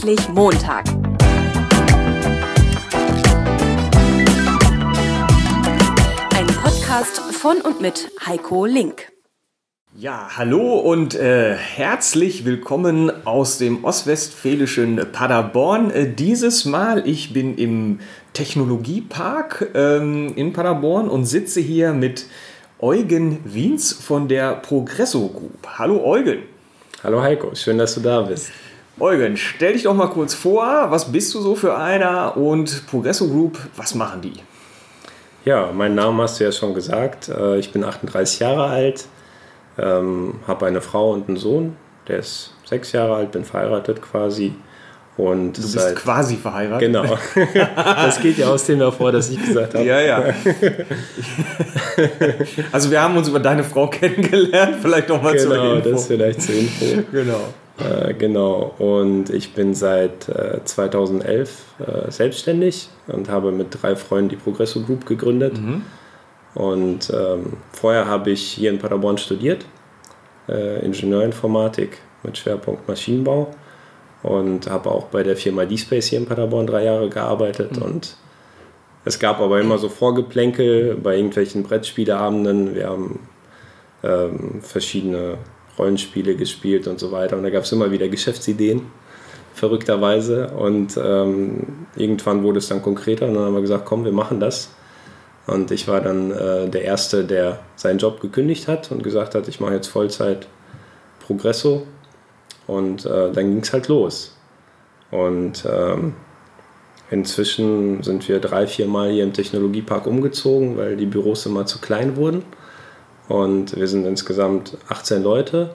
Endlich 0.00 0.28
Montag. 0.28 0.84
Ein 6.36 6.46
Podcast 6.62 7.18
von 7.32 7.60
und 7.62 7.80
mit 7.80 8.08
Heiko 8.24 8.64
Link. 8.64 9.10
Ja, 9.96 10.28
hallo 10.36 10.78
und 10.78 11.16
äh, 11.16 11.56
herzlich 11.56 12.44
willkommen 12.44 13.10
aus 13.26 13.58
dem 13.58 13.84
ostwestfälischen 13.84 15.04
Paderborn. 15.10 15.90
Äh, 15.90 16.14
dieses 16.14 16.64
Mal, 16.64 17.02
ich 17.04 17.32
bin 17.32 17.58
im 17.58 17.98
Technologiepark 18.34 19.70
ähm, 19.74 20.32
in 20.36 20.52
Paderborn 20.52 21.08
und 21.08 21.24
sitze 21.24 21.58
hier 21.58 21.92
mit 21.92 22.26
Eugen 22.78 23.40
Wiens 23.44 23.94
von 23.94 24.28
der 24.28 24.54
Progresso 24.54 25.26
Group. 25.26 25.66
Hallo 25.76 26.04
Eugen. 26.04 26.44
Hallo 27.02 27.20
Heiko, 27.20 27.52
schön, 27.56 27.78
dass 27.78 27.96
du 27.96 28.00
da 28.00 28.22
bist. 28.22 28.52
Eugen, 29.00 29.36
stell 29.36 29.74
dich 29.74 29.84
doch 29.84 29.94
mal 29.94 30.08
kurz 30.08 30.34
vor, 30.34 30.90
was 30.90 31.12
bist 31.12 31.32
du 31.34 31.40
so 31.40 31.54
für 31.54 31.76
einer 31.76 32.36
und 32.36 32.86
Progresso 32.88 33.28
Group, 33.28 33.56
was 33.76 33.94
machen 33.94 34.22
die? 34.22 34.32
Ja, 35.44 35.70
meinen 35.72 35.94
Namen 35.94 36.20
hast 36.20 36.40
du 36.40 36.44
ja 36.44 36.52
schon 36.52 36.74
gesagt. 36.74 37.28
Äh, 37.28 37.58
ich 37.58 37.72
bin 37.72 37.84
38 37.84 38.40
Jahre 38.40 38.64
alt, 38.64 39.06
ähm, 39.78 40.40
habe 40.48 40.66
eine 40.66 40.80
Frau 40.80 41.12
und 41.12 41.28
einen 41.28 41.36
Sohn, 41.36 41.76
der 42.08 42.18
ist 42.18 42.54
sechs 42.64 42.90
Jahre 42.92 43.14
alt, 43.14 43.30
bin 43.30 43.44
verheiratet 43.44 44.02
quasi. 44.02 44.52
Und 45.16 45.54
du 45.56 45.62
bist 45.62 45.72
seit, 45.72 45.96
quasi 45.96 46.36
verheiratet. 46.36 46.92
Genau. 46.92 47.04
Das 47.76 48.20
geht 48.20 48.38
ja 48.38 48.48
aus 48.48 48.64
dem 48.66 48.78
hervor, 48.78 49.10
dass 49.12 49.30
ich 49.30 49.44
gesagt 49.44 49.74
habe. 49.74 49.84
Ja, 49.84 50.00
ja. 50.00 50.24
Also 52.72 52.90
wir 52.90 53.00
haben 53.00 53.16
uns 53.16 53.28
über 53.28 53.40
deine 53.40 53.64
Frau 53.64 53.88
kennengelernt, 53.88 54.76
vielleicht 54.80 55.08
noch 55.08 55.20
mal 55.22 55.32
genau, 55.32 55.44
zur 55.44 55.56
Info. 55.56 55.82
Genau, 55.82 55.96
das 55.96 56.06
vielleicht 56.06 56.42
zur 56.42 56.54
Info. 56.54 57.02
Genau. 57.10 57.40
Äh, 57.78 58.14
genau. 58.14 58.74
Und 58.78 59.30
ich 59.30 59.54
bin 59.54 59.74
seit 59.74 60.28
äh, 60.28 60.60
2011 60.64 61.64
äh, 61.78 62.10
selbstständig 62.10 62.88
und 63.06 63.28
habe 63.28 63.52
mit 63.52 63.68
drei 63.70 63.94
Freunden 63.96 64.30
die 64.30 64.36
Progresso 64.36 64.80
Group 64.82 65.06
gegründet. 65.06 65.60
Mhm. 65.60 65.82
Und 66.54 67.10
ähm, 67.10 67.58
vorher 67.72 68.06
habe 68.06 68.30
ich 68.30 68.42
hier 68.42 68.70
in 68.70 68.78
Paderborn 68.78 69.18
studiert, 69.18 69.64
äh, 70.48 70.84
Ingenieurinformatik 70.84 71.98
mit 72.24 72.36
Schwerpunkt 72.36 72.88
Maschinenbau 72.88 73.54
und 74.22 74.68
habe 74.68 74.90
auch 74.90 75.04
bei 75.06 75.22
der 75.22 75.36
Firma 75.36 75.64
D-Space 75.64 76.06
hier 76.06 76.18
in 76.18 76.26
Paderborn 76.26 76.66
drei 76.66 76.84
Jahre 76.84 77.08
gearbeitet 77.08 77.76
mhm. 77.76 77.82
und 77.82 78.16
es 79.04 79.18
gab 79.18 79.40
aber 79.40 79.60
immer 79.60 79.78
so 79.78 79.88
Vorgeplänkel 79.88 80.96
bei 80.96 81.16
irgendwelchen 81.16 81.62
Brettspieleabenden. 81.62 82.74
Wir 82.74 82.88
haben 82.88 83.20
ähm, 84.02 84.60
verschiedene 84.60 85.38
Rollenspiele 85.78 86.34
gespielt 86.36 86.86
und 86.86 86.98
so 86.98 87.12
weiter 87.12 87.36
und 87.36 87.42
da 87.42 87.50
gab 87.50 87.64
es 87.64 87.72
immer 87.72 87.90
wieder 87.90 88.08
Geschäftsideen, 88.08 88.82
verrückterweise 89.54 90.48
und 90.48 90.98
ähm, 91.02 91.86
irgendwann 91.96 92.42
wurde 92.42 92.58
es 92.58 92.68
dann 92.68 92.82
konkreter 92.82 93.26
und 93.26 93.34
dann 93.34 93.44
haben 93.44 93.54
wir 93.54 93.62
gesagt, 93.62 93.84
komm, 93.84 94.04
wir 94.04 94.12
machen 94.12 94.40
das. 94.40 94.70
Und 95.46 95.70
ich 95.70 95.88
war 95.88 96.02
dann 96.02 96.30
äh, 96.30 96.68
der 96.68 96.82
Erste, 96.82 97.24
der 97.24 97.60
seinen 97.74 97.98
Job 97.98 98.20
gekündigt 98.20 98.68
hat 98.68 98.92
und 98.92 99.02
gesagt 99.02 99.34
hat, 99.34 99.48
ich 99.48 99.60
mache 99.60 99.72
jetzt 99.74 99.86
Vollzeit 99.86 100.46
Progresso 101.26 101.86
und 102.66 103.06
äh, 103.06 103.32
dann 103.32 103.50
ging 103.50 103.60
es 103.60 103.72
halt 103.72 103.88
los. 103.88 104.36
Und 105.10 105.66
ähm, 105.70 106.14
inzwischen 107.10 108.02
sind 108.02 108.28
wir 108.28 108.40
drei, 108.40 108.66
vier 108.66 108.86
Mal 108.86 109.10
hier 109.10 109.24
im 109.24 109.32
Technologiepark 109.32 110.06
umgezogen, 110.06 110.76
weil 110.76 110.96
die 110.96 111.06
Büros 111.06 111.46
immer 111.46 111.64
zu 111.64 111.78
klein 111.78 112.16
wurden. 112.16 112.42
Und 113.28 113.76
wir 113.76 113.86
sind 113.88 114.06
insgesamt 114.06 114.76
18 114.88 115.22
Leute. 115.22 115.74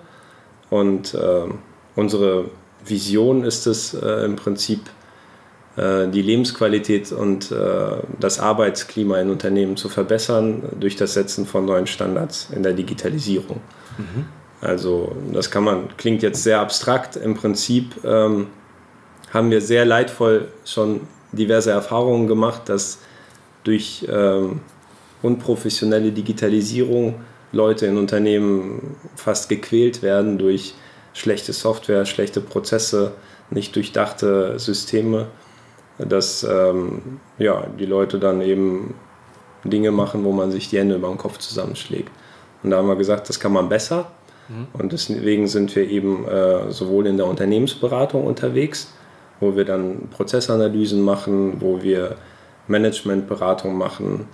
Und 0.70 1.14
äh, 1.14 1.44
unsere 1.96 2.46
Vision 2.84 3.44
ist 3.44 3.68
es 3.68 3.94
äh, 3.94 4.26
im 4.26 4.36
Prinzip, 4.36 4.82
äh, 5.76 6.08
die 6.08 6.22
Lebensqualität 6.22 7.12
und 7.12 7.52
äh, 7.52 7.98
das 8.20 8.40
Arbeitsklima 8.40 9.20
in 9.20 9.32
Unternehmen 9.32 9.76
zu 9.76 9.90
verbessern 9.90 10.64
durch 10.80 10.96
das 10.96 11.14
Setzen 11.14 11.48
von 11.48 11.66
neuen 11.66 11.88
Standards 11.88 12.50
in 12.56 12.62
der 12.62 12.74
Digitalisierung. 12.74 13.60
Mhm. 13.98 14.26
Also 14.62 15.16
das 15.32 15.50
kann 15.50 15.64
man, 15.64 15.90
klingt 15.98 16.22
jetzt 16.22 16.44
sehr 16.44 16.60
abstrakt. 16.60 17.16
Im 17.16 17.34
Prinzip 17.34 18.04
ähm, 18.06 18.48
haben 19.32 19.50
wir 19.50 19.62
sehr 19.62 19.84
leidvoll 19.84 20.48
schon 20.64 21.02
diverse 21.32 21.72
Erfahrungen 21.72 22.28
gemacht, 22.28 22.70
dass 22.70 23.00
durch 23.64 24.08
ähm, 24.10 24.62
unprofessionelle 25.24 26.12
Digitalisierung 26.12 27.16
Leute 27.54 27.86
in 27.86 27.98
Unternehmen 27.98 28.98
fast 29.16 29.48
gequält 29.48 30.02
werden 30.02 30.38
durch 30.38 30.74
schlechte 31.14 31.54
Software, 31.54 32.06
schlechte 32.06 32.42
Prozesse, 32.42 33.14
nicht 33.50 33.76
durchdachte 33.76 34.60
Systeme, 34.60 35.28
dass 35.98 36.44
ähm, 36.44 37.20
ja, 37.38 37.68
die 37.80 37.86
Leute 37.86 38.20
dann 38.20 38.42
eben 38.42 38.96
Dinge 39.64 39.92
machen, 39.92 40.26
wo 40.26 40.34
man 40.34 40.52
sich 40.52 40.70
die 40.70 40.80
Hände 40.80 40.96
über 40.96 41.08
den 41.08 41.18
Kopf 41.18 41.38
zusammenschlägt. 41.38 42.12
Und 42.64 42.72
da 42.72 42.78
haben 42.78 42.88
wir 42.88 42.96
gesagt, 42.98 43.30
das 43.30 43.40
kann 43.40 43.54
man 43.54 43.70
besser 43.70 44.12
Mhm. 44.50 44.68
Und 44.74 44.92
deswegen 44.92 45.48
sind 45.48 45.76
wir 45.76 45.90
eben 45.90 46.28
äh, 46.28 46.72
sowohl 46.72 47.08
in 47.08 47.18
der 47.18 47.28
Unternehmensberatung 47.28 48.26
unterwegs, 48.26 48.94
wo 49.40 49.56
wir 49.56 49.66
dann 49.66 50.10
Prozessanalysen 50.12 51.02
machen, 51.02 51.58
wo 51.60 51.82
wir 51.82 52.16
Managementberatung 52.68 53.76
machen, 53.78 54.28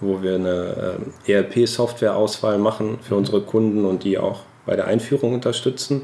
wo 0.00 0.22
wir 0.22 0.36
eine 0.36 0.98
äh, 1.26 1.32
ERP-Software-Auswahl 1.32 2.58
machen 2.58 2.98
für 3.02 3.14
mhm. 3.14 3.18
unsere 3.18 3.40
Kunden 3.42 3.84
und 3.84 4.04
die 4.04 4.18
auch 4.18 4.40
bei 4.66 4.76
der 4.76 4.86
Einführung 4.86 5.34
unterstützen. 5.34 6.02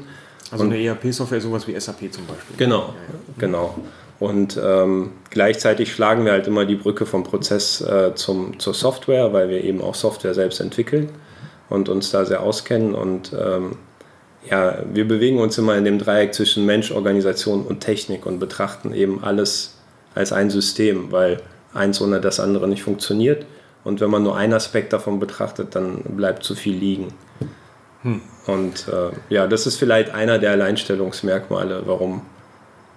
Also 0.51 0.63
und 0.63 0.71
eine 0.71 0.83
ERP-Software, 0.83 1.41
sowas 1.41 1.67
wie 1.67 1.79
SAP 1.79 2.11
zum 2.11 2.25
Beispiel. 2.25 2.55
Genau, 2.57 2.79
ja, 2.79 2.85
ja. 2.85 3.19
genau. 3.37 3.75
Und 4.19 4.59
ähm, 4.63 5.11
gleichzeitig 5.29 5.93
schlagen 5.93 6.25
wir 6.25 6.31
halt 6.31 6.47
immer 6.47 6.65
die 6.65 6.75
Brücke 6.75 7.05
vom 7.05 7.23
Prozess 7.23 7.81
äh, 7.81 8.15
zum, 8.15 8.59
zur 8.59 8.73
Software, 8.73 9.31
weil 9.31 9.49
wir 9.49 9.63
eben 9.63 9.81
auch 9.81 9.93
Software 9.93 10.33
selbst 10.33 10.59
entwickeln 10.59 11.09
und 11.69 11.87
uns 11.89 12.09
da 12.11 12.25
sehr 12.25 12.41
auskennen. 12.41 12.95
Und 12.95 13.31
ähm, 13.33 13.77
ja, 14.49 14.79
wir 14.91 15.07
bewegen 15.07 15.39
uns 15.39 15.57
immer 15.57 15.77
in 15.77 15.85
dem 15.85 15.99
Dreieck 15.99 16.33
zwischen 16.33 16.65
Mensch, 16.65 16.91
Organisation 16.91 17.63
und 17.63 17.81
Technik 17.81 18.25
und 18.25 18.39
betrachten 18.39 18.93
eben 18.93 19.23
alles 19.23 19.75
als 20.15 20.33
ein 20.33 20.49
System, 20.49 21.11
weil 21.11 21.41
eins 21.73 22.01
ohne 22.01 22.19
das 22.19 22.39
andere 22.39 22.67
nicht 22.67 22.81
funktioniert. 22.83 23.45
Und 23.83 24.01
wenn 24.01 24.09
man 24.09 24.23
nur 24.23 24.35
einen 24.35 24.53
Aspekt 24.53 24.93
davon 24.93 25.19
betrachtet, 25.19 25.75
dann 25.75 26.01
bleibt 26.03 26.43
zu 26.43 26.55
viel 26.55 26.75
liegen. 26.75 27.13
Hm. 28.03 28.21
Und 28.45 28.87
äh, 28.87 29.11
ja, 29.29 29.47
das 29.47 29.65
ist 29.65 29.77
vielleicht 29.77 30.13
einer 30.13 30.39
der 30.39 30.51
Alleinstellungsmerkmale, 30.51 31.83
warum 31.85 32.21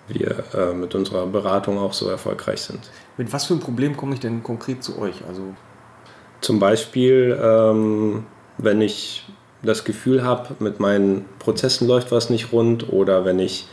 wir 0.09 0.45
äh, 0.55 0.75
mit 0.75 0.95
unserer 0.95 1.27
Beratung 1.27 1.79
auch 1.79 1.93
so 1.93 2.09
erfolgreich 2.09 2.63
sind. 2.63 2.91
Mit 3.17 3.33
was 3.33 3.47
für 3.47 3.55
einem 3.55 3.63
Problem 3.63 3.97
komme 3.97 4.15
ich 4.15 4.21
denn 4.21 4.43
konkret 4.43 4.83
zu 4.83 4.99
euch? 4.99 5.23
Also 5.29 5.55
Zum 6.41 6.59
Beispiel 6.59 7.39
ähm, 7.41 8.25
wenn 8.63 8.81
ich 8.81 9.25
das 9.63 9.85
Gefühl 9.85 10.25
habe, 10.25 10.55
mit 10.59 10.81
meinen 10.81 11.25
Prozessen 11.39 11.87
läuft 11.87 12.13
was 12.13 12.31
nicht 12.31 12.53
rund 12.53 12.91
oder 12.93 13.25
wenn 13.25 13.39
ich 13.39 13.67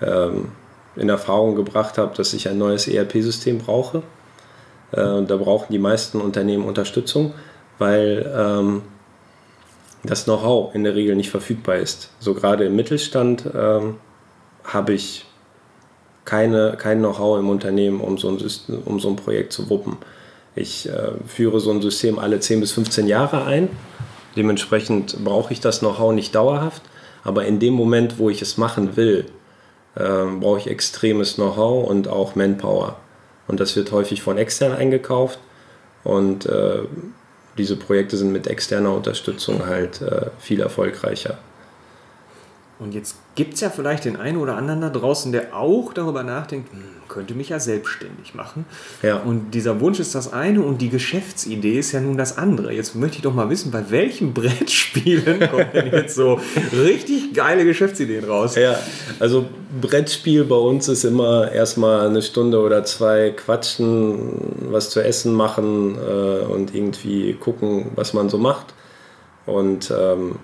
ähm, 0.00 0.52
in 0.96 1.08
Erfahrung 1.08 1.56
gebracht 1.56 1.98
habe, 1.98 2.16
dass 2.16 2.32
ich 2.34 2.48
ein 2.48 2.58
neues 2.58 2.86
ERP-System 2.86 3.58
brauche. 3.58 4.02
Äh, 4.94 5.24
da 5.24 5.36
brauchen 5.36 5.72
die 5.72 5.78
meisten 5.78 6.20
Unternehmen 6.20 6.64
Unterstützung, 6.64 7.34
weil 7.78 8.30
ähm, 8.36 8.82
das 10.02 10.24
Know-how 10.24 10.74
in 10.74 10.84
der 10.84 10.94
Regel 10.94 11.16
nicht 11.16 11.30
verfügbar 11.30 11.76
ist. 11.76 12.10
So 12.20 12.34
gerade 12.34 12.64
im 12.64 12.76
Mittelstand 12.76 13.44
ähm, 13.54 13.96
habe 14.64 14.92
ich 14.92 15.26
keine, 16.24 16.76
kein 16.78 16.98
Know-how 16.98 17.38
im 17.38 17.48
Unternehmen, 17.48 18.00
um 18.00 18.18
so, 18.18 18.28
ein 18.28 18.38
System, 18.38 18.80
um 18.84 19.00
so 19.00 19.08
ein 19.08 19.16
Projekt 19.16 19.52
zu 19.52 19.68
wuppen. 19.70 19.96
Ich 20.56 20.88
äh, 20.88 21.12
führe 21.26 21.60
so 21.60 21.70
ein 21.70 21.82
System 21.82 22.18
alle 22.18 22.40
10 22.40 22.60
bis 22.60 22.72
15 22.72 23.06
Jahre 23.06 23.44
ein 23.44 23.68
Dementsprechend 24.36 25.22
brauche 25.24 25.52
ich 25.52 25.60
das 25.60 25.80
Know-how 25.80 26.12
nicht 26.12 26.34
dauerhaft, 26.34 26.82
aber 27.22 27.44
in 27.46 27.58
dem 27.60 27.74
Moment, 27.74 28.18
wo 28.18 28.30
ich 28.30 28.42
es 28.42 28.56
machen 28.56 28.96
will, 28.96 29.26
äh, 29.94 30.24
brauche 30.40 30.58
ich 30.58 30.66
extremes 30.66 31.36
Know-how 31.36 31.88
und 31.88 32.08
auch 32.08 32.34
Manpower. 32.34 32.96
Und 33.46 33.60
das 33.60 33.76
wird 33.76 33.92
häufig 33.92 34.22
von 34.22 34.38
extern 34.38 34.72
eingekauft 34.72 35.38
und 36.02 36.46
äh, 36.46 36.80
diese 37.58 37.76
Projekte 37.76 38.16
sind 38.16 38.32
mit 38.32 38.46
externer 38.46 38.94
Unterstützung 38.94 39.66
halt 39.66 40.00
äh, 40.02 40.26
viel 40.38 40.60
erfolgreicher. 40.60 41.38
Und 42.84 42.92
jetzt 42.92 43.16
gibt 43.34 43.54
es 43.54 43.60
ja 43.62 43.70
vielleicht 43.70 44.04
den 44.04 44.16
einen 44.16 44.36
oder 44.36 44.58
anderen 44.58 44.82
da 44.82 44.90
draußen, 44.90 45.32
der 45.32 45.56
auch 45.56 45.94
darüber 45.94 46.22
nachdenkt, 46.22 46.70
hm, 46.70 46.80
könnte 47.08 47.32
mich 47.32 47.48
ja 47.48 47.58
selbstständig 47.58 48.34
machen. 48.34 48.66
Ja. 49.02 49.16
Und 49.16 49.52
dieser 49.52 49.80
Wunsch 49.80 50.00
ist 50.00 50.14
das 50.14 50.34
eine 50.34 50.60
und 50.60 50.82
die 50.82 50.90
Geschäftsidee 50.90 51.78
ist 51.78 51.92
ja 51.92 52.02
nun 52.02 52.18
das 52.18 52.36
andere. 52.36 52.74
Jetzt 52.74 52.94
möchte 52.94 53.16
ich 53.16 53.22
doch 53.22 53.32
mal 53.32 53.48
wissen, 53.48 53.70
bei 53.70 53.84
welchen 53.88 54.34
Brettspielen 54.34 55.48
kommen 55.48 55.66
denn 55.72 55.92
jetzt 55.92 56.14
so 56.14 56.38
richtig 56.78 57.32
geile 57.32 57.64
Geschäftsideen 57.64 58.24
raus? 58.24 58.54
Ja, 58.54 58.78
also 59.18 59.46
Brettspiel 59.80 60.44
bei 60.44 60.56
uns 60.56 60.86
ist 60.88 61.04
immer 61.04 61.50
erstmal 61.50 62.06
eine 62.06 62.20
Stunde 62.20 62.60
oder 62.60 62.84
zwei 62.84 63.30
quatschen, 63.30 64.68
was 64.70 64.90
zu 64.90 65.02
essen 65.02 65.32
machen 65.32 65.96
äh, 65.96 66.44
und 66.44 66.74
irgendwie 66.74 67.32
gucken, 67.32 67.92
was 67.94 68.12
man 68.12 68.28
so 68.28 68.36
macht. 68.36 68.74
Und 69.46 69.90
ähm, 69.90 70.36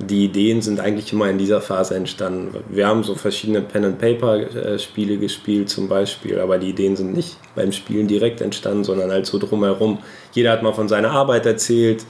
die 0.00 0.24
Ideen 0.24 0.60
sind 0.60 0.80
eigentlich 0.80 1.12
immer 1.12 1.30
in 1.30 1.38
dieser 1.38 1.60
Phase 1.60 1.94
entstanden. 1.94 2.64
Wir 2.68 2.88
haben 2.88 3.04
so 3.04 3.14
verschiedene 3.14 3.60
Pen-and-Paper-Spiele 3.60 5.18
gespielt 5.18 5.70
zum 5.70 5.88
Beispiel, 5.88 6.40
aber 6.40 6.58
die 6.58 6.70
Ideen 6.70 6.96
sind 6.96 7.14
nicht 7.14 7.36
beim 7.54 7.70
Spielen 7.70 8.08
direkt 8.08 8.40
entstanden, 8.40 8.82
sondern 8.82 9.12
halt 9.12 9.26
so 9.26 9.38
drumherum. 9.38 9.98
Jeder 10.32 10.50
hat 10.50 10.62
mal 10.62 10.72
von 10.72 10.88
seiner 10.88 11.12
Arbeit 11.12 11.46
erzählt, 11.46 12.04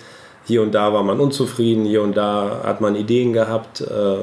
hier 0.46 0.62
und 0.62 0.72
da 0.72 0.92
war 0.92 1.02
man 1.02 1.20
unzufrieden, 1.20 1.84
hier 1.84 2.02
und 2.02 2.16
da 2.16 2.62
hat 2.64 2.80
man 2.80 2.96
Ideen 2.96 3.32
gehabt. 3.32 3.82
Äh, 3.82 4.16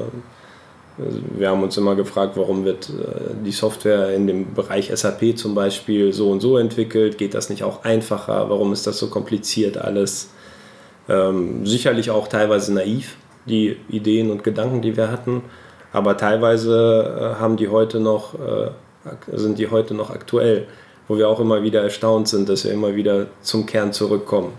wir 1.36 1.48
haben 1.48 1.62
uns 1.62 1.76
immer 1.76 1.94
gefragt, 1.94 2.32
warum 2.36 2.64
wird 2.64 2.88
äh, 2.90 3.34
die 3.44 3.52
Software 3.52 4.14
in 4.14 4.26
dem 4.26 4.54
Bereich 4.54 4.90
SAP 4.94 5.36
zum 5.36 5.54
Beispiel 5.54 6.12
so 6.12 6.30
und 6.30 6.40
so 6.40 6.58
entwickelt? 6.58 7.16
Geht 7.16 7.34
das 7.34 7.48
nicht 7.48 7.62
auch 7.62 7.84
einfacher? 7.84 8.50
Warum 8.50 8.72
ist 8.72 8.86
das 8.86 8.98
so 8.98 9.08
kompliziert 9.08 9.78
alles? 9.78 10.30
Ähm, 11.08 11.66
sicherlich 11.66 12.10
auch 12.10 12.28
teilweise 12.28 12.72
naiv, 12.72 13.16
die 13.46 13.76
Ideen 13.88 14.30
und 14.30 14.44
Gedanken, 14.44 14.82
die 14.82 14.96
wir 14.96 15.10
hatten, 15.10 15.42
aber 15.92 16.16
teilweise 16.16 17.34
äh, 17.36 17.40
haben 17.40 17.56
die 17.56 17.68
heute 17.68 18.00
noch, 18.00 18.34
äh, 18.34 18.70
sind 19.32 19.58
die 19.58 19.70
heute 19.70 19.94
noch 19.94 20.10
aktuell, 20.10 20.66
wo 21.08 21.16
wir 21.16 21.28
auch 21.28 21.40
immer 21.40 21.62
wieder 21.62 21.82
erstaunt 21.82 22.28
sind, 22.28 22.48
dass 22.48 22.64
wir 22.64 22.72
immer 22.72 22.94
wieder 22.94 23.26
zum 23.42 23.66
Kern 23.66 23.92
zurückkommen 23.92 24.52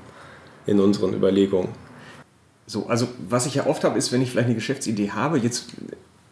in 0.66 0.80
unseren 0.80 1.14
Überlegungen. 1.14 1.70
So, 2.66 2.88
also 2.88 3.08
was 3.30 3.46
ich 3.46 3.56
ja 3.56 3.66
oft 3.66 3.84
habe, 3.84 3.98
ist, 3.98 4.12
wenn 4.12 4.22
ich 4.22 4.32
vielleicht 4.32 4.46
eine 4.46 4.56
Geschäftsidee 4.56 5.12
habe, 5.12 5.38
jetzt 5.38 5.68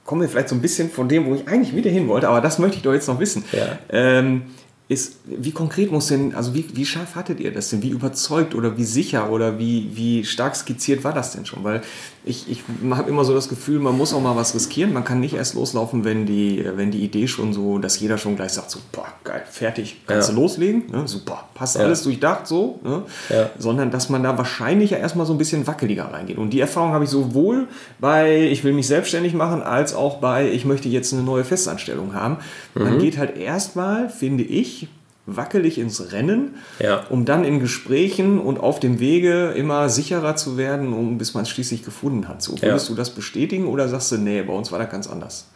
kommen 0.06 0.22
wir 0.22 0.30
vielleicht 0.30 0.50
so 0.50 0.56
ein 0.56 0.62
bisschen 0.62 0.90
von 0.90 1.10
dem, 1.10 1.26
wo 1.26 1.36
ich 1.36 1.48
eigentlich 1.48 1.76
wieder 1.76 1.90
hin 1.90 2.08
wollte, 2.08 2.30
aber 2.30 2.42
das 2.42 2.60
möchte 2.60 2.78
ich 2.78 2.84
doch 2.84 2.94
jetzt 2.94 3.08
noch 3.08 3.20
wissen. 3.20 3.44
Ja. 3.52 3.80
Ähm, 3.90 4.44
ist, 4.92 5.20
wie 5.26 5.52
konkret 5.52 5.90
muss 5.90 6.08
denn, 6.08 6.36
also 6.36 6.54
wie, 6.54 6.66
wie 6.74 6.86
scharf 6.86 7.16
hattet 7.16 7.40
ihr 7.40 7.54
das 7.54 7.70
denn? 7.70 7.82
Wie 7.82 7.92
überzeugt 7.92 8.54
oder 8.54 8.78
wie 8.78 8.84
sicher 8.84 9.30
oder 9.30 9.58
wie, 9.58 9.90
wie 9.96 10.26
stark 10.26 10.54
skizziert 10.54 11.06
war 11.06 11.14
das 11.14 11.32
denn 11.32 11.46
schon? 11.46 11.64
Weil 11.64 11.82
ich, 12.24 12.50
ich 12.52 12.64
habe 12.92 13.10
immer 13.10 13.26
so 13.26 13.34
das 13.34 13.50
Gefühl, 13.50 13.80
man 13.80 13.98
muss 13.98 14.14
auch 14.14 14.22
mal 14.22 14.36
was 14.36 14.54
riskieren. 14.54 14.94
Man 14.94 15.04
kann 15.04 15.20
nicht 15.20 15.34
erst 15.34 15.56
loslaufen, 15.56 16.04
wenn 16.04 16.26
die, 16.28 16.64
wenn 16.76 16.92
die 16.92 17.00
Idee 17.04 17.28
schon 17.28 17.52
so, 17.52 17.80
dass 17.80 18.00
jeder 18.00 18.18
schon 18.20 18.36
gleich 18.36 18.52
sagt, 18.54 18.70
so, 18.70 18.80
boah, 18.92 19.08
geil, 19.24 19.42
fertig, 19.50 20.02
kannst 20.06 20.30
Ja. 20.30 20.36
du 20.36 20.42
loslegen, 20.42 20.84
ne? 20.92 21.08
super, 21.08 21.46
passt 21.56 21.78
Ja. 21.78 21.82
alles 21.84 22.04
durchdacht 22.04 22.46
so, 22.46 22.80
ne? 22.84 23.04
Ja. 23.30 23.50
sondern 23.58 23.90
dass 23.90 24.10
man 24.10 24.22
da 24.22 24.38
wahrscheinlich 24.38 24.92
ja 24.92 24.98
erstmal 24.98 25.26
so 25.26 25.34
ein 25.34 25.40
bisschen 25.40 25.66
wackeliger 25.66 26.06
reingeht. 26.14 26.38
Und 26.38 26.52
die 26.52 26.60
Erfahrung 26.60 26.92
habe 26.94 27.06
ich 27.06 27.10
sowohl 27.10 27.68
bei, 28.00 28.40
ich 28.52 28.64
will 28.64 28.74
mich 28.74 28.86
selbstständig 28.88 29.34
machen, 29.34 29.64
als 29.64 29.96
auch 29.96 30.18
bei, 30.20 30.52
ich 30.52 30.64
möchte 30.66 30.90
jetzt 30.90 31.14
eine 31.14 31.24
neue 31.24 31.44
Festanstellung 31.44 32.14
haben. 32.14 32.38
Man 32.76 33.00
geht 33.00 33.18
halt 33.18 33.36
erstmal, 33.38 34.10
finde 34.10 34.44
ich, 34.44 34.88
wackelig 35.26 35.78
ins 35.78 36.12
Rennen, 36.12 36.56
Ja. 36.80 37.06
um 37.10 37.26
dann 37.26 37.44
in 37.44 37.60
Gesprächen 37.60 38.40
und 38.40 38.60
auf 38.60 38.80
dem 38.80 39.00
Wege 39.00 39.52
immer 39.56 39.88
sicherer 39.90 40.36
zu 40.36 40.58
werden, 40.58 40.94
um, 40.94 41.18
bis 41.18 41.34
man 41.34 41.44
es 41.44 41.50
schließlich 41.50 41.84
gefunden 41.84 42.28
hat. 42.28 42.42
So, 42.42 42.60
würdest 42.62 42.90
du 42.90 42.96
das 42.96 43.12
bestätigen 43.12 43.68
oder 43.68 43.88
sagst 43.88 44.12
du, 44.12 44.18
nee, 44.18 44.42
bei 44.42 44.54
uns 44.54 44.72
war 44.72 44.80
das 44.80 44.90
ganz 44.90 45.08
anders? 45.08 45.48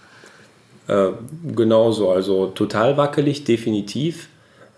Äh, 0.87 1.09
genauso, 1.55 2.11
also 2.11 2.47
total 2.47 2.95
wackelig, 2.97 3.43
definitiv. 3.43 4.27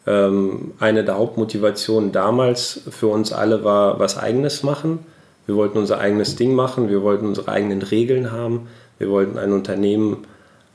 Ähm, 0.05 0.71
eine 0.79 1.03
der 1.03 1.17
Hauptmotivationen 1.17 2.13
damals 2.13 2.79
für 2.89 3.07
uns 3.07 3.33
alle 3.33 3.65
war, 3.65 3.99
was 3.99 4.17
eigenes 4.17 4.63
machen. 4.63 4.99
Wir 5.47 5.55
wollten 5.57 5.77
unser 5.77 5.99
eigenes 5.99 6.37
Ding 6.37 6.55
machen, 6.55 6.87
wir 6.89 7.01
wollten 7.01 7.25
unsere 7.25 7.51
eigenen 7.51 7.81
Regeln 7.81 8.31
haben, 8.31 8.67
wir 8.99 9.09
wollten 9.09 9.37
ein 9.37 9.51
Unternehmen 9.51 10.25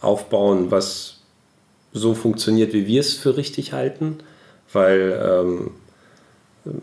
aufbauen, 0.03 0.70
was 0.70 1.21
so 1.93 2.15
funktioniert, 2.15 2.73
wie 2.73 2.87
wir 2.87 3.00
es 3.00 3.15
für 3.15 3.37
richtig 3.37 3.73
halten, 3.73 4.19
weil 4.73 5.21
ähm, 5.23 5.71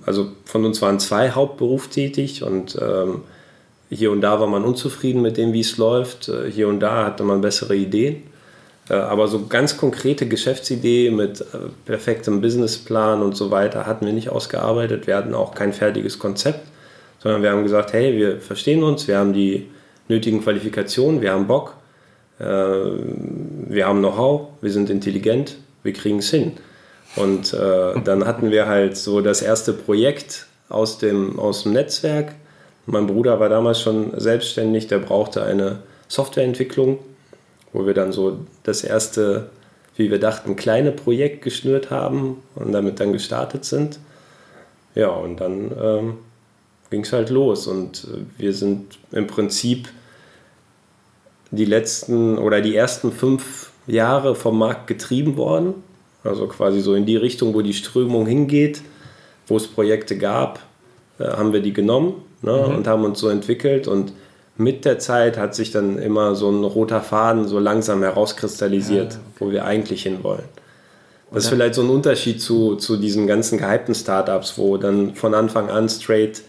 also 0.05 0.31
von 0.45 0.65
uns 0.65 0.81
waren 0.81 0.99
zwei 0.99 1.31
hauptberufstätig 1.31 2.43
und 2.43 2.77
ähm, 2.81 3.21
hier 3.89 4.11
und 4.11 4.21
da 4.21 4.39
war 4.39 4.47
man 4.47 4.63
unzufrieden 4.63 5.21
mit 5.21 5.37
dem, 5.37 5.51
wie 5.53 5.61
es 5.61 5.77
läuft. 5.77 6.29
Äh, 6.29 6.51
Hier 6.51 6.67
und 6.67 6.79
da 6.79 7.05
hatte 7.05 7.23
man 7.23 7.41
bessere 7.41 7.75
Ideen. 7.75 8.23
Äh, 8.89 8.93
Aber 8.93 9.27
so 9.27 9.47
ganz 9.47 9.77
konkrete 9.77 10.27
Geschäftsidee 10.27 11.09
mit 11.09 11.41
äh, 11.41 11.45
perfektem 11.85 12.41
Businessplan 12.41 13.21
und 13.21 13.35
so 13.35 13.51
weiter 13.51 13.85
hatten 13.85 14.05
wir 14.05 14.13
nicht 14.13 14.29
ausgearbeitet. 14.29 15.07
Wir 15.07 15.17
hatten 15.17 15.33
auch 15.33 15.55
kein 15.55 15.73
fertiges 15.73 16.19
Konzept, 16.19 16.67
sondern 17.19 17.41
wir 17.41 17.51
haben 17.51 17.63
gesagt, 17.63 17.93
hey, 17.93 18.15
wir 18.15 18.39
verstehen 18.39 18.83
uns, 18.83 19.07
wir 19.07 19.17
haben 19.17 19.33
die 19.33 19.67
nötigen 20.07 20.43
Qualifikationen, 20.43 21.21
wir 21.21 21.31
haben 21.31 21.47
Bock, 21.47 21.75
wir 22.39 23.85
haben 23.85 23.99
Know-how, 23.99 24.47
wir 24.61 24.71
sind 24.71 24.89
intelligent, 24.89 25.57
wir 25.83 25.93
kriegen 25.93 26.19
es 26.19 26.29
hin. 26.29 26.53
Und 27.15 27.53
äh, 27.53 27.99
dann 28.03 28.25
hatten 28.25 28.51
wir 28.51 28.67
halt 28.67 28.95
so 28.95 29.21
das 29.21 29.41
erste 29.41 29.73
Projekt 29.73 30.47
aus 30.69 30.99
dem, 30.99 31.39
aus 31.39 31.63
dem 31.63 31.73
Netzwerk. 31.73 32.33
Mein 32.85 33.07
Bruder 33.07 33.39
war 33.39 33.49
damals 33.49 33.81
schon 33.81 34.17
selbstständig, 34.19 34.87
der 34.87 34.99
brauchte 34.99 35.43
eine 35.43 35.79
Softwareentwicklung, 36.07 36.99
wo 37.73 37.85
wir 37.85 37.93
dann 37.93 38.11
so 38.11 38.39
das 38.63 38.83
erste, 38.83 39.49
wie 39.95 40.09
wir 40.09 40.19
dachten, 40.19 40.55
kleine 40.55 40.91
Projekt 40.91 41.41
geschnürt 41.41 41.89
haben 41.89 42.41
und 42.55 42.71
damit 42.71 42.99
dann 42.99 43.13
gestartet 43.13 43.65
sind. 43.65 43.99
Ja, 44.95 45.09
und 45.09 45.37
dann 45.37 45.71
ähm, 45.81 46.13
ging 46.89 47.01
es 47.01 47.13
halt 47.13 47.29
los 47.29 47.67
und 47.67 48.05
äh, 48.05 48.41
wir 48.41 48.53
sind 48.53 48.97
im 49.11 49.27
Prinzip 49.27 49.89
die 51.51 51.65
letzten 51.65 52.37
oder 52.37 52.61
die 52.61 52.75
ersten 52.75 53.11
fünf 53.11 53.71
Jahre 53.87 54.35
vom 54.35 54.57
Markt 54.57 54.87
getrieben 54.87 55.37
worden. 55.37 55.73
Also 56.23 56.47
quasi 56.47 56.81
so 56.81 56.95
in 56.95 57.05
die 57.05 57.15
Richtung, 57.15 57.53
wo 57.53 57.61
die 57.61 57.73
Strömung 57.73 58.25
hingeht, 58.25 58.81
wo 59.47 59.57
es 59.57 59.67
Projekte 59.67 60.17
gab, 60.17 60.59
äh, 61.17 61.23
haben 61.25 61.53
wir 61.53 61.61
die 61.61 61.73
genommen 61.73 62.13
ne, 62.41 62.53
und 62.53 62.87
haben 62.87 63.05
uns 63.05 63.19
so 63.19 63.29
entwickelt. 63.29 63.87
Und 63.87 64.13
mit 64.57 64.85
der 64.85 64.99
Zeit 64.99 65.37
hat 65.37 65.55
sich 65.55 65.71
dann 65.71 65.97
immer 65.97 66.35
so 66.35 66.49
ein 66.49 66.63
roter 66.63 67.01
Faden 67.01 67.47
so 67.47 67.59
langsam 67.59 68.03
herauskristallisiert, 68.03 69.17
wo 69.39 69.51
wir 69.51 69.65
eigentlich 69.65 70.03
hinwollen. 70.03 70.43
Das 71.31 71.43
ist 71.43 71.49
vielleicht 71.49 71.75
so 71.75 71.83
ein 71.83 71.89
Unterschied 71.89 72.41
zu, 72.41 72.75
zu 72.75 72.97
diesen 72.97 73.27
ganzen 73.27 73.59
gehypten 73.59 73.93
Startups, 73.93 74.57
wo 74.57 74.77
dann 74.77 75.13
von 75.15 75.33
Anfang 75.33 75.69
an 75.69 75.87
straight 75.87 76.41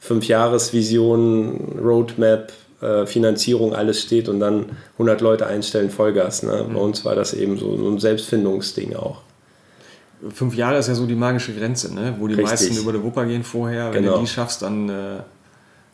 Fünf-Jahres-Vision, 0.00 1.80
Roadmap, 1.82 2.52
äh, 2.80 3.06
Finanzierung, 3.06 3.74
alles 3.74 4.02
steht 4.02 4.28
und 4.28 4.40
dann 4.40 4.66
100 4.94 5.20
Leute 5.20 5.46
einstellen, 5.46 5.90
Vollgas. 5.90 6.42
Ne? 6.42 6.66
Bei 6.72 6.78
uns 6.80 7.04
war 7.04 7.14
das 7.14 7.32
eben 7.34 7.56
so 7.58 7.72
ein 7.74 7.98
Selbstfindungsding 7.98 8.96
auch. 8.96 9.22
Fünf 10.34 10.54
Jahre 10.54 10.78
ist 10.78 10.88
ja 10.88 10.94
so 10.94 11.06
die 11.06 11.14
magische 11.14 11.52
Grenze, 11.54 11.94
ne? 11.94 12.14
wo 12.18 12.26
die 12.26 12.34
Richtig. 12.34 12.50
meisten 12.50 12.76
über 12.76 12.92
die 12.92 13.02
Wupper 13.02 13.26
gehen 13.26 13.44
vorher. 13.44 13.92
Wenn 13.92 14.02
Genau. 14.02 14.16
du 14.16 14.20
die 14.22 14.26
schaffst, 14.26 14.62
dann 14.62 14.88
äh, 14.88 14.92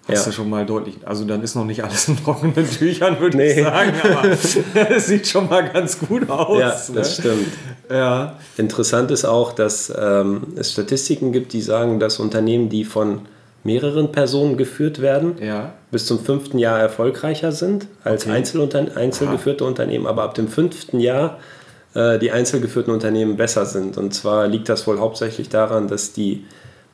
hast 0.09 0.19
Ja. 0.21 0.25
du 0.27 0.33
schon 0.33 0.49
mal 0.51 0.65
deutlich. 0.65 0.97
Also 1.05 1.25
dann 1.25 1.43
ist 1.43 1.55
noch 1.57 1.65
nicht 1.65 1.83
alles 1.85 2.07
in 2.09 2.17
trockenen 2.17 2.55
Tüchern, 2.79 3.19
würde 3.21 3.37
Nee. 3.37 3.53
ich 3.61 3.65
sagen, 3.65 3.93
aber 4.03 4.25
es 4.91 5.07
sieht 5.07 5.27
schon 5.27 5.49
mal 5.49 5.69
ganz 5.69 5.99
gut 5.99 6.31
aus. 6.31 6.59
Ja, 6.59 6.69
das 6.71 6.89
ne? 6.91 7.05
stimmt. 7.05 7.47
Ja. 7.91 8.39
Interessant 8.57 9.11
ist 9.11 9.25
auch, 9.25 9.53
dass 9.53 9.93
ähm, 9.97 10.43
es 10.57 10.73
Statistiken 10.73 11.33
gibt, 11.33 11.53
die 11.53 11.61
sagen, 11.61 11.99
dass 12.01 12.19
Unternehmen, 12.21 12.69
die 12.69 12.85
von 12.85 13.23
mehreren 13.65 14.11
Personen 14.13 14.57
geführt 14.57 15.01
werden, 15.01 15.35
Ja. 15.41 15.73
bis 15.91 16.07
zum 16.07 16.19
fünften 16.19 16.59
Jahr 16.59 16.79
erfolgreicher 16.81 17.53
sind 17.53 17.87
als 18.05 18.25
Okay. 18.25 18.35
Einzelunter 18.37 18.87
einzelgeführte 18.97 19.65
Unternehmen, 19.65 20.07
aber 20.07 20.23
ab 20.25 20.35
dem 20.35 20.49
fünften 20.49 20.99
Jahr 21.01 21.39
äh, 21.95 22.19
die 22.19 22.31
einzelgeführten 22.33 22.93
Unternehmen 22.93 23.37
besser 23.37 23.67
sind. 23.67 23.99
Und 23.99 24.15
zwar 24.15 24.49
liegt 24.49 24.69
das 24.69 24.87
wohl 24.87 24.99
hauptsächlich 24.99 25.49
daran, 25.51 25.89
dass 25.89 26.13
die 26.13 26.45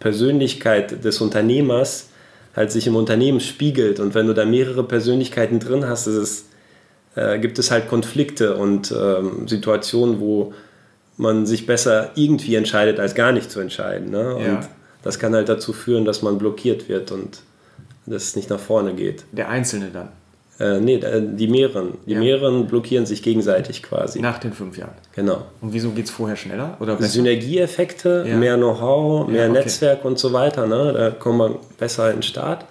Persönlichkeit 0.00 1.04
des 1.04 1.20
Unternehmers 1.20 2.08
halt 2.56 2.72
sich 2.72 2.86
im 2.86 2.96
Unternehmen 2.96 3.40
spiegelt. 3.40 4.00
Und 4.00 4.14
wenn 4.14 4.26
du 4.26 4.34
da 4.34 4.44
mehrere 4.44 4.82
Persönlichkeiten 4.84 5.60
drin 5.60 5.86
hast, 5.88 6.06
es, 6.06 6.46
äh, 7.14 7.38
gibt 7.38 7.58
es 7.58 7.70
halt 7.70 7.88
Konflikte 7.88 8.56
und 8.56 8.90
ähm, 8.92 9.46
Situationen, 9.46 10.18
wo 10.20 10.52
man 11.16 11.46
sich 11.46 11.66
besser 11.66 12.10
irgendwie 12.14 12.54
entscheidet, 12.56 12.98
als 13.00 13.14
gar 13.14 13.32
nicht 13.32 13.50
zu 13.50 13.60
entscheiden. 13.60 14.10
Ne? 14.10 14.34
Und 14.34 14.44
Ja. 14.44 14.60
Das 15.02 15.18
kann 15.18 15.34
halt 15.34 15.48
dazu 15.48 15.72
führen, 15.72 16.04
dass 16.04 16.22
man 16.22 16.38
blockiert 16.38 16.88
wird 16.88 17.12
und 17.12 17.40
dass 18.06 18.22
es 18.24 18.36
nicht 18.36 18.50
nach 18.50 18.60
vorne 18.60 18.94
geht. 18.94 19.24
Der 19.32 19.48
Einzelne 19.48 19.90
dann, 19.92 20.08
Äh, 20.60 20.80
nee, 20.80 20.96
äh, 20.96 21.22
die 21.24 21.46
mehreren. 21.46 21.98
Die 22.06 22.14
Ja. 22.14 22.18
mehreren 22.18 22.66
blockieren 22.66 23.06
sich 23.06 23.22
gegenseitig 23.22 23.80
quasi. 23.82 24.18
nach 24.20 24.38
den 24.38 24.52
fünf 24.52 24.76
Jahren. 24.76 24.94
Genau. 25.14 25.42
Und 25.60 25.72
wieso 25.72 25.90
geht 25.90 26.06
es 26.06 26.10
vorher 26.10 26.34
schneller? 26.36 26.76
Oder 26.80 26.96
besser? 26.96 27.10
Synergieeffekte, 27.10 28.24
Ja. 28.26 28.36
mehr 28.36 28.56
Know-how, 28.56 29.28
mehr 29.28 29.44
Ja, 29.44 29.50
okay. 29.50 29.60
Netzwerk 29.60 30.04
und 30.04 30.18
so 30.18 30.32
weiter. 30.32 30.66
Ne? 30.66 30.92
Da 30.92 31.10
kommt 31.10 31.38
man 31.38 31.54
besser 31.78 32.08
in 32.10 32.16
den 32.16 32.22
Start. 32.24 32.64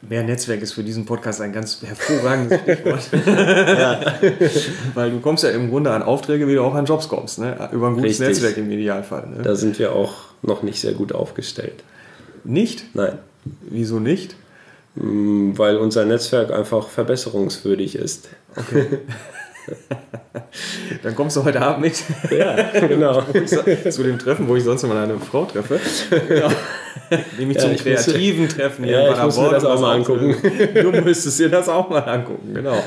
Mehr 0.00 0.22
Netzwerk 0.22 0.62
ist 0.62 0.72
für 0.74 0.84
diesen 0.84 1.04
Podcast 1.06 1.40
ein 1.40 1.52
ganz 1.52 1.82
hervorragendes 1.82 2.60
Stichwort. 2.62 3.08
Weil 4.94 5.10
du 5.10 5.20
kommst 5.20 5.42
ja 5.42 5.50
im 5.50 5.70
Grunde 5.70 5.90
an 5.90 6.02
Aufträge, 6.02 6.46
wie 6.46 6.54
du 6.54 6.62
auch 6.62 6.74
an 6.74 6.84
Jobs 6.84 7.08
kommst. 7.08 7.40
Ne? 7.40 7.68
Über 7.72 7.88
ein 7.88 7.94
gutes 7.94 8.20
Richtig. 8.20 8.28
Netzwerk 8.28 8.56
im 8.58 8.70
Idealfall. 8.70 9.26
Ne? 9.26 9.42
Da 9.42 9.56
sind 9.56 9.78
wir 9.78 9.92
auch 9.92 10.14
noch 10.42 10.62
nicht 10.62 10.80
sehr 10.80 10.92
gut 10.92 11.12
aufgestellt. 11.12 11.82
Nicht? 12.44 12.94
Nein. 12.94 13.18
Wieso 13.62 13.98
nicht? 13.98 14.36
Mm, 14.94 15.52
Weil 15.56 15.76
unser 15.78 16.04
Netzwerk 16.04 16.52
einfach 16.52 16.88
verbesserungswürdig 16.88 17.96
ist. 17.96 18.28
Dann 21.02 21.14
kommst 21.14 21.36
du 21.36 21.44
heute 21.44 21.60
Abend 21.60 21.82
mit 21.82 22.02
Ja, 22.30 22.70
genau. 22.86 23.22
zu 23.90 24.02
dem 24.02 24.18
Treffen, 24.18 24.48
wo 24.48 24.56
ich 24.56 24.64
sonst 24.64 24.82
immer 24.82 25.00
eine 25.00 25.18
Frau 25.18 25.44
treffe. 25.44 25.80
Ja. 26.34 26.50
Nämlich 27.38 27.56
ja, 27.56 27.64
zum 27.64 27.76
kreativen 27.76 28.42
müsste, 28.42 28.60
Treffen 28.60 28.84
hier 28.84 29.00
ja. 29.00 29.12
Ich 29.12 29.22
muss 29.22 29.38
mir 29.38 29.50
das 29.50 29.64
auch 29.64 29.80
mal 29.80 29.96
angucken. 29.96 30.36
du 30.74 30.90
müsstest 30.92 31.38
dir 31.38 31.48
das 31.48 31.68
auch 31.68 31.88
mal 31.88 32.00
angucken, 32.00 32.54
genau. 32.54 32.82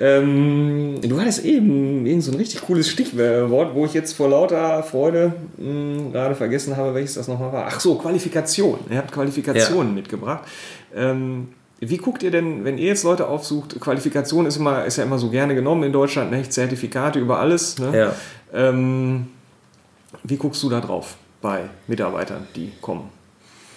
ähm, 0.00 1.00
du 1.02 1.20
hattest 1.20 1.44
eben, 1.44 2.06
eben 2.06 2.20
so 2.20 2.32
ein 2.32 2.38
richtig 2.38 2.62
cooles 2.62 2.88
Stichwort, 2.88 3.74
wo 3.74 3.84
ich 3.84 3.94
jetzt 3.94 4.14
vor 4.14 4.28
lauter 4.28 4.82
Freude 4.82 5.34
mh, 5.58 5.64
hm, 5.64 6.12
gerade 6.12 6.34
vergessen 6.34 6.76
habe, 6.76 6.94
welches 6.94 7.14
das 7.14 7.28
nochmal 7.28 7.52
war. 7.52 7.66
Ach 7.68 7.80
so, 7.80 7.96
Qualifikation. 7.96 8.78
Ihr 8.90 8.98
habt 8.98 9.12
Qualifikationen 9.12 9.88
ja. 9.88 9.94
mitgebracht. 9.94 10.44
Ähm, 10.94 11.48
wie 11.90 11.96
guckt 11.96 12.22
ihr 12.22 12.30
denn, 12.30 12.64
wenn 12.64 12.78
ihr 12.78 12.88
jetzt 12.88 13.04
Leute 13.04 13.28
aufsucht, 13.28 13.80
Qualifikation 13.80 14.46
ist, 14.46 14.56
immer, 14.56 14.84
ist 14.84 14.96
ja 14.96 15.04
immer 15.04 15.18
so 15.18 15.30
gerne 15.30 15.54
genommen 15.54 15.82
in 15.84 15.92
Deutschland, 15.92 16.30
ne? 16.30 16.48
Zertifikate 16.48 17.18
über 17.18 17.38
alles. 17.38 17.78
Ne? 17.78 17.96
Ja. 17.96 18.14
Ähm, 18.52 19.28
wie 20.22 20.36
guckst 20.36 20.62
du 20.62 20.70
da 20.70 20.80
drauf 20.80 21.16
bei 21.42 21.68
Mitarbeitern, 21.86 22.46
die 22.54 22.72
kommen? 22.80 23.10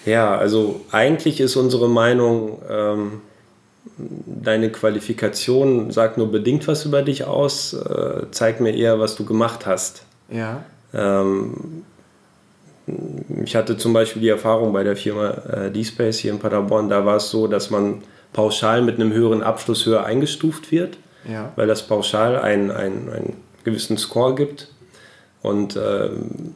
Ja, 0.05 0.37
also 0.37 0.81
eigentlich 0.91 1.39
ist 1.41 1.55
unsere 1.55 1.89
Meinung, 1.89 2.61
ähm, 2.69 3.21
deine 3.97 4.71
Qualifikation 4.71 5.91
sagt 5.91 6.17
nur 6.17 6.31
bedingt 6.31 6.67
was 6.67 6.85
über 6.85 7.01
dich 7.01 7.25
aus, 7.25 7.73
äh, 7.73 8.25
zeig 8.31 8.61
mir 8.61 8.75
eher, 8.75 8.99
was 8.99 9.15
du 9.15 9.25
gemacht 9.25 9.65
hast. 9.65 10.03
Ja. 10.29 10.63
Ähm, 10.93 11.83
ich 13.47 13.55
hatte 13.55 13.77
zum 13.77 13.93
Beispiel 13.93 14.21
die 14.21 14.27
Erfahrung 14.27 14.73
bei 14.73 14.83
der 14.83 14.97
Firma 14.97 15.29
äh, 15.29 15.71
D-Space 15.71 16.19
hier 16.19 16.33
in 16.33 16.39
Paderborn, 16.39 16.89
da 16.89 17.05
war 17.05 17.15
es 17.15 17.29
so, 17.29 17.47
dass 17.47 17.69
man 17.69 18.03
pauschal 18.33 18.81
mit 18.81 18.95
einem 18.95 19.13
höheren 19.13 19.41
Abschluss 19.41 19.85
höher 19.85 20.03
eingestuft 20.03 20.69
wird, 20.69 20.97
ja. 21.25 21.53
weil 21.55 21.65
das 21.65 21.87
pauschal 21.87 22.35
einen, 22.35 22.71
einen, 22.71 23.09
einen 23.09 23.33
gewissen 23.63 23.97
Score 23.97 24.35
gibt. 24.35 24.67
Und 25.41 25.77
äh, 25.77 26.09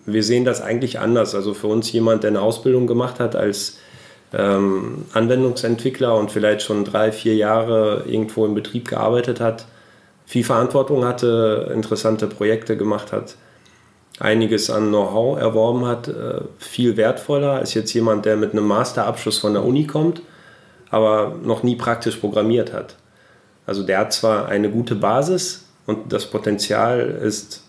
wir 0.05 0.21
sehen 0.21 0.43
das 0.43 0.59
eigentlich 0.61 0.99
anders. 0.99 1.33
Also 1.33 1.53
für 1.53 1.67
uns 1.67 1.89
jemand, 1.93 2.23
der 2.23 2.31
eine 2.31 2.41
Ausbildung 2.41 2.87
gemacht 2.87 3.21
hat 3.21 3.37
als 3.37 3.77
ähm, 4.33 5.05
Anwendungsentwickler 5.13 6.13
und 6.17 6.29
vielleicht 6.29 6.61
schon 6.61 6.83
drei, 6.83 7.13
vier 7.13 7.35
Jahre 7.35 8.03
irgendwo 8.05 8.45
im 8.45 8.53
Betrieb 8.53 8.89
gearbeitet 8.89 9.39
hat, 9.39 9.65
viel 10.25 10.43
Verantwortung 10.43 11.05
hatte, 11.05 11.71
interessante 11.73 12.27
Projekte 12.27 12.75
gemacht 12.75 13.13
hat, 13.13 13.35
einiges 14.21 14.69
an 14.69 14.89
Know-how 14.89 15.39
erworben 15.39 15.85
hat, 15.85 16.07
äh, 16.07 16.41
viel 16.57 16.95
wertvoller 16.97 17.53
als 17.53 17.73
jetzt 17.73 17.93
jemand, 17.93 18.25
der 18.25 18.37
mit 18.37 18.51
einem 18.51 18.67
Masterabschluss 18.67 19.39
von 19.39 19.53
der 19.53 19.65
Uni 19.65 19.87
kommt, 19.87 20.21
aber 20.89 21.35
noch 21.43 21.63
nie 21.63 21.75
praktisch 21.75 22.17
programmiert 22.17 22.71
hat. 22.71 22.95
Also 23.65 23.83
der 23.83 23.99
hat 23.99 24.13
zwar 24.13 24.47
eine 24.47 24.69
gute 24.69 24.95
Basis 24.95 25.65
und 25.85 26.13
das 26.13 26.25
Potenzial 26.25 26.99
ist 26.99 27.63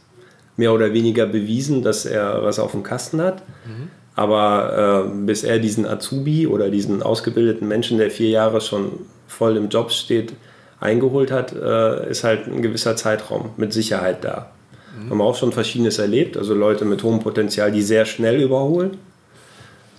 mehr 0.56 0.73
oder 0.73 0.92
weniger 0.92 1.26
bewiesen, 1.26 1.82
dass 1.82 2.04
er 2.04 2.42
was 2.42 2.59
auf 2.59 2.73
dem 2.73 2.82
Kasten 2.82 3.21
hat, 3.23 3.42
mhm. 3.66 3.88
aber 4.14 5.06
äh, 5.06 5.16
bis 5.26 5.44
er 5.44 5.59
diesen 5.59 5.87
Azubi 5.87 6.47
oder 6.47 6.71
diesen 6.71 7.02
ausgebildeten 7.02 7.66
Menschen, 7.66 7.99
der 7.99 8.11
vier 8.11 8.28
Jahre 8.28 8.61
schon 8.61 9.06
voll 9.26 9.56
im 9.56 9.68
Job 9.71 9.90
steht, 9.90 10.35
eingeholt 10.80 11.30
hat, 11.30 11.52
äh, 11.52 12.11
ist 12.11 12.25
halt 12.25 12.47
ein 12.47 12.61
gewisser 12.61 12.97
Zeitraum 12.97 13.50
mit 13.56 13.73
Sicherheit 13.73 14.25
da. 14.25 14.50
Mhm. 14.96 15.11
Haben 15.11 15.18
wir 15.18 15.25
auch 15.25 15.37
schon 15.37 15.52
Verschiedenes 15.52 15.99
erlebt, 15.99 16.37
also 16.37 16.54
Leute 16.54 16.84
mit 16.84 17.02
hohem 17.02 17.20
Potenzial, 17.20 17.72
die 17.72 17.82
sehr 17.82 18.04
schnell 18.04 18.40
überholen, 18.40 18.99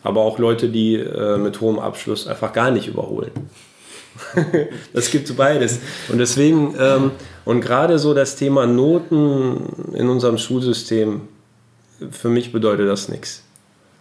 aber 0.04 0.22
auch 0.22 0.38
Leute, 0.40 0.70
die 0.70 0.96
äh, 0.96 1.38
mit 1.38 1.62
hohem 1.62 1.80
Abschluss 1.80 2.28
einfach 2.28 2.54
gar 2.54 2.72
nicht 2.72 2.88
überholen. 2.88 3.32
das 4.94 5.10
gibt 5.10 5.36
beides. 5.36 5.80
Und 6.10 6.20
deswegen, 6.20 6.76
ähm, 6.80 7.12
und 7.46 7.62
gerade 7.62 7.98
so 7.98 8.14
das 8.14 8.36
Thema 8.36 8.68
Noten 8.68 9.94
in 9.94 10.10
unserem 10.10 10.38
Schulsystem, 10.38 11.22
für 12.12 12.30
mich 12.30 12.52
bedeutet 12.52 12.88
das 12.88 13.10
nichts. 13.10 13.44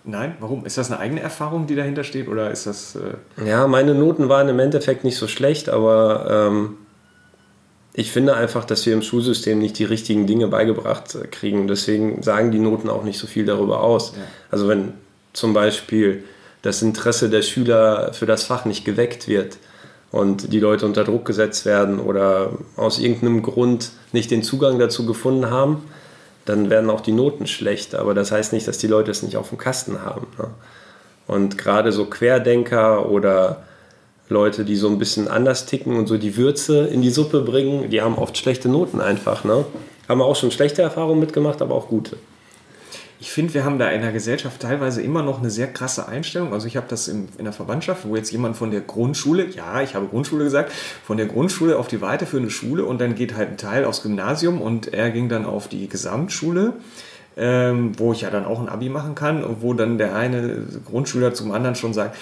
Nein, 0.04 0.36
warum? 0.40 0.66
Ist 0.66 0.78
das 0.78 0.90
eine 0.90 0.98
eigene 0.98 1.20
Erfahrung, 1.20 1.66
die 1.66 1.76
dahinter 1.76 2.02
steht, 2.02 2.28
oder 2.28 2.50
ist 2.50 2.66
das. 2.66 2.96
Äh 2.96 3.48
ja, 3.48 3.68
meine 3.68 3.94
Noten 3.94 4.28
waren 4.28 4.48
im 4.48 4.58
Endeffekt 4.58 5.04
nicht 5.04 5.16
so 5.16 5.28
schlecht, 5.28 5.68
aber 5.68 6.48
ähm, 6.50 6.76
ich 7.94 8.10
finde 8.10 8.34
einfach, 8.34 8.64
dass 8.64 8.86
wir 8.86 8.94
im 8.94 9.02
Schulsystem 9.02 9.58
nicht 9.58 9.78
die 9.78 9.84
richtigen 9.84 10.26
Dinge 10.26 10.48
beigebracht 10.48 11.16
kriegen. 11.30 11.68
Deswegen 11.68 12.22
sagen 12.22 12.50
die 12.50 12.58
Noten 12.58 12.88
auch 12.88 13.04
nicht 13.04 13.18
so 13.18 13.26
viel 13.26 13.44
darüber 13.44 13.82
aus. 13.82 14.14
Ja. 14.16 14.22
Also 14.50 14.68
wenn 14.68 14.94
zum 15.34 15.52
Beispiel 15.52 16.24
das 16.62 16.80
Interesse 16.80 17.28
der 17.28 17.42
Schüler 17.42 18.12
für 18.14 18.26
das 18.26 18.44
Fach 18.44 18.64
nicht 18.64 18.84
geweckt 18.84 19.28
wird 19.28 19.58
und 20.10 20.52
die 20.52 20.60
Leute 20.60 20.86
unter 20.86 21.04
Druck 21.04 21.26
gesetzt 21.26 21.66
werden 21.66 21.98
oder 22.00 22.52
aus 22.76 22.98
irgendeinem 22.98 23.42
Grund 23.42 23.90
nicht 24.12 24.30
den 24.30 24.42
Zugang 24.42 24.78
dazu 24.78 25.04
gefunden 25.04 25.50
haben, 25.50 25.82
dann 26.44 26.70
werden 26.70 26.88
auch 26.88 27.00
die 27.00 27.12
Noten 27.12 27.46
schlecht. 27.46 27.94
Aber 27.94 28.14
das 28.14 28.32
heißt 28.32 28.52
nicht, 28.52 28.66
dass 28.66 28.78
die 28.78 28.86
Leute 28.86 29.10
es 29.10 29.22
nicht 29.22 29.36
auf 29.36 29.50
dem 29.50 29.58
Kasten 29.58 30.02
haben. 30.02 30.26
Ne? 30.38 30.48
Und 31.26 31.58
gerade 31.58 31.92
so 31.92 32.06
Querdenker 32.06 33.08
oder 33.10 33.64
Leute, 34.32 34.64
die 34.64 34.76
so 34.76 34.88
ein 34.88 34.98
bisschen 34.98 35.28
anders 35.28 35.66
ticken 35.66 35.96
und 35.96 36.08
so 36.08 36.18
die 36.18 36.36
Würze 36.36 36.86
in 36.86 37.02
die 37.02 37.10
Suppe 37.10 37.42
bringen, 37.42 37.90
die 37.90 38.02
haben 38.02 38.16
oft 38.16 38.36
schlechte 38.36 38.68
Noten 38.68 39.00
einfach. 39.00 39.44
Ne? 39.44 39.64
Haben 40.08 40.22
auch 40.22 40.36
schon 40.36 40.50
schlechte 40.50 40.82
Erfahrungen 40.82 41.20
mitgemacht, 41.20 41.62
aber 41.62 41.74
auch 41.74 41.88
gute. 41.88 42.16
Ich 43.22 43.30
finde, 43.30 43.54
wir 43.54 43.64
haben 43.64 43.78
da 43.78 43.88
in 43.88 44.02
der 44.02 44.10
Gesellschaft 44.10 44.60
teilweise 44.60 45.00
immer 45.00 45.22
noch 45.22 45.38
eine 45.38 45.48
sehr 45.48 45.68
krasse 45.68 46.08
Einstellung. 46.08 46.52
Also 46.52 46.66
ich 46.66 46.76
habe 46.76 46.88
das 46.88 47.06
in, 47.06 47.28
in 47.38 47.44
der 47.44 47.52
Verwandtschaft, 47.52 48.04
wo 48.04 48.16
jetzt 48.16 48.32
jemand 48.32 48.56
von 48.56 48.72
der 48.72 48.80
Grundschule, 48.80 49.46
ja, 49.50 49.80
ich 49.80 49.94
habe 49.94 50.06
Grundschule 50.06 50.42
gesagt, 50.42 50.72
von 51.06 51.18
der 51.18 51.26
Grundschule 51.26 51.78
auf 51.78 51.86
die 51.86 52.00
weiterführende 52.00 52.50
Schule 52.50 52.84
und 52.84 53.00
dann 53.00 53.14
geht 53.14 53.36
halt 53.36 53.50
ein 53.50 53.56
Teil 53.58 53.84
aufs 53.84 54.02
Gymnasium 54.02 54.60
und 54.60 54.92
er 54.92 55.10
ging 55.12 55.28
dann 55.28 55.46
auf 55.46 55.68
die 55.68 55.88
Gesamtschule 55.88 56.72
ähm, 57.36 57.92
wo 57.98 58.12
ich 58.12 58.22
ja 58.22 58.30
dann 58.30 58.44
auch 58.44 58.60
ein 58.60 58.68
Abi 58.68 58.88
machen 58.88 59.14
kann 59.14 59.42
und 59.42 59.62
wo 59.62 59.74
dann 59.74 59.98
der 59.98 60.14
eine 60.14 60.66
Grundschüler 60.84 61.34
zum 61.34 61.52
anderen 61.52 61.74
schon 61.74 61.94
sagt, 61.94 62.16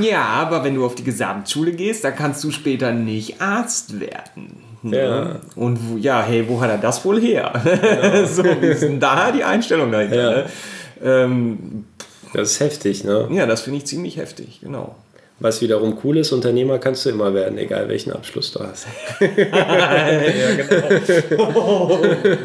ja, 0.00 0.22
aber 0.24 0.64
wenn 0.64 0.74
du 0.74 0.84
auf 0.84 0.94
die 0.94 1.04
Gesamtschule 1.04 1.72
gehst, 1.72 2.04
dann 2.04 2.14
kannst 2.14 2.44
du 2.44 2.50
später 2.50 2.92
nicht 2.92 3.40
Arzt 3.40 4.00
werden. 4.00 4.56
Ne? 4.82 4.96
Ja. 4.96 5.40
Und 5.54 5.78
wo, 5.88 5.96
ja, 5.96 6.22
hey, 6.22 6.48
wo 6.48 6.60
hat 6.60 6.70
er 6.70 6.78
das 6.78 7.04
wohl 7.04 7.20
her? 7.20 7.52
Ja. 7.64 8.26
so, 8.26 8.44
wie 8.44 8.66
ist 8.66 8.82
denn 8.82 9.00
da 9.00 9.30
die 9.32 9.44
Einstellung 9.44 9.92
dahinter? 9.92 10.16
Ja. 10.16 10.30
Ne? 10.30 10.46
Ähm, 11.04 11.84
das 12.34 12.52
ist 12.52 12.60
heftig, 12.60 13.04
ne? 13.04 13.28
Ja, 13.30 13.46
das 13.46 13.62
finde 13.62 13.78
ich 13.78 13.86
ziemlich 13.86 14.16
heftig, 14.16 14.60
genau. 14.62 14.96
Was 15.42 15.60
wiederum 15.60 15.98
cool 16.04 16.18
ist, 16.18 16.30
Unternehmer 16.30 16.78
kannst 16.78 17.04
du 17.04 17.10
immer 17.10 17.34
werden, 17.34 17.58
egal 17.58 17.88
welchen 17.88 18.12
Abschluss 18.12 18.52
du 18.52 18.60
hast. 18.60 18.86
ja, 19.20 19.26
genau. 20.56 21.98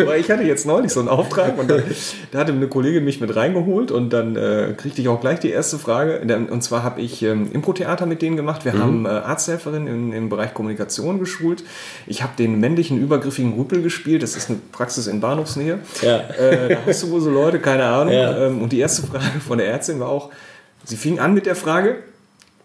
Weil 0.04 0.20
ich 0.20 0.32
hatte 0.32 0.42
jetzt 0.42 0.66
neulich 0.66 0.92
so 0.92 1.02
einen 1.02 1.10
Auftrag 1.10 1.60
und 1.60 1.70
da, 1.70 1.78
da 2.32 2.40
hatte 2.40 2.54
eine 2.54 2.68
Kollegin 2.68 3.06
mich 3.06 3.22
mit 3.22 3.36
reingeholt 3.36 3.92
und 3.92 4.12
dann 4.14 4.36
äh, 4.36 4.74
kriegte 4.76 5.00
ich 5.00 5.10
auch 5.10 5.22
gleich 5.22 5.40
die 5.40 5.52
erste 5.52 5.78
Frage. 5.78 6.22
Und 6.50 6.64
zwar 6.64 6.82
habe 6.82 7.00
ich 7.02 7.22
ähm, 7.22 7.52
Impro-Theater 7.54 8.08
mit 8.08 8.24
denen 8.24 8.36
gemacht. 8.36 8.66
Wir 8.66 8.74
mhm. 8.74 8.80
haben 8.80 9.06
äh, 9.06 9.10
Arzthelferin 9.10 9.86
im, 9.86 10.12
im 10.12 10.30
Bereich 10.30 10.56
Kommunikation 10.56 11.20
geschult. 11.20 11.64
Ich 12.08 12.24
habe 12.24 12.34
den 12.36 12.60
männlichen 12.60 13.00
übergriffigen 13.00 13.54
Rüppel 13.54 13.84
gespielt. 13.84 14.24
Das 14.24 14.36
ist 14.36 14.50
eine 14.50 14.58
Praxis 14.72 15.06
in 15.06 15.20
Bahnhofsnähe. 15.20 15.78
Ja. 16.02 16.18
Äh, 16.18 16.70
da 16.70 16.78
hast 16.88 17.04
du 17.04 17.12
wohl 17.12 17.22
so 17.22 17.30
Leute, 17.30 17.60
keine 17.60 17.84
Ahnung. 17.86 18.14
Ja. 18.16 18.48
Ähm, 18.48 18.64
und 18.64 18.72
die 18.72 18.80
erste 18.80 19.06
Frage 19.06 19.40
von 19.48 19.60
der 19.60 19.68
Ärztin 19.68 20.00
war 20.00 20.10
auch, 20.10 20.32
sie 20.84 20.98
fing 20.98 21.20
an 21.20 21.36
mit 21.36 21.46
der 21.46 21.56
Frage, 21.56 21.98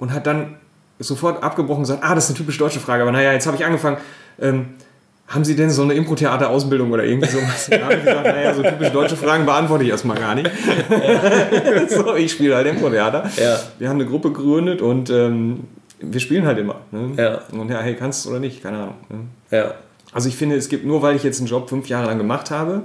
und 0.02 0.12
hat 0.12 0.26
dann 0.26 0.56
sofort 0.98 1.44
abgebrochen 1.44 1.78
und 1.78 1.82
gesagt, 1.84 2.02
ah, 2.02 2.16
das 2.16 2.24
ist 2.24 2.30
eine 2.30 2.38
typisch 2.38 2.58
deutsche 2.58 2.80
Frage, 2.80 3.02
aber 3.02 3.12
naja, 3.12 3.32
jetzt 3.32 3.46
habe 3.46 3.56
ich 3.56 3.64
angefangen, 3.64 3.98
ähm, 4.40 4.70
haben 5.28 5.44
Sie 5.44 5.54
denn 5.54 5.70
so 5.70 5.82
eine 5.82 5.94
Impro-Theater-Ausbildung 5.94 6.90
oder 6.90 7.04
irgendwie 7.04 7.28
sowas? 7.28 7.68
Da 7.70 7.82
habe 7.82 7.94
ich 7.94 8.04
gesagt, 8.04 8.24
naja, 8.24 8.52
so 8.52 8.64
typisch 8.64 8.88
deutsche 8.88 9.16
Fragen 9.16 9.46
beantworte 9.46 9.84
ich 9.84 9.90
erstmal 9.90 10.18
gar 10.18 10.34
nicht. 10.34 10.50
so, 11.88 12.16
ich 12.16 12.32
spiele 12.32 12.56
halt 12.56 12.66
Impro-Theater. 12.66 13.30
Ja. 13.36 13.60
Wir 13.78 13.88
haben 13.88 14.00
eine 14.00 14.06
Gruppe 14.06 14.32
gegründet 14.32 14.82
und 14.82 15.08
ähm, 15.08 15.68
wir 16.00 16.18
spielen 16.18 16.46
halt 16.46 16.58
immer. 16.58 16.80
Ne? 16.90 17.12
Ja. 17.16 17.42
Und 17.56 17.70
ja, 17.70 17.78
hey, 17.78 17.94
kannst 17.94 18.26
du 18.26 18.30
oder 18.30 18.40
nicht? 18.40 18.60
Keine 18.60 18.78
Ahnung. 18.78 18.94
Ne? 19.08 19.56
Ja. 19.56 19.74
Also 20.12 20.28
ich 20.28 20.34
finde, 20.34 20.56
es 20.56 20.68
gibt 20.68 20.84
nur, 20.84 21.00
weil 21.02 21.14
ich 21.14 21.22
jetzt 21.22 21.38
einen 21.38 21.46
Job 21.46 21.68
fünf 21.68 21.88
Jahre 21.88 22.08
lang 22.08 22.18
gemacht 22.18 22.50
habe, 22.50 22.82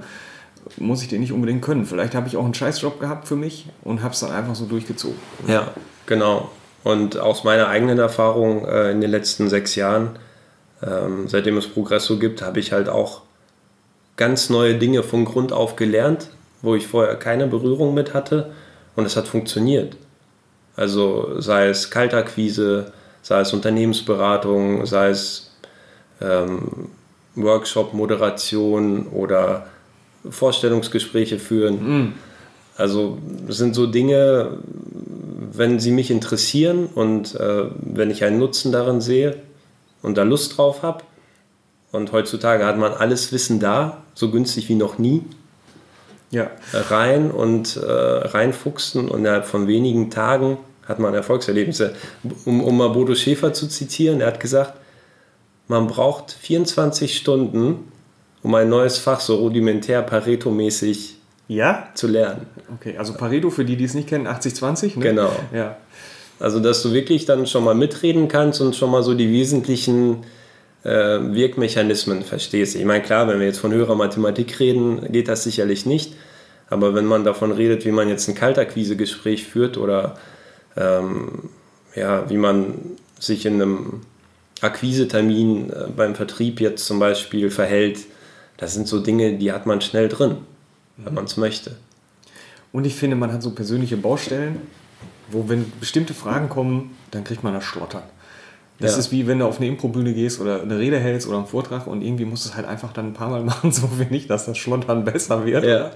muss 0.78 1.02
ich 1.02 1.08
den 1.08 1.22
nicht 1.22 1.32
unbedingt 1.32 1.64
können. 1.64 1.88
Vielleicht 1.88 2.14
habe 2.14 2.28
ich 2.28 2.38
auch 2.38 2.46
einen 2.46 2.54
Scheißjob 2.54 3.00
gehabt 3.00 3.28
für 3.28 3.36
mich 3.36 3.66
und 3.84 4.04
habe 4.04 4.14
es 4.14 4.20
dann 4.20 4.32
einfach 4.32 4.54
so 4.54 4.66
durchgezogen. 4.66 5.18
Ja, 5.48 5.72
genau. 6.06 6.52
Und 6.88 7.20
aus 7.20 7.44
meiner 7.44 7.68
eigenen 7.68 8.00
Erfahrung 8.00 8.66
äh, 8.66 8.92
in 8.92 9.02
den 9.02 9.12
letzten 9.12 9.50
sechs 9.50 9.76
Jahren, 9.76 10.12
ähm, 10.82 11.28
seitdem 11.28 11.58
es 11.58 11.68
Progresso 11.68 12.18
gibt, 12.18 12.42
habe 12.42 12.62
ich 12.62 12.72
halt 12.72 12.88
auch 12.88 13.24
ganz 14.16 14.50
neue 14.50 14.76
Dinge 14.76 15.04
von 15.04 15.26
Grund 15.26 15.52
auf 15.52 15.76
gelernt, 15.76 16.30
wo 16.62 16.76
ich 16.76 16.88
vorher 16.88 17.18
keine 17.18 17.48
Berührung 17.48 17.94
mit 17.94 18.14
hatte. 18.14 18.52
Und 18.96 19.04
es 19.04 19.18
hat 19.18 19.28
funktioniert. 19.28 19.98
Also 20.78 21.42
sei 21.42 21.68
es 21.68 21.92
Kaltakquise, 21.92 22.94
sei 23.22 23.42
es 23.42 23.52
Unternehmensberatung, 23.52 24.86
sei 24.86 25.10
es 25.10 25.52
ähm, 26.22 26.88
Workshop-Moderation 27.36 29.08
oder 29.08 29.68
Vorstellungsgespräche 30.30 31.38
führen. 31.38 31.76
Mm. 31.76 32.14
Also 32.78 33.18
sind 33.50 33.76
so 33.76 33.88
Dinge, 33.88 34.60
wenn 35.58 35.80
sie 35.80 35.92
mich 35.92 36.12
interessieren 36.12 36.88
und 36.88 37.36
äh, 37.36 37.66
wenn 37.80 38.12
ich 38.12 38.24
einen 38.24 38.40
Nutzen 38.40 38.72
darin 38.72 39.02
sehe 39.02 39.38
und 40.02 40.18
da 40.18 40.24
Lust 40.24 40.58
drauf 40.58 40.84
habe. 40.84 41.04
Und 41.92 42.12
heutzutage 42.12 42.66
hat 42.66 42.78
man 42.78 42.94
alles 42.94 43.32
Wissen 43.32 43.60
da, 43.60 44.04
so 44.14 44.30
günstig 44.30 44.70
wie 44.70 44.76
noch 44.76 44.98
nie. 44.98 45.24
ja. 46.32 46.52
rein 46.74 47.32
und 47.32 47.78
äh, 47.78 47.90
reinfuchsen 47.90 49.08
und 49.08 49.20
innerhalb 49.20 49.46
von 49.46 49.68
wenigen 49.68 50.10
Tagen 50.10 50.58
hat 50.86 51.00
man 51.00 51.14
Erfolgserlebnisse. 51.14 51.96
Um, 52.46 52.64
um 52.64 52.78
mal 52.78 52.90
Bodo 52.90 53.16
Schäfer 53.16 53.54
zu 53.54 53.68
zitieren, 53.68 54.22
er 54.22 54.28
hat 54.28 54.40
gesagt, 54.40 54.74
man 55.68 55.88
braucht 55.88 56.32
24 56.32 57.18
Stunden, 57.18 57.92
um 58.42 58.56
ein 58.56 58.70
neues 58.70 58.98
Fach 58.98 59.20
so 59.20 59.36
rudimentär 59.36 60.02
Pareto-mäßig 60.02 61.17
Ja? 61.48 61.90
zu 61.94 62.08
lernen. 62.08 62.48
Okay, 62.76 62.98
also 62.98 63.14
Pareto, 63.14 63.50
für 63.50 63.66
die, 63.66 63.78
die 63.78 63.86
es 63.86 63.94
nicht 63.94 64.10
kennen, 64.10 64.28
80-20, 64.28 64.98
ne? 64.98 65.04
Genau. 65.04 65.32
Ja. 65.54 65.78
Also, 66.40 66.60
dass 66.60 66.84
du 66.84 66.94
wirklich 66.94 67.26
dann 67.26 67.48
schon 67.48 67.64
mal 67.64 67.74
mitreden 67.74 68.28
kannst 68.28 68.62
und 68.62 68.76
schon 68.76 68.92
mal 68.92 69.02
so 69.02 69.14
die 69.14 69.32
wesentlichen 69.32 70.24
äh, 70.84 70.90
Wirkmechanismen 70.90 72.24
verstehst. 72.24 72.76
Ich 72.76 72.86
meine, 72.86 73.04
klar, 73.04 73.28
wenn 73.28 73.40
wir 73.40 73.48
jetzt 73.48 73.60
von 73.60 73.74
höherer 73.74 73.96
Mathematik 73.96 74.60
reden, 74.60 75.12
geht 75.12 75.28
das 75.28 75.44
sicherlich 75.44 75.86
nicht. 75.86 76.14
Aber 76.70 76.94
wenn 76.94 77.06
man 77.06 77.24
davon 77.24 77.52
redet, 77.52 77.86
wie 77.86 77.92
man 77.92 78.10
jetzt 78.10 78.28
ein 78.28 78.36
Kaltakquise-Gespräch 78.36 79.46
führt 79.46 79.78
oder 79.78 80.16
ähm, 80.76 81.50
ja, 81.96 82.30
wie 82.30 82.38
man 82.38 82.76
sich 83.20 83.46
in 83.46 83.56
einem 83.56 84.02
Akquisetermin 84.62 85.70
äh, 85.72 85.86
beim 85.96 86.16
Vertrieb 86.16 86.62
jetzt 86.62 86.86
zum 86.86 87.00
Beispiel 87.00 87.50
verhält, 87.50 88.00
das 88.58 88.74
sind 88.74 88.88
so 88.88 89.00
Dinge, 89.00 89.38
die 89.38 89.52
hat 89.52 89.66
man 89.66 89.82
schnell 89.82 90.08
drin, 90.08 90.38
wenn 90.98 91.14
man 91.14 91.26
es 91.26 91.38
möchte. 91.38 91.76
Und 92.72 92.86
ich 92.86 92.96
finde, 92.96 93.16
man 93.16 93.32
hat 93.32 93.42
so 93.42 93.52
persönliche 93.52 93.98
Baustellen, 93.98 94.62
wo, 95.32 95.48
wenn 95.50 95.72
bestimmte 95.80 96.14
Fragen 96.14 96.50
kommen, 96.50 96.96
dann 97.12 97.24
kriegt 97.24 97.44
man 97.44 97.54
das 97.54 97.64
Schlottern. 97.64 98.04
Das 98.80 98.92
Ja. 98.94 99.00
ist 99.00 99.12
wie 99.12 99.26
wenn 99.26 99.40
du 99.40 99.46
auf 99.46 99.58
eine 99.58 99.68
Improbühne 99.68 100.14
gehst 100.14 100.40
oder 100.40 100.62
eine 100.62 100.78
Rede 100.78 101.00
hältst 101.00 101.28
oder 101.28 101.38
einen 101.38 101.48
Vortrag 101.48 101.88
und 101.88 102.02
irgendwie 102.04 102.26
musst 102.26 102.46
du 102.46 102.50
es 102.50 102.56
halt 102.56 102.68
einfach 102.68 102.94
dann 102.94 103.08
ein 103.08 103.14
paar 103.14 103.30
Mal 103.30 103.44
machen, 103.44 103.72
so 103.72 103.90
wie 104.00 104.06
nicht, 104.06 104.30
dass 104.30 104.46
das 104.46 104.58
Schlottern 104.58 105.04
besser 105.04 105.46
wird. 105.46 105.64
Ja. 105.66 105.92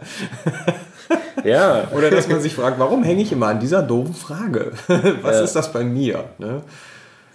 ja, 1.43 1.87
Oder 1.91 2.09
dass 2.09 2.27
man 2.27 2.41
sich 2.41 2.53
fragt, 2.55 2.79
warum 2.79 3.03
hänge 3.03 3.21
ich 3.21 3.31
immer 3.31 3.47
an 3.47 3.59
dieser 3.59 3.81
doofen 3.83 4.15
Frage? 4.15 4.71
Was 5.21 5.37
Ja. 5.37 5.41
ist 5.43 5.53
das 5.55 5.71
bei 5.71 5.83
mir? 5.83 6.25
Ne? 6.39 6.61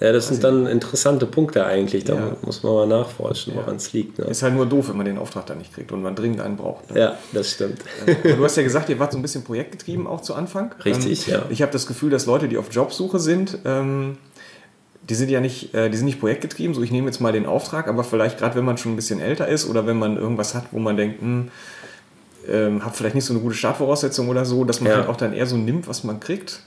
Ja, 0.00 0.12
das 0.12 0.28
sind 0.28 0.44
dann 0.44 0.66
interessante 0.66 1.26
Punkte 1.26 1.64
eigentlich. 1.64 2.04
Da 2.04 2.14
Ja. 2.14 2.36
muss 2.42 2.62
man 2.62 2.72
mal 2.74 2.86
nachforschen, 2.86 3.54
woran 3.54 3.76
es 3.76 3.92
liegt. 3.92 4.18
Ne? 4.18 4.26
Ist 4.26 4.42
halt 4.42 4.54
nur 4.54 4.66
doof, 4.66 4.90
wenn 4.90 4.96
man 4.96 5.06
den 5.06 5.16
Auftrag 5.18 5.46
dann 5.46 5.58
nicht 5.58 5.72
kriegt 5.74 5.90
und 5.92 6.02
man 6.02 6.14
dringend 6.14 6.40
einen 6.40 6.56
braucht. 6.56 6.92
Ne? 6.92 7.00
Ja, 7.00 7.18
das 7.32 7.50
stimmt. 7.52 7.80
Du 8.24 8.44
hast 8.44 8.56
ja 8.56 8.62
gesagt, 8.62 8.88
ihr 8.90 8.98
wart 8.98 9.12
so 9.12 9.18
ein 9.18 9.22
bisschen 9.22 9.42
projektgetrieben 9.44 10.06
auch 10.06 10.20
zu 10.20 10.34
Anfang. 10.34 10.74
Richtig, 10.84 11.28
ähm, 11.28 11.34
ja. 11.34 11.42
Ich 11.48 11.62
habe 11.62 11.72
das 11.72 11.86
Gefühl, 11.86 12.10
dass 12.10 12.26
Leute, 12.26 12.48
die 12.48 12.58
auf 12.58 12.72
Jobsuche 12.72 13.18
sind, 13.18 13.58
ähm, 13.64 14.18
die 15.08 15.14
sind 15.14 15.30
ja 15.30 15.40
nicht, 15.40 15.72
äh, 15.74 15.88
die 15.88 15.96
sind 15.96 16.06
nicht 16.06 16.20
projektgetrieben. 16.20 16.74
So, 16.74 16.82
ich 16.82 16.90
nehme 16.90 17.06
jetzt 17.06 17.20
mal 17.20 17.32
den 17.32 17.46
Auftrag, 17.46 17.88
aber 17.88 18.02
vielleicht 18.04 18.38
gerade, 18.38 18.56
wenn 18.56 18.64
man 18.64 18.76
schon 18.76 18.92
ein 18.92 18.96
bisschen 18.96 19.20
älter 19.20 19.46
ist 19.48 19.68
oder 19.68 19.86
wenn 19.86 19.98
man 19.98 20.16
irgendwas 20.16 20.54
hat, 20.54 20.64
wo 20.72 20.78
man 20.78 20.96
denkt, 20.96 21.20
hm, 21.20 21.48
ähm, 22.48 22.84
habe 22.84 22.94
vielleicht 22.94 23.14
nicht 23.14 23.24
so 23.24 23.32
eine 23.32 23.40
gute 23.42 23.54
Startvoraussetzung 23.56 24.28
oder 24.28 24.44
so, 24.44 24.64
dass 24.64 24.80
man 24.80 24.92
halt 24.94 25.08
auch 25.08 25.16
dann 25.16 25.32
eher 25.32 25.46
so 25.46 25.56
nimmt, 25.56 25.88
was 25.88 26.04
man 26.04 26.20
kriegt. 26.20 26.60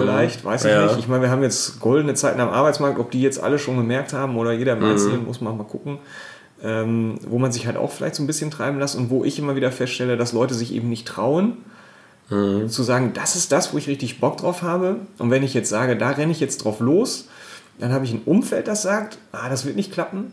Vielleicht, 0.00 0.44
weiß 0.44 0.64
ich 0.64 0.70
Ja. 0.70 0.86
nicht. 0.86 0.98
Ich 0.98 1.08
meine, 1.08 1.22
wir 1.22 1.30
haben 1.30 1.42
jetzt 1.42 1.80
goldene 1.80 2.14
Zeiten 2.14 2.40
am 2.40 2.50
Arbeitsmarkt, 2.50 2.98
ob 2.98 3.10
die 3.10 3.22
jetzt 3.22 3.42
alle 3.42 3.58
schon 3.58 3.76
gemerkt 3.76 4.12
haben 4.12 4.36
oder 4.36 4.52
jeder 4.52 4.74
im 4.74 4.84
Einzelnen, 4.84 5.24
muss 5.26 5.40
man 5.40 5.56
mal 5.56 5.64
gucken. 5.64 5.98
Ähm, 6.62 7.14
wo 7.28 7.38
man 7.38 7.52
sich 7.52 7.66
halt 7.66 7.76
auch 7.76 7.90
vielleicht 7.92 8.16
so 8.16 8.22
ein 8.22 8.26
bisschen 8.26 8.50
treiben 8.50 8.78
lässt 8.80 8.96
und 8.96 9.10
wo 9.10 9.24
ich 9.24 9.38
immer 9.38 9.54
wieder 9.56 9.70
feststelle, 9.70 10.16
dass 10.16 10.32
Leute 10.32 10.54
sich 10.54 10.74
eben 10.74 10.88
nicht 10.88 11.06
trauen, 11.06 11.58
zu 12.68 12.82
sagen, 12.82 13.12
das 13.14 13.36
ist 13.36 13.52
das, 13.52 13.72
wo 13.72 13.78
ich 13.78 13.88
richtig 13.88 14.20
Bock 14.20 14.36
drauf 14.36 14.60
habe. 14.60 14.96
Und 15.18 15.30
wenn 15.30 15.42
ich 15.42 15.54
jetzt 15.54 15.70
sage, 15.70 15.96
da 15.96 16.10
renne 16.10 16.30
ich 16.32 16.40
jetzt 16.40 16.62
drauf 16.62 16.80
los, 16.80 17.26
dann 17.78 17.90
habe 17.92 18.04
ich 18.04 18.12
ein 18.12 18.20
Umfeld, 18.26 18.68
das 18.68 18.82
sagt, 18.82 19.16
ah, 19.32 19.48
das 19.48 19.64
wird 19.64 19.76
nicht 19.76 19.92
klappen. 19.92 20.32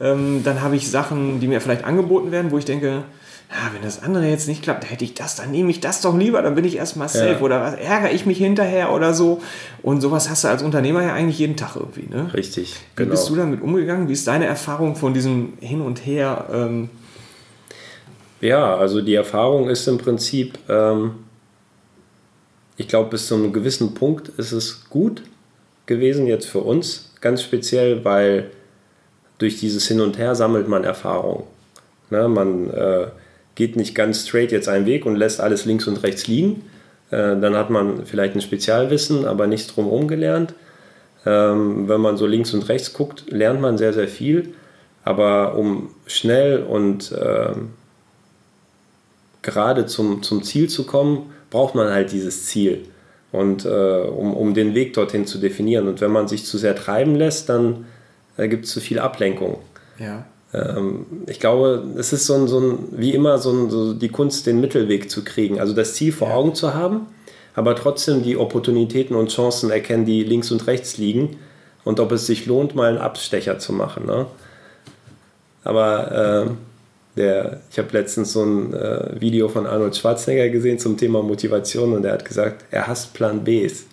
Ähm, 0.00 0.40
dann 0.44 0.62
habe 0.62 0.76
ich 0.76 0.90
Sachen, 0.90 1.38
die 1.40 1.48
mir 1.48 1.60
vielleicht 1.60 1.84
angeboten 1.84 2.30
werden, 2.32 2.52
wo 2.52 2.56
ich 2.58 2.64
denke, 2.64 3.02
ja, 3.50 3.72
wenn 3.72 3.82
das 3.82 4.02
andere 4.02 4.26
jetzt 4.28 4.48
nicht 4.48 4.62
klappt, 4.62 4.90
hätte 4.90 5.04
ich 5.04 5.14
das, 5.14 5.36
dann 5.36 5.50
nehme 5.52 5.70
ich 5.70 5.80
das 5.80 6.00
doch 6.00 6.16
lieber, 6.16 6.42
dann 6.42 6.54
bin 6.56 6.64
ich 6.64 6.76
erstmal 6.76 7.08
safe 7.08 7.32
Ja. 7.32 7.40
oder 7.40 7.60
was, 7.60 7.74
ärgere 7.74 8.10
ich 8.12 8.26
mich 8.26 8.38
hinterher 8.38 8.92
oder 8.92 9.14
so. 9.14 9.40
Und 9.82 10.00
sowas 10.00 10.28
hast 10.28 10.44
du 10.44 10.48
als 10.48 10.62
Unternehmer 10.62 11.02
ja 11.02 11.12
eigentlich 11.14 11.38
jeden 11.38 11.56
Tag 11.56 11.76
irgendwie. 11.76 12.06
Ne? 12.08 12.32
Richtig, 12.34 12.74
Wie 12.74 13.02
genau. 13.02 13.10
bist 13.12 13.28
du 13.28 13.36
damit 13.36 13.62
umgegangen? 13.62 14.08
Wie 14.08 14.12
ist 14.14 14.26
deine 14.26 14.46
Erfahrung 14.46 14.96
von 14.96 15.14
diesem 15.14 15.52
Hin 15.60 15.80
und 15.80 16.04
Her? 16.04 16.46
Ähm, 16.52 16.88
Ja, 18.40 18.76
also 18.76 19.00
die 19.00 19.14
Erfahrung 19.14 19.68
ist 19.70 19.86
im 19.86 19.98
Prinzip, 19.98 20.58
ähm, 20.68 21.12
ich 22.76 22.88
glaube, 22.88 23.10
bis 23.10 23.28
zu 23.28 23.34
einem 23.36 23.52
gewissen 23.52 23.94
Punkt 23.94 24.28
ist 24.38 24.52
es 24.52 24.88
gut 24.90 25.22
gewesen 25.86 26.26
jetzt 26.26 26.46
für 26.46 26.60
uns, 26.60 27.12
ganz 27.20 27.42
speziell, 27.42 28.04
weil 28.04 28.50
durch 29.38 29.58
dieses 29.60 29.86
Hin 29.86 30.00
und 30.00 30.18
Her 30.18 30.34
sammelt 30.34 30.68
man 30.68 30.82
Erfahrung. 30.84 31.44
Ne, 32.10 32.28
man 32.28 32.70
äh, 32.70 33.06
geht 33.56 33.74
nicht 33.74 33.96
ganz 33.96 34.28
straight 34.28 34.52
jetzt 34.52 34.68
einen 34.68 34.86
Weg 34.86 35.04
und 35.04 35.16
lässt 35.16 35.40
alles 35.40 35.64
links 35.64 35.88
und 35.88 36.02
rechts 36.04 36.28
liegen. 36.28 36.62
Äh, 37.10 37.36
dann 37.40 37.56
hat 37.56 37.70
man 37.70 38.06
vielleicht 38.06 38.36
ein 38.36 38.40
Spezialwissen, 38.40 39.24
aber 39.24 39.48
nichts 39.48 39.74
drumherum 39.74 40.06
gelernt. 40.06 40.54
Ähm, 41.24 41.88
wenn 41.88 42.00
man 42.00 42.16
so 42.16 42.26
links 42.26 42.54
und 42.54 42.68
rechts 42.68 42.92
guckt, 42.92 43.24
lernt 43.28 43.60
man 43.60 43.78
sehr, 43.78 43.92
sehr 43.92 44.06
viel. 44.06 44.54
Aber 45.02 45.56
um 45.56 45.90
schnell 46.06 46.62
und 46.62 47.12
ähm, 47.18 47.70
gerade 49.42 49.86
zum, 49.86 50.22
zum 50.22 50.42
Ziel 50.42 50.68
zu 50.68 50.84
kommen, 50.84 51.32
braucht 51.50 51.74
man 51.74 51.90
halt 51.90 52.12
dieses 52.12 52.46
Ziel. 52.46 52.84
Und 53.32 53.64
äh, 53.64 53.68
um, 53.68 54.34
um 54.34 54.54
den 54.54 54.74
Weg 54.74 54.92
dorthin 54.94 55.26
zu 55.26 55.38
definieren. 55.38 55.88
Und 55.88 56.00
wenn 56.00 56.10
man 56.10 56.28
sich 56.28 56.44
zu 56.44 56.58
sehr 56.58 56.76
treiben 56.76 57.14
lässt, 57.14 57.48
dann 57.48 57.86
äh, 58.36 58.48
gibt 58.48 58.66
es 58.66 58.72
zu 58.72 58.80
viel 58.80 58.98
Ablenkung. 58.98 59.58
ja. 59.98 60.26
Ähm, 60.54 61.06
ich 61.26 61.40
glaube, 61.40 61.84
es 61.98 62.12
ist 62.12 62.26
so 62.26 62.34
ein, 62.34 62.48
so 62.48 62.60
ein 62.60 62.78
wie 62.92 63.14
immer 63.14 63.38
so, 63.38 63.52
ein, 63.52 63.70
so 63.70 63.94
die 63.94 64.08
Kunst, 64.08 64.46
den 64.46 64.60
Mittelweg 64.60 65.10
zu 65.10 65.24
kriegen. 65.24 65.60
Also 65.60 65.74
das 65.74 65.94
Ziel 65.94 66.12
vor 66.12 66.32
Augen 66.34 66.54
zu 66.54 66.74
haben, 66.74 67.06
aber 67.54 67.74
trotzdem 67.74 68.22
die 68.22 68.36
Opportunitäten 68.36 69.16
und 69.16 69.30
Chancen 69.30 69.70
erkennen, 69.70 70.04
die 70.04 70.22
links 70.24 70.50
und 70.50 70.66
rechts 70.66 70.98
liegen. 70.98 71.38
Und 71.84 72.00
ob 72.00 72.12
es 72.12 72.26
sich 72.26 72.46
lohnt, 72.46 72.74
mal 72.74 72.88
einen 72.88 72.98
Abstecher 72.98 73.58
zu 73.58 73.72
machen. 73.72 74.06
Ne? 74.06 74.26
Aber 75.62 76.46
ähm, 76.46 76.58
der, 77.16 77.60
ich 77.70 77.78
habe 77.78 77.88
letztens 77.92 78.32
so 78.32 78.42
ein 78.44 78.74
äh, 78.74 79.20
Video 79.20 79.48
von 79.48 79.66
Arnold 79.66 79.96
Schwarzenegger 79.96 80.48
gesehen 80.48 80.78
zum 80.78 80.96
Thema 80.96 81.22
Motivation 81.22 81.92
und 81.94 82.04
er 82.04 82.12
hat 82.12 82.24
gesagt, 82.24 82.64
er 82.70 82.86
hasst 82.86 83.14
Plan 83.14 83.42
Bs. 83.42 83.86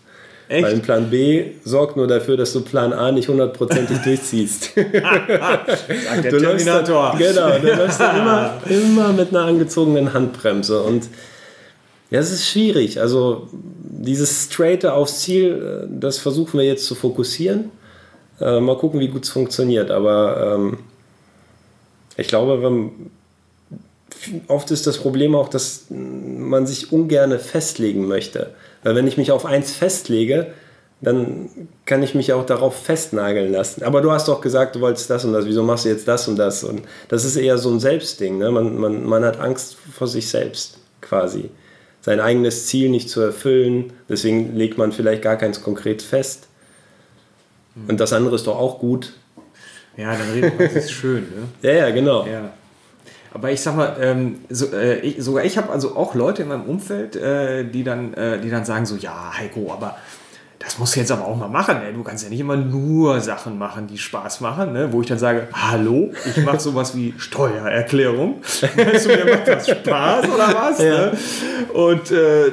Echt? 0.49 0.63
Weil 0.63 0.79
Plan 0.79 1.09
B 1.09 1.51
sorgt 1.63 1.95
nur 1.97 2.07
dafür, 2.07 2.37
dass 2.37 2.53
du 2.53 2.61
Plan 2.61 2.93
A 2.93 3.11
nicht 3.11 3.29
hundertprozentig 3.29 3.97
durchziehst. 4.03 4.71
Sagt 4.75 6.23
der 6.23 6.31
Du 6.31 6.37
läufst 6.37 6.67
dann, 6.67 6.85
Terminator. 6.85 7.15
genau, 7.17 7.59
du 7.59 7.67
läufst 7.77 7.99
dann 7.99 8.17
immer, 8.17 8.61
immer 8.69 9.13
mit 9.13 9.29
einer 9.29 9.45
angezogenen 9.45 10.13
Handbremse. 10.13 10.81
Und 10.83 11.07
ja, 12.11 12.19
es 12.19 12.31
ist 12.31 12.47
schwierig. 12.47 12.99
Also 12.99 13.47
dieses 13.51 14.45
Straighte 14.45 14.93
aufs 14.93 15.21
Ziel, 15.21 15.85
äh, 15.85 15.87
das 15.89 16.19
versuchen 16.19 16.59
wir 16.59 16.65
jetzt 16.65 16.85
zu 16.85 16.95
fokussieren. 16.95 17.71
Äh, 18.39 18.59
mal 18.59 18.77
gucken, 18.77 18.99
wie 18.99 19.07
gut 19.07 19.23
es 19.23 19.29
funktioniert. 19.29 19.91
Aber 19.91 20.55
ähm, 20.55 20.77
ich 22.17 22.27
glaube, 22.27 22.61
wenn, 22.61 23.11
oft 24.47 24.69
ist 24.71 24.85
das 24.87 24.97
Problem 24.97 25.35
auch, 25.35 25.49
dass 25.49 25.85
man 25.89 26.67
sich 26.67 26.91
ungern 26.91 27.39
festlegen 27.39 28.07
möchte. 28.07 28.51
Weil 28.83 28.95
wenn 28.95 29.07
ich 29.07 29.17
mich 29.17 29.31
auf 29.31 29.45
eins 29.45 29.73
festlege, 29.73 30.53
dann 31.01 31.49
kann 31.85 32.01
ich 32.01 32.15
mich 32.15 32.31
auch 32.31 32.45
darauf 32.45 32.75
festnageln 32.75 33.51
lassen. 33.51 33.83
Aber 33.83 34.01
du 34.01 34.11
hast 34.11 34.27
doch 34.27 34.39
gesagt, 34.39 34.75
du 34.75 34.81
wolltest 34.81 35.09
das 35.09 35.25
und 35.25 35.33
das, 35.33 35.45
wieso 35.45 35.63
machst 35.63 35.85
du 35.85 35.89
jetzt 35.89 36.07
das 36.07 36.27
und 36.27 36.37
das? 36.37 36.63
Und 36.63 36.83
das 37.09 37.25
ist 37.25 37.35
eher 37.35 37.57
so 37.57 37.69
ein 37.69 37.79
Selbstding. 37.79 38.37
Ne? 38.37 38.51
Man, 38.51 38.77
man, 38.79 39.03
man 39.05 39.25
hat 39.25 39.39
Angst 39.39 39.75
vor 39.91 40.07
sich 40.07 40.29
selbst 40.29 40.77
quasi. 41.01 41.49
Sein 42.01 42.19
eigenes 42.19 42.67
Ziel 42.67 42.89
nicht 42.89 43.09
zu 43.09 43.21
erfüllen, 43.21 43.93
deswegen 44.09 44.55
legt 44.55 44.77
man 44.77 44.91
vielleicht 44.91 45.21
gar 45.21 45.37
keins 45.37 45.61
konkret 45.61 46.01
fest. 46.01 46.47
Und 47.87 47.99
das 47.99 48.13
andere 48.13 48.35
ist 48.35 48.47
doch 48.47 48.57
auch 48.57 48.79
gut. 48.79 49.13
Ja, 49.97 50.15
dann 50.15 50.31
redet 50.33 50.59
man 50.59 50.69
sich 50.69 50.91
schön. 50.91 51.23
Ne? 51.23 51.47
Ja, 51.61 51.71
ja, 51.71 51.89
genau. 51.91 52.25
Ja. 52.25 52.53
Aber 53.33 53.51
ich 53.51 53.61
sag 53.61 53.75
mal, 53.75 53.97
ähm, 53.99 54.39
so, 54.49 54.67
äh, 54.73 54.99
ich, 54.99 55.23
sogar 55.23 55.43
ich 55.43 55.57
habe 55.57 55.71
also 55.71 55.95
auch 55.95 56.13
Leute 56.13 56.43
in 56.43 56.49
meinem 56.49 56.63
Umfeld, 56.63 57.15
äh, 57.15 57.63
die, 57.65 57.83
dann, 57.83 58.13
äh, 58.13 58.39
die 58.39 58.49
dann 58.49 58.63
sagen 58.63 58.85
so, 58.85 58.95
ja, 58.95 59.33
Heiko, 59.35 59.71
aber 59.73 59.97
das 60.63 60.79
musst 60.79 60.95
du 60.95 61.01
jetzt 61.01 61.11
aber 61.11 61.27
auch 61.27 61.35
mal 61.35 61.49
machen. 61.49 61.79
Ne? 61.79 61.91
Du 61.93 62.03
kannst 62.03 62.23
ja 62.23 62.29
nicht 62.29 62.39
immer 62.39 62.55
nur 62.55 63.19
Sachen 63.19 63.57
machen, 63.57 63.87
die 63.87 63.97
Spaß 63.97 64.39
machen. 64.39 64.71
Ne? 64.71 64.93
Wo 64.93 65.01
ich 65.01 65.07
dann 65.07 65.19
sage, 65.19 65.47
hallo, 65.51 66.11
ich 66.25 66.43
mache 66.45 66.59
sowas 66.61 66.95
wie 66.95 67.13
Steuererklärung. 67.17 68.35
Weißt 68.75 69.05
du, 69.05 69.09
mir 69.09 69.25
macht 69.25 69.47
das 69.47 69.67
Spaß 69.69 70.25
oder 70.25 70.53
was? 70.55 70.79
Ja. 70.79 71.07
Ne? 71.07 71.11
Und 71.73 72.11
äh, 72.11 72.51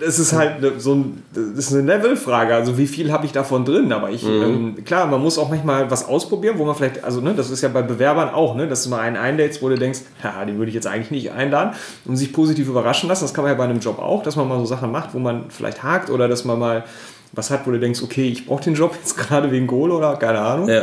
das 0.00 0.18
ist 0.18 0.32
halt 0.32 0.60
ne, 0.60 0.72
so 0.78 0.94
ein, 0.94 1.22
das 1.32 1.66
ist 1.66 1.74
eine 1.74 1.82
Levelfrage. 1.82 2.54
Also 2.54 2.78
wie 2.78 2.86
viel 2.86 3.12
habe 3.12 3.26
ich 3.26 3.32
davon 3.32 3.64
drin? 3.64 3.92
Aber 3.92 4.10
ich, 4.10 4.26
ähm, 4.26 4.84
klar, 4.84 5.06
man 5.06 5.20
muss 5.20 5.38
auch 5.38 5.48
manchmal 5.50 5.90
was 5.90 6.08
ausprobieren, 6.08 6.58
wo 6.58 6.64
man 6.64 6.74
vielleicht, 6.74 7.04
also 7.04 7.20
ne, 7.20 7.34
das 7.34 7.50
ist 7.50 7.60
ja 7.62 7.68
bei 7.68 7.82
Bewerbern 7.82 8.30
auch, 8.30 8.54
ne, 8.54 8.66
dass 8.66 8.84
du 8.84 8.90
mal 8.90 9.00
einen 9.00 9.16
einlädst, 9.16 9.62
wo 9.62 9.68
du 9.68 9.76
denkst, 9.76 10.00
ja, 10.24 10.44
den 10.44 10.58
würde 10.58 10.70
ich 10.70 10.74
jetzt 10.74 10.86
eigentlich 10.86 11.10
nicht 11.10 11.32
einladen 11.32 11.74
und 12.06 12.16
sich 12.16 12.32
positiv 12.32 12.68
überraschen 12.68 13.08
lassen. 13.08 13.24
Das 13.24 13.34
kann 13.34 13.44
man 13.44 13.52
ja 13.52 13.58
bei 13.58 13.64
einem 13.64 13.80
Job 13.80 13.98
auch, 13.98 14.22
dass 14.22 14.36
man 14.36 14.48
mal 14.48 14.58
so 14.58 14.66
Sachen 14.66 14.90
macht, 14.90 15.14
wo 15.14 15.18
man 15.18 15.50
vielleicht 15.50 15.82
hakt 15.82 16.10
oder 16.10 16.26
dass 16.28 16.44
man 16.44 16.58
mal 16.58 16.84
was 17.32 17.50
hat, 17.50 17.66
wo 17.66 17.70
du 17.70 17.78
denkst, 17.78 18.02
okay, 18.02 18.28
ich 18.28 18.46
brauche 18.46 18.64
den 18.64 18.74
Job 18.74 18.94
jetzt 19.00 19.16
gerade 19.16 19.50
wegen 19.52 19.66
Kohle 19.66 19.94
oder 19.94 20.16
keine 20.16 20.40
Ahnung. 20.40 20.68
Ja. 20.68 20.82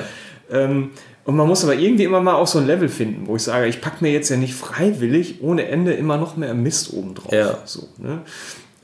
Ähm, 0.51 0.91
Und 1.25 1.35
man 1.35 1.45
muss 1.45 1.63
aber 1.65 1.75
irgendwie 1.75 2.05
immer 2.05 2.21
mal 2.21 2.35
auch 2.35 2.47
so 2.47 2.59
ein 2.59 2.67
Level 2.67 2.87
finden, 2.87 3.27
wo 3.27 3.35
ich 3.35 3.43
sage, 3.43 3.67
ich 3.67 3.81
packe 3.81 3.97
mir 3.99 4.13
jetzt 4.13 4.29
ja 4.29 4.37
nicht 4.37 4.53
freiwillig 4.55 5.41
ohne 5.41 5.67
Ende 5.67 5.91
immer 5.91 6.15
noch 6.15 6.37
mehr 6.37 6.53
Mist 6.53 6.93
oben 6.93 7.15
drauf. 7.15 7.33
Ja. 7.33 7.57
So, 7.65 7.89
ne? 7.97 8.19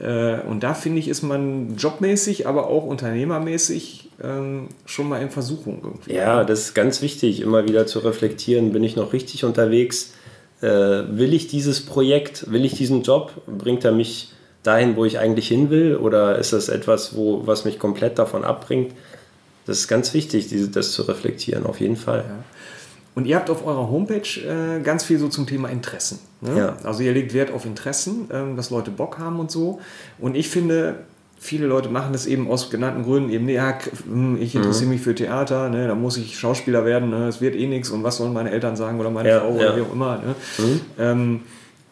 Äh, 0.04 0.42
und 0.42 0.64
da 0.64 0.74
finde 0.74 1.00
ich, 1.00 1.08
ist 1.08 1.24
man 1.24 1.78
jobmäßig, 1.78 2.46
aber 2.46 2.68
auch 2.68 2.84
unternehmermäßig 2.84 4.10
ähm, 4.22 4.68
schon 4.86 5.08
mal 5.08 5.22
in 5.22 5.30
Versuchung 5.30 5.80
irgendwie. 5.82 6.14
Ja, 6.14 6.44
das 6.44 6.60
ist 6.60 6.74
ganz 6.74 7.02
wichtig, 7.02 7.40
immer 7.42 7.66
wieder 7.68 7.88
zu 7.88 8.00
reflektieren, 8.00 8.74
bin 8.74 8.84
ich 8.84 8.98
noch 8.98 9.14
richtig 9.14 9.46
unterwegs? 9.46 10.14
Äh, 10.62 10.68
will 10.68 11.34
ich 11.34 11.48
dieses 11.48 11.86
Projekt, 11.86 12.52
will 12.52 12.66
ich 12.66 12.74
diesen 12.74 13.04
Job? 13.04 13.32
Bringt 13.48 13.86
er 13.86 13.94
mich 13.94 14.34
dahin, 14.62 14.98
wo 14.98 15.06
ich 15.06 15.20
eigentlich 15.20 15.48
hin 15.48 15.70
will? 15.70 15.96
Oder 15.96 16.38
ist 16.38 16.52
das 16.52 16.68
etwas, 16.68 17.16
wo, 17.16 17.48
was 17.48 17.64
mich 17.64 17.80
komplett 17.80 18.20
davon 18.20 18.44
abbringt? 18.44 18.92
Das 19.66 19.80
ist 19.80 19.88
ganz 19.88 20.14
wichtig, 20.14 20.50
diese, 20.50 20.70
das 20.70 20.92
zu 20.92 21.04
reflektieren, 21.04 21.66
auf 21.66 21.80
jeden 21.80 21.96
Fall. 21.96 22.26
Ja. 22.28 22.44
Und 23.16 23.26
ihr 23.28 23.36
habt 23.36 23.50
auf 23.52 23.66
eurer 23.66 23.90
Homepage 23.92 24.22
äh, 24.42 24.82
ganz 24.82 25.04
viel 25.04 25.20
so 25.20 25.28
zum 25.28 25.46
Thema 25.46 25.70
Interessen. 25.70 26.20
Ne? 26.42 26.58
Ja. 26.58 26.78
Also 26.84 27.04
ihr 27.04 27.14
legt 27.14 27.34
Wert 27.34 27.52
auf 27.52 27.66
Interessen, 27.66 28.28
ähm, 28.32 28.56
dass 28.56 28.70
Leute 28.72 28.90
Bock 28.90 29.20
haben 29.20 29.40
und 29.40 29.52
so. 29.52 29.80
Und 30.18 30.36
ich 30.36 30.50
finde, 30.50 30.96
viele 31.38 31.68
Leute 31.68 31.90
machen 31.90 32.12
das 32.14 32.26
eben 32.26 32.50
aus 32.50 32.72
genannten 32.72 33.04
Gründen 33.04 33.30
eben, 33.30 33.48
ja, 33.50 33.78
hm, 34.06 34.42
ich 34.42 34.56
interessiere 34.56 34.86
Mhm. 34.88 34.92
mich 34.94 35.02
für 35.02 35.14
Theater, 35.14 35.70
ne, 35.70 35.88
da 35.88 35.94
muss 35.94 36.18
ich 36.18 36.40
Schauspieler 36.40 36.86
werden, 36.86 37.10
ne, 37.12 37.28
es 37.28 37.40
wird 37.42 37.54
eh 37.56 37.68
nichts 37.68 37.90
und 37.92 38.02
was 38.04 38.18
sollen 38.18 38.34
meine 38.34 38.50
Eltern 38.50 38.76
sagen 38.76 39.00
oder 39.00 39.10
meine 39.12 39.30
Ja, 39.30 39.42
Frau 39.42 39.50
ja. 39.50 39.56
oder 39.56 39.78
wie 39.78 39.82
auch 39.82 39.92
immer. 39.94 40.18
Ne? 40.18 40.36
Ähm, 40.98 41.42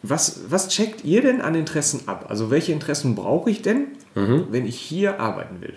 was, 0.02 0.40
was 0.48 0.68
checkt 0.68 1.04
ihr 1.04 1.22
denn 1.22 1.40
an 1.40 1.54
Interessen 1.54 2.00
ab? 2.08 2.26
Also 2.28 2.50
welche 2.50 2.72
Interessen 2.72 3.14
brauche 3.14 3.48
ich 3.50 3.62
denn, 3.62 3.88
Mhm. 4.16 4.46
wenn 4.50 4.66
ich 4.66 4.76
hier 4.80 5.20
arbeiten 5.20 5.60
will? 5.60 5.74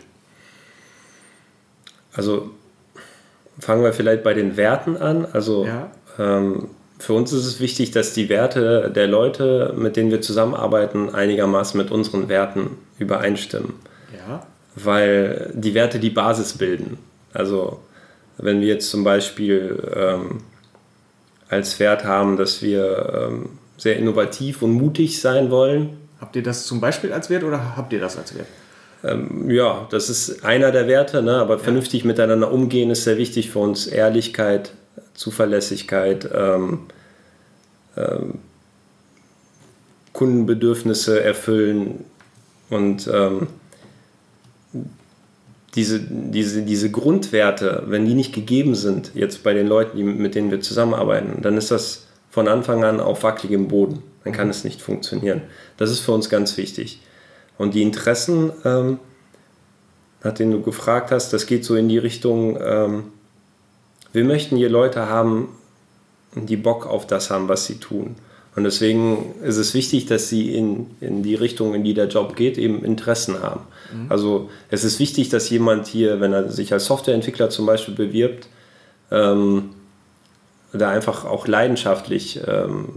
Also 2.14 2.50
fangen 3.60 3.84
wir 3.84 3.94
vielleicht 3.94 4.24
bei 4.24 4.34
den 4.34 4.58
Werten 4.58 4.98
an. 4.98 5.26
Also 5.32 5.66
Ja. 5.66 5.92
ähm, 6.20 6.70
für 6.98 7.14
uns 7.14 7.34
ist 7.34 7.46
es 7.46 7.60
wichtig, 7.60 7.92
dass 7.92 8.14
die 8.14 8.30
Werte 8.30 8.90
der 8.94 9.08
Leute, 9.08 9.74
mit 9.78 9.98
denen 9.98 10.12
wir 10.12 10.22
zusammenarbeiten, 10.22 11.14
einigermaßen 11.14 11.78
mit 11.78 11.92
unseren 11.92 12.30
Werten 12.30 12.78
übereinstimmen. 13.00 13.74
Ja. 14.28 14.46
Weil 14.76 15.52
die 15.54 15.74
Werte 15.74 16.00
die 16.00 16.10
Basis 16.10 16.54
bilden. 16.54 16.98
Also 17.34 17.80
wenn 18.38 18.62
wir 18.62 18.68
jetzt 18.68 18.90
zum 18.90 19.04
Beispiel 19.04 19.78
ähm, 19.96 20.42
als 21.50 21.80
Wert 21.80 22.06
haben, 22.06 22.38
dass 22.38 22.62
wir 22.62 23.28
ähm, 23.30 23.50
sehr 23.78 23.98
innovativ 23.98 24.62
und 24.62 24.72
mutig 24.72 25.22
sein 25.22 25.52
wollen, 25.52 25.98
Habt 26.22 26.38
ihr 26.38 26.44
das 26.44 26.66
zum 26.66 26.80
Beispiel 26.80 27.12
als 27.12 27.30
Wert 27.30 27.44
oder 27.44 27.76
habt 27.76 27.92
ihr 27.92 28.00
das 28.00 28.18
als 28.18 28.34
Wert? 28.36 28.48
Ähm, 29.06 29.50
ja, 29.50 29.88
das 29.92 30.10
ist 30.10 30.44
einer 30.44 30.72
der 30.72 30.88
Werte, 30.88 31.22
ne? 31.22 31.38
aber 31.38 31.60
vernünftig 31.60 32.06
miteinander 32.06 32.52
umgehen 32.52 32.90
ist 32.90 33.04
sehr 33.04 33.18
wichtig 33.18 33.52
für 33.52 33.60
uns. 33.60 33.88
Ehrlichkeit, 33.88 34.72
Zuverlässigkeit, 35.14 36.28
ähm, 36.34 36.80
ähm, 37.96 38.40
Kundenbedürfnisse 40.14 41.22
erfüllen 41.22 42.06
und 42.70 43.10
ähm, 43.14 43.48
diese, 45.76 46.00
diese, 46.00 46.64
diese 46.64 46.90
Grundwerte, 46.90 47.84
wenn 47.88 48.06
die 48.06 48.14
nicht 48.14 48.34
gegeben 48.34 48.76
sind, 48.76 49.12
jetzt 49.14 49.44
bei 49.44 49.54
den 49.54 49.68
Leuten, 49.68 49.98
die, 49.98 50.04
mit 50.04 50.34
denen 50.36 50.50
wir 50.50 50.62
zusammenarbeiten, 50.62 51.42
dann 51.42 51.58
ist 51.58 51.70
das 51.70 52.08
von 52.32 52.48
Anfang 52.48 52.84
an 52.84 53.00
auf 53.02 53.24
wackeligem 53.24 53.68
Boden. 53.68 54.02
Dann 54.24 54.34
kann 54.34 54.50
es 54.50 54.64
nicht 54.64 54.82
funktionieren. 54.82 55.42
Das 55.78 55.92
ist 55.92 56.00
für 56.00 56.14
uns 56.14 56.30
ganz 56.30 56.58
wichtig. 56.58 57.02
Und 57.58 57.74
die 57.74 57.82
Interessen, 57.82 58.52
ähm, 58.64 59.00
nach 60.24 60.34
denen 60.34 60.52
du 60.52 60.62
gefragt 60.62 61.12
hast, 61.12 61.32
das 61.34 61.46
geht 61.46 61.64
so 61.64 61.76
in 61.76 61.88
die 61.88 61.98
Richtung, 61.98 62.58
ähm, 62.62 63.04
wir 64.12 64.24
möchten 64.24 64.58
hier 64.58 64.70
Leute 64.70 65.08
haben, 65.10 65.50
die 66.36 66.58
Bock 66.58 66.86
auf 66.86 67.08
das 67.08 67.30
haben, 67.30 67.48
was 67.48 67.66
sie 67.66 67.80
tun. 67.80 68.16
Und 68.56 68.64
deswegen 68.64 69.36
ist 69.44 69.58
es 69.58 69.74
wichtig, 69.74 70.06
dass 70.06 70.30
sie 70.30 70.56
in, 70.56 70.88
in 71.02 71.24
die 71.24 71.36
Richtung, 71.36 71.74
in 71.74 71.84
die 71.84 71.94
der 71.94 72.08
Job 72.08 72.38
geht, 72.38 72.58
eben 72.58 72.86
Interessen 72.86 73.42
haben. 73.42 73.62
Also 74.10 74.50
es 74.70 74.84
ist 74.86 75.00
wichtig, 75.00 75.30
dass 75.30 75.50
jemand 75.50 75.88
hier, 75.88 76.22
wenn 76.22 76.32
er 76.32 76.50
sich 76.50 76.72
als 76.72 76.86
Softwareentwickler 76.86 77.50
zum 77.50 77.66
Beispiel 77.66 77.94
bewirbt, 77.94 78.48
ähm, 79.12 79.72
da 80.72 80.90
einfach 80.90 81.26
auch 81.26 81.48
leidenschaftlich 81.48 82.40
ähm, 82.48 82.90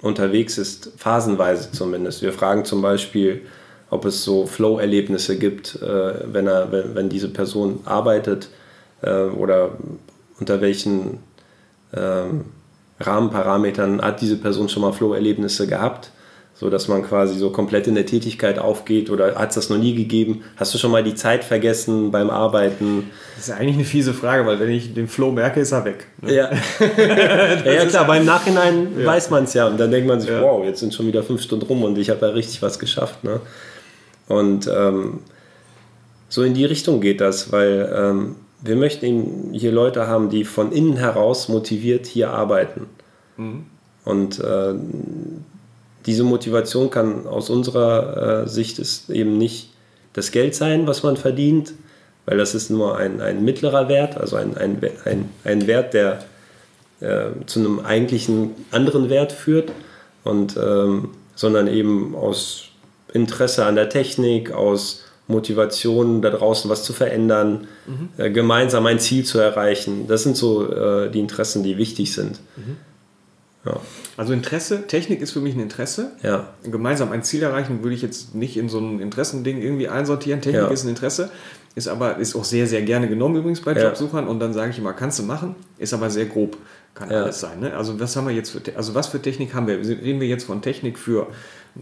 unterwegs 0.00 0.58
ist, 0.58 0.90
phasenweise 0.96 1.72
zumindest. 1.72 2.22
Wir 2.22 2.32
fragen 2.32 2.64
zum 2.64 2.82
Beispiel, 2.82 3.42
ob 3.90 4.04
es 4.04 4.22
so 4.24 4.46
Flow-Erlebnisse 4.46 5.38
gibt, 5.38 5.76
äh, 5.82 6.14
wenn, 6.32 6.46
er, 6.46 6.70
wenn, 6.72 6.94
wenn 6.94 7.08
diese 7.08 7.28
Person 7.28 7.80
arbeitet 7.84 8.48
äh, 9.02 9.22
oder 9.24 9.70
unter 10.38 10.60
welchen 10.60 11.18
ähm, 11.96 12.44
Rahmenparametern 13.00 14.02
hat 14.02 14.20
diese 14.20 14.36
Person 14.36 14.68
schon 14.68 14.82
mal 14.82 14.92
Flow-Erlebnisse 14.92 15.66
gehabt, 15.66 16.10
so 16.54 16.68
dass 16.70 16.88
man 16.88 17.02
quasi 17.04 17.38
so 17.38 17.50
komplett 17.50 17.86
in 17.86 17.94
der 17.94 18.04
Tätigkeit 18.04 18.58
aufgeht 18.58 19.10
oder 19.10 19.36
hat 19.36 19.50
es 19.50 19.54
das 19.54 19.70
noch 19.70 19.78
nie 19.78 19.94
gegeben? 19.94 20.42
Hast 20.56 20.74
du 20.74 20.78
schon 20.78 20.90
mal 20.90 21.04
die 21.04 21.14
Zeit 21.14 21.44
vergessen 21.44 22.10
beim 22.10 22.28
Arbeiten? 22.30 23.10
Das 23.36 23.44
ist 23.44 23.48
ja 23.50 23.56
eigentlich 23.56 23.76
eine 23.76 23.84
fiese 23.84 24.12
Frage, 24.12 24.44
weil 24.44 24.58
wenn 24.58 24.70
ich 24.70 24.92
den 24.92 25.06
Flow 25.06 25.30
merke, 25.30 25.60
ist 25.60 25.70
er 25.72 25.84
weg. 25.84 26.06
ne? 26.20 26.34
Ja, 26.34 26.50
ja, 27.64 27.72
ja 27.72 27.86
klar, 27.86 28.06
beim 28.06 28.24
Nachhinein 28.24 28.88
Ja. 28.98 29.06
weiß 29.06 29.30
man 29.30 29.44
es 29.44 29.54
ja 29.54 29.68
und 29.68 29.78
dann 29.78 29.90
denkt 29.92 30.08
man 30.08 30.20
sich, 30.20 30.30
Ja. 30.30 30.42
wow, 30.42 30.64
jetzt 30.64 30.80
sind 30.80 30.92
schon 30.92 31.06
wieder 31.06 31.22
fünf 31.22 31.40
Stunden 31.42 31.64
rum 31.64 31.84
und 31.84 31.96
ich 31.96 32.10
habe 32.10 32.20
da 32.20 32.28
richtig 32.30 32.60
was 32.60 32.78
geschafft. 32.80 33.22
Ne? 33.22 33.38
Und 34.28 34.68
ähm, 34.72 35.20
so 36.28 36.42
in 36.42 36.54
die 36.54 36.64
Richtung 36.64 37.00
geht 37.00 37.20
das, 37.20 37.50
weil 37.52 37.90
ähm, 37.94 38.36
wir 38.62 38.76
möchten 38.76 39.04
eben 39.06 39.52
hier 39.52 39.72
Leute 39.72 40.06
haben, 40.06 40.30
die 40.30 40.44
von 40.44 40.72
innen 40.72 40.96
heraus 40.96 41.48
motiviert 41.48 42.06
hier 42.06 42.30
arbeiten. 42.30 42.86
Und 44.04 44.40
äh, 44.40 44.74
diese 46.06 46.24
Motivation 46.24 46.90
kann 46.90 47.26
aus 47.26 47.50
unserer 47.50 48.44
äh, 48.44 48.48
Sicht 48.48 48.78
ist 48.78 49.10
eben 49.10 49.38
nicht 49.38 49.70
das 50.12 50.30
Geld 50.32 50.54
sein, 50.54 50.86
was 50.86 51.02
man 51.02 51.16
verdient, 51.16 51.74
weil 52.26 52.38
das 52.38 52.54
ist 52.54 52.70
nur 52.70 52.96
ein, 52.96 53.20
ein 53.20 53.44
mittlerer 53.44 53.88
Wert, 53.88 54.16
also 54.16 54.36
ein, 54.36 54.56
ein, 54.56 54.80
ein, 55.04 55.28
ein 55.44 55.66
Wert, 55.66 55.94
der 55.94 56.24
äh, 57.00 57.26
zu 57.46 57.60
einem 57.60 57.80
eigentlichen 57.80 58.50
anderen 58.70 59.08
Wert 59.08 59.32
führt, 59.32 59.70
und, 60.24 60.56
ähm, 60.56 61.10
sondern 61.34 61.68
eben 61.68 62.14
aus 62.14 62.67
Interesse 63.12 63.64
an 63.64 63.74
der 63.74 63.88
Technik, 63.88 64.52
aus 64.52 65.04
Motivation, 65.26 66.22
da 66.22 66.30
draußen 66.30 66.70
was 66.70 66.84
zu 66.84 66.92
verändern, 66.92 67.68
äh, 68.16 68.30
gemeinsam 68.30 68.86
ein 68.86 68.98
Ziel 68.98 69.24
zu 69.24 69.38
erreichen. 69.38 70.06
Das 70.08 70.22
sind 70.22 70.36
so 70.36 70.72
äh, 70.72 71.10
die 71.10 71.20
Interessen, 71.20 71.62
die 71.62 71.76
wichtig 71.76 72.14
sind. 72.14 72.40
Ja. 73.64 73.80
Also 74.16 74.32
Interesse, 74.32 74.86
Technik 74.86 75.20
ist 75.20 75.32
für 75.32 75.40
mich 75.40 75.54
ein 75.54 75.60
Interesse. 75.60 76.12
Ja. 76.22 76.48
Gemeinsam 76.64 77.12
ein 77.12 77.22
Ziel 77.22 77.42
erreichen 77.42 77.82
würde 77.82 77.94
ich 77.94 78.02
jetzt 78.02 78.34
nicht 78.34 78.56
in 78.56 78.68
so 78.68 78.78
ein 78.78 79.00
Interessending 79.00 79.60
irgendwie 79.60 79.88
einsortieren. 79.88 80.40
Technik 80.40 80.62
Ja. 80.62 80.68
ist 80.68 80.84
ein 80.84 80.88
Interesse, 80.88 81.30
ist 81.74 81.88
aber 81.88 82.16
ist 82.16 82.34
auch 82.34 82.44
sehr, 82.44 82.66
sehr 82.66 82.82
gerne 82.82 83.08
genommen 83.08 83.36
übrigens 83.36 83.60
bei. 83.60 83.72
Jobsuchern 83.72 84.26
und 84.26 84.40
dann 84.40 84.52
sage 84.54 84.70
ich 84.70 84.78
immer, 84.78 84.94
kannst 84.94 85.18
du 85.18 85.22
machen, 85.24 85.54
ist 85.76 85.92
aber 85.92 86.08
sehr 86.08 86.24
grob, 86.26 86.56
kann 86.94 87.10
alles 87.10 87.40
sein. 87.40 87.60
Ne? 87.60 87.76
Also 87.76 88.00
was 88.00 88.16
haben 88.16 88.26
wir 88.26 88.34
jetzt 88.34 88.50
für, 88.50 88.60
also 88.74 88.94
was 88.94 89.08
für 89.08 89.20
Technik 89.20 89.54
haben 89.54 89.66
wir? 89.66 89.78
Reden 89.78 90.20
wir 90.20 90.28
jetzt 90.28 90.44
von 90.44 90.62
Technik 90.62 90.98
für 90.98 91.26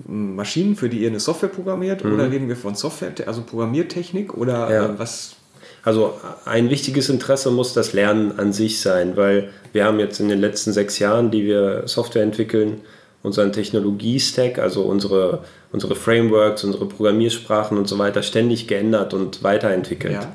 Maschinen, 0.06 0.76
für 0.76 0.88
die 0.88 0.98
ihr 1.00 1.08
eine 1.08 1.20
Software 1.20 1.48
programmiert 1.48 2.04
oder 2.04 2.30
reden 2.30 2.48
wir 2.48 2.56
von 2.56 2.74
Software, 2.74 3.12
also 3.26 3.42
Programmiertechnik 3.42 4.34
oder 4.34 4.66
Mhm. 4.66 4.72
Ja. 4.72 4.84
äh, 4.86 4.98
was? 4.98 5.36
Also 5.82 6.14
ein 6.44 6.68
wichtiges 6.70 7.08
Interesse 7.08 7.50
muss 7.50 7.72
das 7.72 7.92
Lernen 7.92 8.38
an 8.38 8.52
sich 8.52 8.80
sein, 8.80 9.16
weil 9.16 9.50
wir 9.72 9.84
haben 9.84 10.00
jetzt 10.00 10.18
in 10.18 10.28
den 10.28 10.40
letzten 10.40 10.72
sechs 10.72 10.98
Jahren, 10.98 11.30
die 11.30 11.44
wir 11.44 11.82
Software 11.86 12.24
entwickeln, 12.24 12.80
unseren 13.22 13.52
Technologie-Stack, 13.52 14.58
also 14.58 14.82
unsere, 14.82 15.44
unsere 15.72 15.94
Frameworks, 15.94 16.64
unsere 16.64 16.86
Programmiersprachen 16.86 17.78
und 17.78 17.88
so 17.88 17.98
weiter 17.98 18.22
ständig 18.22 18.66
geändert 18.68 19.14
und 19.14 19.42
weiterentwickelt. 19.42 20.14
Ja. 20.14 20.34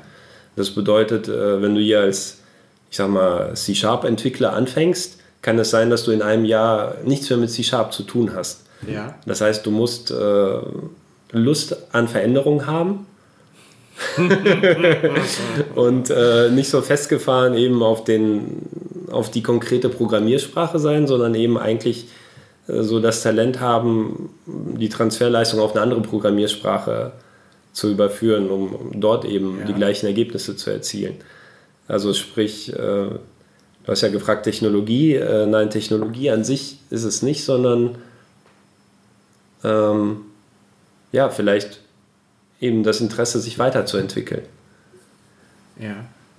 Das 0.56 0.70
bedeutet, 0.70 1.28
äh, 1.28 1.60
wenn 1.62 1.74
du 1.74 1.80
hier 1.80 2.00
als, 2.00 2.38
ich 2.90 2.96
sag 2.96 3.08
mal, 3.08 3.54
C-Sharp-Entwickler 3.54 4.52
anfängst, 4.52 5.18
kann 5.42 5.58
es 5.58 5.70
sein, 5.70 5.90
dass 5.90 6.04
du 6.04 6.12
in 6.12 6.22
einem 6.22 6.44
Jahr 6.44 6.96
nichts 7.04 7.28
mehr 7.28 7.38
mit 7.38 7.50
C-Sharp 7.50 7.92
zu 7.92 8.04
tun 8.04 8.32
hast. 8.34 8.61
Ja. 8.86 9.14
Das 9.26 9.40
heißt, 9.40 9.64
du 9.66 9.70
musst 9.70 10.10
äh, 10.10 10.58
Lust 11.32 11.76
an 11.92 12.08
Veränderung 12.08 12.66
haben 12.66 13.06
und 15.74 16.10
äh, 16.10 16.50
nicht 16.50 16.68
so 16.68 16.80
festgefahren 16.82 17.54
eben 17.54 17.82
auf, 17.82 18.04
den, 18.04 18.62
auf 19.10 19.30
die 19.30 19.42
konkrete 19.42 19.88
Programmiersprache 19.88 20.78
sein, 20.78 21.06
sondern 21.06 21.34
eben 21.34 21.58
eigentlich 21.58 22.06
äh, 22.68 22.82
so 22.82 23.00
das 23.00 23.22
Talent 23.22 23.60
haben, 23.60 24.30
die 24.46 24.88
Transferleistung 24.88 25.60
auf 25.60 25.72
eine 25.72 25.82
andere 25.82 26.00
Programmiersprache 26.00 27.12
zu 27.72 27.90
überführen, 27.90 28.50
um, 28.50 28.92
dort 28.94 29.24
eben 29.24 29.60
Ja. 29.60 29.66
die 29.66 29.74
gleichen 29.74 30.06
Ergebnisse 30.06 30.56
zu 30.56 30.70
erzielen. 30.70 31.14
Also 31.88 32.12
sprich, 32.14 32.72
äh, 32.72 32.76
du 32.76 33.18
hast 33.86 34.02
ja 34.02 34.08
gefragt 34.08 34.44
Technologie. 34.44 35.14
Äh, 35.14 35.46
nein, 35.46 35.70
Technologie 35.70 36.30
an 36.30 36.44
sich 36.44 36.78
ist 36.90 37.04
es 37.04 37.22
nicht, 37.22 37.44
sondern 37.44 37.96
ähm, 39.64 40.22
ja, 41.12 41.28
vielleicht 41.30 41.80
eben 42.60 42.82
das 42.82 43.00
Interesse, 43.00 43.40
sich 43.40 43.58
weiterzuentwickeln. 43.58 44.42
Ja. 45.80 45.94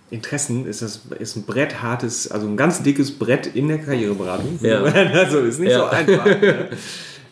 Interessen 0.09 0.67
ist 0.67 0.81
das 0.81 1.01
ist 1.19 1.35
ein 1.35 1.43
bretthartes, 1.43 2.29
also 2.31 2.45
ein 2.47 2.55
ganz 2.55 2.83
dickes 2.83 3.11
Brett 3.17 3.47
in 3.47 3.67
der 3.67 3.79
Karriereberatung. 3.79 4.59
Ja. 4.61 4.81
Also 5.13 5.39
ist 5.39 5.59
nicht 5.59 5.71
Ja. 5.71 5.79
so 5.79 5.85
einfach. 5.85 6.25
ne? 6.25 6.69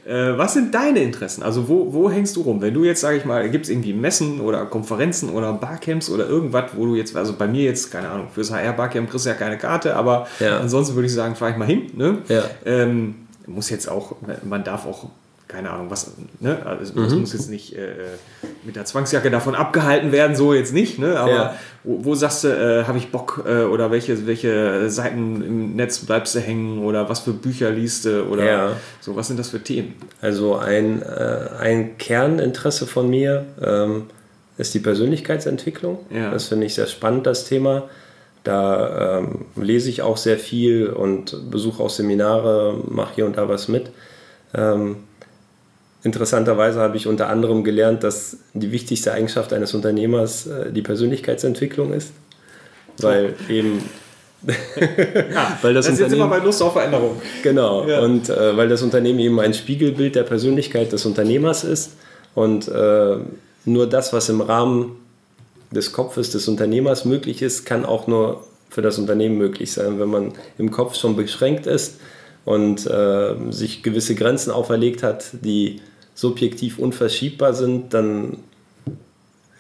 Äh, 0.04 0.36
Was 0.36 0.54
sind 0.54 0.74
deine 0.74 0.98
Interessen? 1.04 1.44
Also 1.44 1.70
wo, 1.70 1.94
wo 1.94 2.10
hängst 2.10 2.36
du 2.36 2.42
rum? 2.42 2.60
Wenn 2.60 2.74
du 2.74 2.84
jetzt, 2.84 3.02
sage 3.02 3.18
ich 3.18 3.24
mal, 3.24 3.48
gibt 3.52 3.66
es 3.66 3.70
irgendwie 3.70 3.94
Messen 3.94 4.42
oder 4.42 4.66
Konferenzen 4.66 5.30
oder 5.30 5.54
Barcamps 5.54 6.10
oder 6.10 6.28
irgendwas, 6.28 6.72
wo 6.76 6.88
du 6.88 6.96
jetzt, 6.96 7.16
also 7.16 7.34
bei 7.34 7.48
mir 7.48 7.66
jetzt, 7.66 7.92
keine 7.92 8.10
Ahnung, 8.10 8.28
fürs 8.34 8.52
HR-Barcamp 8.52 9.12
kriegst 9.12 9.28
du 9.28 9.30
ja 9.30 9.36
keine 9.36 9.60
Karte, 9.60 9.96
aber 9.96 10.28
Ja. 10.40 10.58
ansonsten 10.60 10.96
würde 10.96 11.06
ich 11.06 11.14
sagen, 11.14 11.36
fahre 11.36 11.52
ich 11.52 11.58
mal 11.58 11.68
hin. 11.68 11.92
Ne? 11.96 12.18
Ja. 12.30 12.44
Ähm, 12.66 13.14
muss 13.46 13.70
jetzt 13.70 13.88
auch, 13.88 14.16
man 14.44 14.64
darf 14.64 14.88
auch, 14.88 15.08
keine 15.52 15.70
Ahnung, 15.72 15.90
was, 15.92 16.12
ne? 16.40 16.66
Also 16.66 16.94
Mhm. 16.98 17.06
es 17.06 17.16
muss 17.16 17.34
jetzt 17.34 17.50
nicht 17.50 17.76
äh, 17.76 17.90
mit 18.64 18.76
der 18.78 18.86
Zwangsjacke 18.86 19.30
davon 19.30 19.54
abgehalten 19.56 20.12
werden, 20.12 20.36
so 20.36 20.54
jetzt 20.54 20.74
nicht, 20.74 20.98
ne? 20.98 21.20
Aber 21.20 21.32
Ja. 21.32 21.56
wo, 21.84 22.06
wo 22.06 22.16
sagst 22.16 22.46
du, 22.46 22.48
äh, 22.48 22.86
habe 22.86 22.98
ich 22.98 23.12
Bock 23.12 23.44
äh, 23.46 23.64
oder 23.64 23.92
welche, 23.92 24.26
welche 24.28 24.90
Seiten 24.90 25.42
im 25.44 25.76
Netz 25.76 26.00
bleibst 26.00 26.36
du 26.36 26.40
hängen 26.40 26.84
oder 26.86 27.10
was 27.10 27.20
für 27.20 27.34
Bücher 27.34 27.70
liest 27.72 28.06
du 28.06 28.24
oder 28.28 28.46
Ja. 28.46 28.72
so, 29.02 29.16
was 29.16 29.28
sind 29.28 29.40
das 29.40 29.50
für 29.50 29.62
Themen? 29.62 29.96
Also 30.22 30.56
ein, 30.56 31.02
äh, 31.02 31.40
ein 31.60 31.98
Kerninteresse 31.98 32.88
von 32.88 33.10
mir 33.10 33.46
ähm, 33.62 34.04
ist 34.58 34.74
die 34.74 34.80
Persönlichkeitsentwicklung. 34.80 36.00
Ja. 36.10 36.32
Das 36.32 36.46
finde 36.48 36.66
ich 36.68 36.76
sehr 36.76 36.88
spannend, 36.88 37.26
das 37.28 37.46
Thema. 37.46 37.90
Da 38.44 39.20
ähm, 39.20 39.46
lese 39.56 39.90
ich 39.90 40.02
auch 40.02 40.18
sehr 40.18 40.38
viel 40.38 40.88
und 40.88 41.52
besuche 41.52 41.84
auch 41.84 41.90
Seminare, 41.90 42.76
mache 42.90 43.16
hier 43.16 43.26
und 43.26 43.38
da 43.38 43.48
was 43.50 43.68
mit. 43.68 43.92
Ähm, 44.56 44.98
interessanterweise 46.04 46.80
habe 46.80 46.98
ich 46.98 47.08
unter 47.08 47.30
anderem 47.30 47.64
gelernt, 47.64 48.04
dass 48.04 48.38
die 48.54 48.72
wichtigste 48.72 49.12
Eigenschaft 49.14 49.54
eines 49.54 49.74
Unternehmers 49.74 50.48
äh, 50.48 50.72
die 50.72 50.82
Persönlichkeitsentwicklung 50.82 51.94
ist. 51.94 52.12
Weil 52.98 53.34
eben 53.50 53.84
Ja, 55.34 55.58
Weil 55.62 55.74
das 55.76 55.86
dann 55.86 55.96
sind 55.96 56.10
wir 56.12 56.18
Unternehmen- 56.18 56.30
bei 56.40 56.46
Lust 56.46 56.62
auf 56.64 56.74
Veränderung. 56.74 57.22
Genau, 57.44 57.88
Ja. 57.88 58.00
und 58.02 58.28
äh, 58.30 58.58
weil 58.58 58.68
das 58.70 58.82
Unternehmen 58.82 59.20
eben 59.20 59.40
ein 59.40 59.54
Spiegelbild 59.54 60.16
der 60.16 60.24
Persönlichkeit 60.24 60.92
des 60.92 61.06
Unternehmers 61.06 61.64
ist 61.64 61.92
und 62.34 62.68
äh, 62.68 63.18
nur 63.66 63.88
das, 63.88 64.14
was 64.14 64.30
im 64.30 64.42
Rahmen 64.42 64.96
des 65.70 65.94
Kopfes 65.94 66.32
des 66.32 66.48
Unternehmers 66.48 67.06
möglich 67.06 67.42
ist, 67.44 67.66
kann 67.66 67.86
auch 67.86 68.08
nur 68.08 68.44
für 68.70 68.82
das 68.82 68.98
Unternehmen 68.98 69.38
möglich 69.38 69.72
sein. 69.72 70.00
Wenn 70.00 70.10
man 70.10 70.34
im 70.58 70.72
Kopf 70.72 70.96
schon 70.96 71.16
beschränkt 71.16 71.68
ist 71.68 72.00
und 72.44 72.88
äh, 72.88 73.36
sich 73.52 73.84
gewisse 73.84 74.16
Grenzen 74.16 74.50
auferlegt 74.52 75.04
hat, 75.04 75.26
die 75.44 75.82
subjektiv 76.16 76.78
unverschiebbar 76.80 77.54
sind, 77.54 77.94
dann 77.94 78.38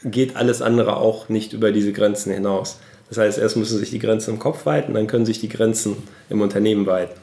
geht 0.03 0.35
alles 0.35 0.61
andere 0.61 0.97
auch 0.97 1.29
nicht 1.29 1.53
über 1.53 1.71
diese 1.71 1.93
Grenzen 1.93 2.33
hinaus. 2.33 2.79
Das 3.09 3.17
heißt, 3.17 3.37
erst 3.37 3.57
müssen 3.57 3.77
sich 3.77 3.89
die 3.89 3.99
Grenzen 3.99 4.31
im 4.35 4.39
Kopf 4.39 4.65
weiten, 4.65 4.93
dann 4.93 5.07
können 5.07 5.25
sich 5.25 5.39
die 5.39 5.49
Grenzen 5.49 5.97
im 6.29 6.41
Unternehmen 6.41 6.85
weiten. 6.85 7.19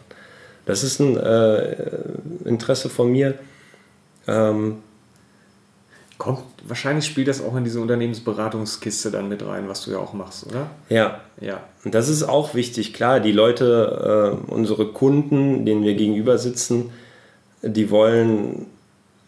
Das 0.66 0.82
ist 0.84 1.00
ein 1.00 1.16
äh, 1.16 1.76
Interesse 2.44 2.88
von 2.90 3.10
mir. 3.10 3.34
Ähm, 4.26 4.76
Kommt, 6.18 6.40
wahrscheinlich 6.66 7.06
spielt 7.06 7.28
das 7.28 7.40
auch 7.40 7.54
in 7.56 7.62
diese 7.62 7.80
Unternehmensberatungskiste 7.80 9.12
dann 9.12 9.28
mit 9.28 9.46
rein, 9.46 9.68
was 9.68 9.84
du 9.84 9.92
ja 9.92 9.98
auch 9.98 10.12
machst, 10.14 10.46
oder? 10.46 10.68
ja, 10.88 11.20
Ja. 11.40 11.60
und 11.84 11.94
das 11.94 12.08
ist 12.08 12.24
auch 12.24 12.54
wichtig. 12.54 12.92
Klar, 12.92 13.20
die 13.20 13.30
Leute, 13.30 14.36
äh, 14.48 14.50
unsere 14.52 14.86
Kunden, 14.88 15.64
denen 15.64 15.84
wir 15.84 15.94
gegenüber 15.94 16.36
sitzen, 16.36 16.90
die 17.62 17.90
wollen 17.90 18.66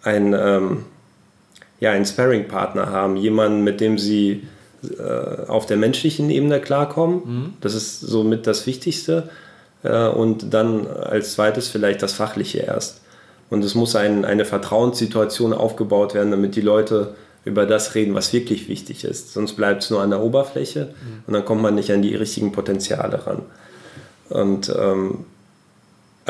einen, 0.02 0.32
ähm, 0.32 0.84
ja, 1.80 1.92
einen 1.92 2.06
Sparring-Partner 2.06 2.90
haben, 2.90 3.16
jemanden, 3.16 3.62
mit 3.64 3.80
dem 3.80 3.98
sie 3.98 4.46
äh, 4.82 5.46
auf 5.46 5.66
der 5.66 5.76
menschlichen 5.76 6.30
Ebene 6.30 6.60
klarkommen. 6.60 7.54
Das 7.60 7.74
ist 7.74 8.00
somit 8.00 8.46
das 8.46 8.66
Wichtigste. 8.66 9.28
Äh, 9.82 10.08
und 10.08 10.52
dann 10.52 10.86
als 10.86 11.34
zweites 11.34 11.68
vielleicht 11.68 12.02
das 12.02 12.12
Fachliche 12.12 12.58
erst. 12.58 13.00
Und 13.48 13.64
es 13.64 13.74
muss 13.74 13.96
ein, 13.96 14.24
eine 14.24 14.44
Vertrauenssituation 14.44 15.52
aufgebaut 15.52 16.14
werden, 16.14 16.30
damit 16.30 16.54
die 16.54 16.60
Leute 16.60 17.14
über 17.44 17.66
das 17.66 17.94
reden, 17.94 18.14
was 18.14 18.32
wirklich 18.32 18.68
wichtig 18.68 19.04
ist. 19.04 19.32
Sonst 19.32 19.54
bleibt 19.54 19.82
es 19.82 19.90
nur 19.90 20.02
an 20.02 20.10
der 20.10 20.20
Oberfläche 20.20 20.94
und 21.26 21.32
dann 21.32 21.44
kommt 21.44 21.62
man 21.62 21.74
nicht 21.74 21.90
an 21.90 22.02
die 22.02 22.14
richtigen 22.14 22.52
Potenziale 22.52 23.26
ran. 23.26 23.42
Und 24.28 24.72
ähm, 24.78 25.24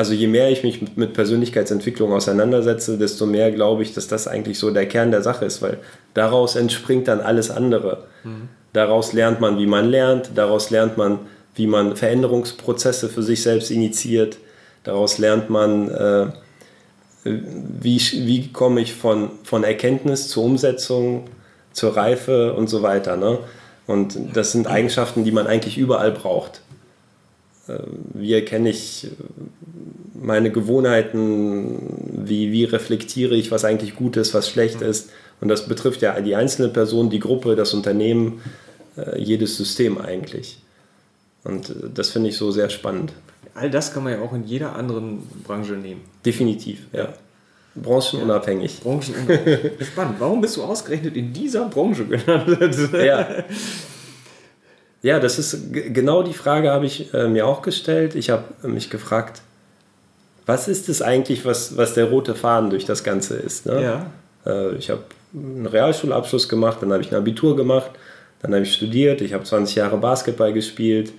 also 0.01 0.13
je 0.13 0.25
mehr 0.25 0.49
ich 0.49 0.63
mich 0.63 0.81
mit- 0.95 1.13
Persönlichkeitsentwicklung 1.13 2.11
auseinandersetze, 2.11 2.97
desto 2.97 3.27
mehr 3.27 3.51
glaube 3.51 3.83
ich, 3.83 3.93
dass 3.93 4.07
das 4.07 4.27
eigentlich 4.27 4.57
so 4.57 4.71
der 4.71 4.87
Kern 4.87 5.11
der 5.11 5.21
Sache 5.21 5.45
ist, 5.45 5.61
weil 5.61 5.77
daraus 6.15 6.55
entspringt 6.55 7.07
dann 7.07 7.19
alles 7.21 7.51
andere. 7.51 8.05
Daraus 8.73 9.13
lernt 9.13 9.39
man, 9.41 9.59
wie 9.59 9.67
man 9.67 9.87
lernt, 9.91 10.31
daraus 10.33 10.71
lernt 10.71 10.97
man, 10.97 11.19
wie 11.53 11.67
man 11.67 11.95
Veränderungsprozesse 11.95 13.09
für 13.09 13.21
sich 13.21 13.43
selbst 13.43 13.69
initiiert, 13.69 14.39
daraus 14.83 15.19
lernt 15.19 15.51
man, 15.51 15.89
äh, 15.89 16.25
wie, 17.23 17.99
wie 17.99 18.51
komme 18.51 18.81
ich 18.81 18.95
von, 18.95 19.29
von 19.43 19.63
Erkenntnis 19.63 20.29
zur 20.29 20.45
Umsetzung, 20.45 21.25
zur 21.73 21.95
Reife 21.95 22.53
und 22.53 22.69
so 22.71 22.81
weiter. 22.81 23.17
Ne? 23.17 23.37
Und 23.85 24.17
das 24.33 24.51
sind 24.51 24.65
Eigenschaften, 24.65 25.25
die 25.25 25.31
man 25.31 25.45
eigentlich 25.45 25.77
überall 25.77 26.11
braucht. 26.11 26.61
Äh, 27.67 27.79
Wie 28.13 28.33
erkenne 28.33 28.69
ich 28.69 29.05
äh, 29.05 29.09
meine 30.13 30.51
Gewohnheiten, 30.51 32.27
wie, 32.27 32.51
wie 32.51 32.63
reflektiere 32.63 33.35
ich, 33.35 33.51
was 33.51 33.65
eigentlich 33.65 33.95
gut 33.95 34.17
ist, 34.17 34.33
was 34.33 34.49
schlecht 34.49 34.81
ist. 34.81 35.09
Und 35.39 35.47
das 35.47 35.67
betrifft 35.67 36.01
ja 36.01 36.19
die 36.21 36.35
einzelne 36.35 36.69
Person, 36.69 37.09
die 37.09 37.19
Gruppe, 37.19 37.55
das 37.55 37.73
Unternehmen, 37.73 38.41
äh, 38.97 39.19
jedes 39.19 39.57
System 39.57 39.97
eigentlich. 39.97 40.59
Und 41.43 41.73
das 41.95 42.11
finde 42.11 42.29
ich 42.29 42.37
so 42.37 42.51
sehr 42.51 42.69
spannend. 42.69 43.13
All 43.55 43.69
das 43.69 43.93
kann 43.93 44.03
man 44.03 44.13
ja 44.13 44.21
auch 44.21 44.33
in 44.33 44.43
jeder 44.45 44.75
anderen 44.75 45.23
Branche 45.43 45.73
nehmen. 45.73 46.01
Definitiv, 46.23 46.81
ja. 46.93 47.13
Branchenunabhängig. 47.75 48.81
Branchen 48.81 49.15
Spannend. 49.79 50.15
Warum 50.19 50.41
bist 50.41 50.57
du 50.57 50.63
ausgerechnet 50.63 51.15
in 51.15 51.33
dieser 51.33 51.67
Branche 51.69 52.05
gelandet? 52.05 52.75
Ja. 52.93 53.27
Ja, 55.03 55.19
das 55.19 55.39
ist 55.39 55.73
genau 55.73 56.21
die 56.21 56.33
Frage, 56.33 56.71
habe 56.71 56.85
ich 56.85 57.13
äh, 57.13 57.27
mir 57.27 57.47
auch 57.47 57.61
gestellt. 57.61 58.15
Ich 58.15 58.29
habe 58.29 58.45
mich 58.67 58.89
gefragt, 58.89 59.41
was 60.45 60.67
ist 60.67 60.89
es 60.89 61.01
eigentlich, 61.01 61.45
was, 61.45 61.75
was 61.77 61.93
der 61.93 62.05
rote 62.05 62.35
Faden 62.35 62.69
durch 62.69 62.85
das 62.85 63.03
Ganze 63.03 63.35
ist? 63.37 63.65
Ne? 63.65 63.81
Ja. 63.81 64.05
Äh, 64.45 64.75
ich 64.75 64.89
habe 64.89 65.03
einen 65.33 65.65
Realschulabschluss 65.65 66.49
gemacht, 66.49 66.79
dann 66.81 66.91
habe 66.91 67.01
ich 67.01 67.11
ein 67.11 67.15
Abitur 67.15 67.55
gemacht, 67.55 67.91
dann 68.41 68.53
habe 68.53 68.63
ich 68.63 68.73
studiert, 68.73 69.21
ich 69.21 69.33
habe 69.33 69.43
20 69.43 69.75
Jahre 69.75 69.97
Basketball 69.97 70.53
gespielt, 70.53 71.13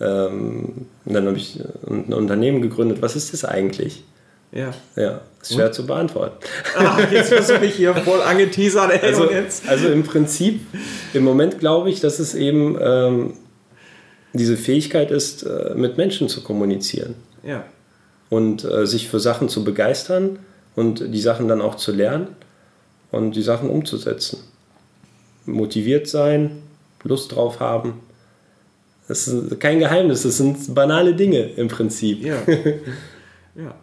ähm, 0.00 0.86
dann 1.04 1.26
habe 1.26 1.36
ich 1.38 1.60
ein 1.88 2.12
Unternehmen 2.12 2.62
gegründet. 2.62 3.02
Was 3.02 3.16
ist 3.16 3.32
das 3.32 3.44
eigentlich? 3.44 4.04
Ja. 4.52 4.72
Ja, 4.96 5.20
ist 5.42 5.54
schwer 5.54 5.72
zu 5.72 5.86
beantworten. 5.86 6.36
Ah, 6.76 6.98
jetzt 7.10 7.30
wirst 7.30 7.50
du 7.50 7.58
mich 7.58 7.74
hier 7.74 7.94
voll 7.94 8.22
angeteasert, 8.22 8.90
ey, 8.92 9.00
Also, 9.10 9.22
und 9.24 9.32
jetzt. 9.32 9.68
also 9.68 9.88
im 9.88 10.04
Prinzip, 10.04 10.60
im 11.12 11.22
Moment 11.24 11.58
glaube 11.58 11.90
ich, 11.90 12.00
dass 12.00 12.18
es 12.18 12.34
eben 12.34 12.76
ähm, 12.80 13.34
diese 14.32 14.56
Fähigkeit 14.56 15.10
ist, 15.10 15.42
äh, 15.42 15.74
mit 15.74 15.96
Menschen 15.98 16.28
zu 16.28 16.42
kommunizieren 16.42 17.14
Ja. 17.42 17.64
und 18.30 18.64
äh, 18.64 18.86
sich 18.86 19.08
für 19.08 19.20
Sachen 19.20 19.48
zu 19.50 19.64
begeistern 19.64 20.38
und 20.76 21.12
die 21.12 21.20
Sachen 21.20 21.46
dann 21.48 21.60
auch 21.60 21.74
zu 21.74 21.92
lernen 21.92 22.28
und 23.10 23.32
die 23.36 23.42
Sachen 23.42 23.68
umzusetzen. 23.68 24.38
Motiviert 25.44 26.08
sein, 26.08 26.62
Lust 27.04 27.34
drauf 27.34 27.60
haben. 27.60 28.00
Das 29.08 29.28
ist 29.28 29.60
kein 29.60 29.78
Geheimnis, 29.78 30.22
das 30.22 30.36
sind 30.38 30.74
banale 30.74 31.14
Dinge 31.14 31.40
im 31.56 31.68
Prinzip. 31.68 32.22
Ja. 32.24 32.36
ja. 33.54 33.74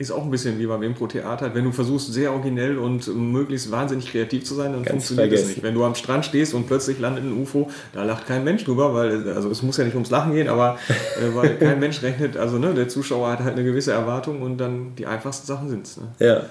Ist 0.00 0.12
auch 0.12 0.22
ein 0.22 0.30
bisschen 0.30 0.58
wie 0.58 0.64
beim 0.64 0.82
Impro-Theater. 0.82 1.54
Wenn 1.54 1.64
du 1.64 1.72
versuchst, 1.72 2.10
sehr 2.10 2.32
originell 2.32 2.78
und 2.78 3.06
möglichst 3.14 3.70
wahnsinnig 3.70 4.10
kreativ 4.10 4.44
zu 4.44 4.54
sein, 4.54 4.72
dann 4.72 4.82
Ganz 4.82 4.90
funktioniert 4.92 5.26
das 5.30 5.40
vergessen. 5.40 5.56
nicht. 5.56 5.62
Wenn 5.62 5.74
du 5.74 5.84
am 5.84 5.94
Strand 5.94 6.24
stehst 6.24 6.54
und 6.54 6.66
plötzlich 6.66 6.98
landet 6.98 7.22
ein 7.24 7.38
UFO, 7.38 7.70
da 7.92 8.02
lacht 8.04 8.26
kein 8.26 8.42
Mensch 8.42 8.64
drüber, 8.64 8.94
weil, 8.94 9.28
also 9.28 9.50
es 9.50 9.62
muss 9.62 9.76
ja 9.76 9.84
nicht 9.84 9.92
ums 9.92 10.08
Lachen 10.08 10.32
gehen, 10.32 10.48
aber 10.48 10.78
äh, 10.88 11.36
weil 11.36 11.56
kein 11.58 11.78
Mensch 11.80 12.02
rechnet, 12.02 12.38
also 12.38 12.56
ne, 12.56 12.72
der 12.72 12.88
Zuschauer 12.88 13.30
hat 13.30 13.40
halt 13.40 13.56
eine 13.56 13.62
gewisse 13.62 13.92
Erwartung 13.92 14.40
und 14.40 14.56
dann 14.56 14.94
die 14.96 15.04
einfachsten 15.04 15.46
Sachen 15.46 15.68
sind 15.68 15.86
es. 15.86 15.98
Ne? 15.98 16.04
Ja. 16.18 16.46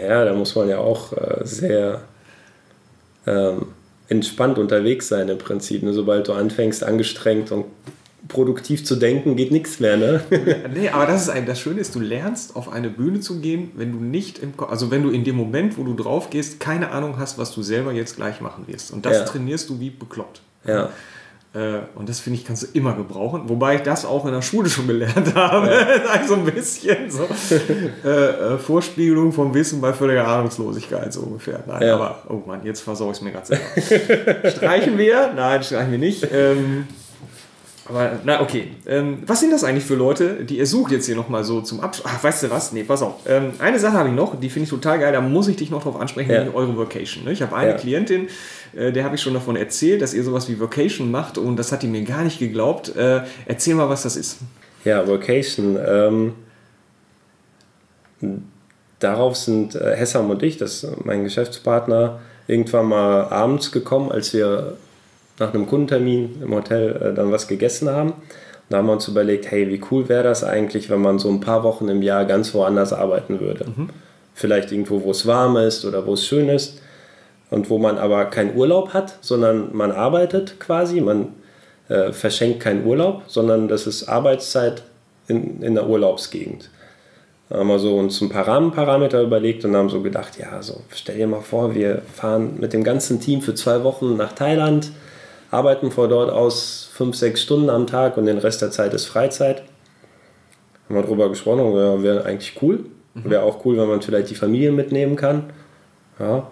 Ja, 0.00 0.24
da 0.24 0.32
muss 0.32 0.54
man 0.54 0.68
ja 0.68 0.78
auch 0.78 1.12
äh, 1.14 1.40
sehr 1.42 2.02
ähm, 3.26 3.66
entspannt 4.08 4.58
unterwegs 4.58 5.08
sein 5.08 5.28
im 5.28 5.38
Prinzip. 5.38 5.82
Ne? 5.82 5.92
Sobald 5.92 6.28
du 6.28 6.34
anfängst, 6.34 6.84
angestrengt 6.84 7.50
und 7.50 7.64
produktiv 8.32 8.84
zu 8.84 8.96
denken, 8.96 9.36
geht 9.36 9.52
nichts 9.52 9.78
mehr. 9.80 9.96
Ne? 9.96 10.20
Nee, 10.74 10.88
aber 10.88 11.06
das 11.06 11.22
ist 11.22 11.28
ein, 11.28 11.46
das 11.46 11.60
Schöne 11.60 11.80
ist, 11.80 11.94
du 11.94 12.00
lernst 12.00 12.56
auf 12.56 12.72
eine 12.72 12.88
Bühne 12.90 13.20
zu 13.20 13.40
gehen, 13.40 13.70
wenn 13.76 13.92
du 13.92 13.98
nicht 13.98 14.38
im 14.38 14.52
also 14.68 14.90
wenn 14.90 15.02
du 15.02 15.10
in 15.10 15.24
dem 15.24 15.36
Moment, 15.36 15.78
wo 15.78 15.84
du 15.84 15.94
drauf 15.94 16.30
gehst, 16.30 16.58
keine 16.60 16.90
Ahnung 16.90 17.14
hast, 17.18 17.38
was 17.38 17.52
du 17.54 17.62
selber 17.62 17.92
jetzt 17.92 18.16
gleich 18.16 18.40
machen 18.40 18.64
wirst. 18.66 18.90
Und 18.92 19.06
das 19.06 19.18
Ja. 19.18 19.24
trainierst 19.24 19.68
du 19.70 19.78
wie 19.80 19.90
bekloppt. 19.90 20.40
ja. 20.66 20.88
Äh, 21.54 21.80
und 21.96 22.08
das 22.08 22.18
finde 22.18 22.38
ich, 22.38 22.46
kannst 22.46 22.62
du 22.62 22.66
immer 22.72 22.94
gebrauchen. 22.94 23.42
Wobei 23.46 23.74
ich 23.74 23.82
das 23.82 24.06
auch 24.06 24.24
in 24.24 24.32
der 24.32 24.40
Schule 24.40 24.70
schon 24.70 24.86
gelernt 24.86 25.34
habe. 25.34 25.66
Ja. 25.68 26.24
so 26.26 26.36
ein 26.36 26.46
bisschen 26.46 27.10
so. 27.10 27.28
äh, 28.08 28.08
äh, 28.54 28.56
Vorspiegelung 28.58 29.32
vom 29.32 29.52
Wissen 29.52 29.82
bei 29.82 29.92
völliger 29.92 30.26
Ahnungslosigkeit, 30.26 31.12
so 31.12 31.20
ungefähr. 31.20 31.62
Nein, 31.66 31.82
ja. 31.88 31.94
aber, 31.96 32.22
oh 32.30 32.42
Mann, 32.46 32.64
jetzt 32.64 32.80
versorge 32.80 33.12
ich 33.12 33.18
es 33.18 33.22
mir 33.22 33.32
gerade 33.32 33.46
selber. 33.48 34.48
streichen 34.50 34.96
wir? 34.96 35.30
Nein, 35.36 35.62
streichen 35.62 35.90
wir 35.92 35.98
nicht. 35.98 36.26
Ähm, 36.32 36.86
aber, 37.88 38.20
na, 38.24 38.40
okay. 38.40 38.68
Ähm, 38.86 39.18
was 39.26 39.40
sind 39.40 39.50
das 39.50 39.64
eigentlich 39.64 39.84
für 39.84 39.96
Leute, 39.96 40.44
die 40.44 40.58
ihr 40.58 40.66
sucht 40.66 40.92
jetzt 40.92 41.06
hier 41.06 41.16
nochmal 41.16 41.42
so 41.42 41.60
zum 41.62 41.80
Abschluss? 41.80 42.06
Ach, 42.08 42.22
weißt 42.22 42.44
du 42.44 42.50
was? 42.50 42.72
Nee, 42.72 42.84
pass 42.84 43.02
auf. 43.02 43.14
Ähm, 43.26 43.52
eine 43.58 43.78
Sache 43.78 43.94
habe 43.94 44.08
ich 44.08 44.14
noch, 44.14 44.38
die 44.38 44.50
finde 44.50 44.64
ich 44.64 44.70
total 44.70 45.00
geil, 45.00 45.12
da 45.12 45.20
muss 45.20 45.48
ich 45.48 45.56
dich 45.56 45.70
noch 45.70 45.82
drauf 45.82 46.00
ansprechen, 46.00 46.30
ja. 46.30 46.38
nämlich 46.38 46.54
eure 46.54 46.76
Vocation. 46.76 47.24
Ne? 47.24 47.32
Ich 47.32 47.42
habe 47.42 47.56
eine 47.56 47.72
ja. 47.72 47.76
Klientin, 47.76 48.28
äh, 48.74 48.92
der 48.92 49.04
habe 49.04 49.16
ich 49.16 49.20
schon 49.20 49.34
davon 49.34 49.56
erzählt, 49.56 50.00
dass 50.00 50.14
ihr 50.14 50.22
sowas 50.22 50.48
wie 50.48 50.60
Vocation 50.60 51.10
macht 51.10 51.38
und 51.38 51.56
das 51.56 51.72
hat 51.72 51.82
die 51.82 51.88
mir 51.88 52.02
gar 52.02 52.22
nicht 52.22 52.38
geglaubt. 52.38 52.94
Äh, 52.94 53.22
erzähl 53.46 53.74
mal, 53.74 53.88
was 53.88 54.02
das 54.02 54.16
ist. 54.16 54.38
Ja, 54.84 55.06
Vocation. 55.06 55.78
Ähm, 55.84 56.34
darauf 59.00 59.36
sind 59.36 59.74
äh, 59.74 59.96
Hessam 59.96 60.30
und 60.30 60.42
ich, 60.42 60.56
das 60.56 60.84
ist 60.84 61.04
mein 61.04 61.24
Geschäftspartner, 61.24 62.20
irgendwann 62.46 62.86
mal 62.86 63.24
abends 63.24 63.72
gekommen, 63.72 64.12
als 64.12 64.32
wir 64.32 64.76
nach 65.38 65.54
einem 65.54 65.66
Kundentermin 65.66 66.42
im 66.42 66.54
Hotel 66.54 66.96
äh, 66.96 67.14
dann 67.14 67.32
was 67.32 67.48
gegessen 67.48 67.90
haben. 67.90 68.10
Und 68.10 68.70
da 68.70 68.78
haben 68.78 68.86
wir 68.86 68.92
uns 68.92 69.08
überlegt, 69.08 69.50
hey, 69.50 69.68
wie 69.68 69.80
cool 69.90 70.08
wäre 70.08 70.24
das 70.24 70.44
eigentlich, 70.44 70.90
wenn 70.90 71.00
man 71.00 71.18
so 71.18 71.28
ein 71.28 71.40
paar 71.40 71.62
Wochen 71.64 71.88
im 71.88 72.02
Jahr 72.02 72.24
ganz 72.24 72.54
woanders 72.54 72.92
arbeiten 72.92 73.40
würde. 73.40 73.66
Mhm. 73.66 73.90
Vielleicht 74.34 74.72
irgendwo, 74.72 75.02
wo 75.02 75.10
es 75.10 75.26
warm 75.26 75.56
ist 75.56 75.84
oder 75.84 76.06
wo 76.06 76.14
es 76.14 76.26
schön 76.26 76.48
ist 76.48 76.80
und 77.50 77.68
wo 77.68 77.78
man 77.78 77.98
aber 77.98 78.24
keinen 78.26 78.56
Urlaub 78.56 78.94
hat, 78.94 79.18
sondern 79.20 79.76
man 79.76 79.92
arbeitet 79.92 80.58
quasi, 80.58 81.00
man 81.00 81.28
äh, 81.88 82.12
verschenkt 82.12 82.60
keinen 82.60 82.86
Urlaub, 82.86 83.24
sondern 83.26 83.68
das 83.68 83.86
ist 83.86 84.08
Arbeitszeit 84.08 84.82
in, 85.28 85.62
in 85.62 85.74
der 85.74 85.88
Urlaubsgegend. 85.88 86.70
Da 87.50 87.58
haben 87.58 87.68
wir 87.68 87.78
so 87.78 87.98
uns 87.98 88.18
ein 88.22 88.30
paar 88.30 88.48
Rahmenparameter 88.48 89.20
überlegt 89.20 89.66
und 89.66 89.76
haben 89.76 89.90
so 89.90 90.00
gedacht, 90.00 90.38
ja, 90.38 90.62
so 90.62 90.80
stell 90.94 91.18
dir 91.18 91.26
mal 91.26 91.42
vor, 91.42 91.74
wir 91.74 92.00
fahren 92.14 92.54
mit 92.58 92.72
dem 92.72 92.82
ganzen 92.82 93.20
Team 93.20 93.42
für 93.42 93.54
zwei 93.54 93.84
Wochen 93.84 94.16
nach 94.16 94.32
Thailand, 94.32 94.90
arbeiten 95.52 95.90
von 95.90 96.08
dort 96.10 96.30
aus 96.30 96.90
fünf, 96.92 97.14
sechs 97.14 97.42
Stunden 97.42 97.70
am 97.70 97.86
Tag 97.86 98.16
und 98.16 98.26
den 98.26 98.38
Rest 98.38 98.62
der 98.62 98.70
Zeit 98.70 98.94
ist 98.94 99.06
Freizeit. 99.06 99.62
Haben 100.88 100.96
wir 100.96 101.02
darüber 101.02 101.28
gesprochen, 101.28 101.74
wäre 101.74 102.02
wär 102.02 102.26
eigentlich 102.26 102.60
cool. 102.62 102.86
Mhm. 103.14 103.30
Wäre 103.30 103.42
auch 103.42 103.64
cool, 103.64 103.76
wenn 103.76 103.86
man 103.86 104.02
vielleicht 104.02 104.30
die 104.30 104.34
Familie 104.34 104.72
mitnehmen 104.72 105.14
kann. 105.14 105.52
Ja, 106.18 106.50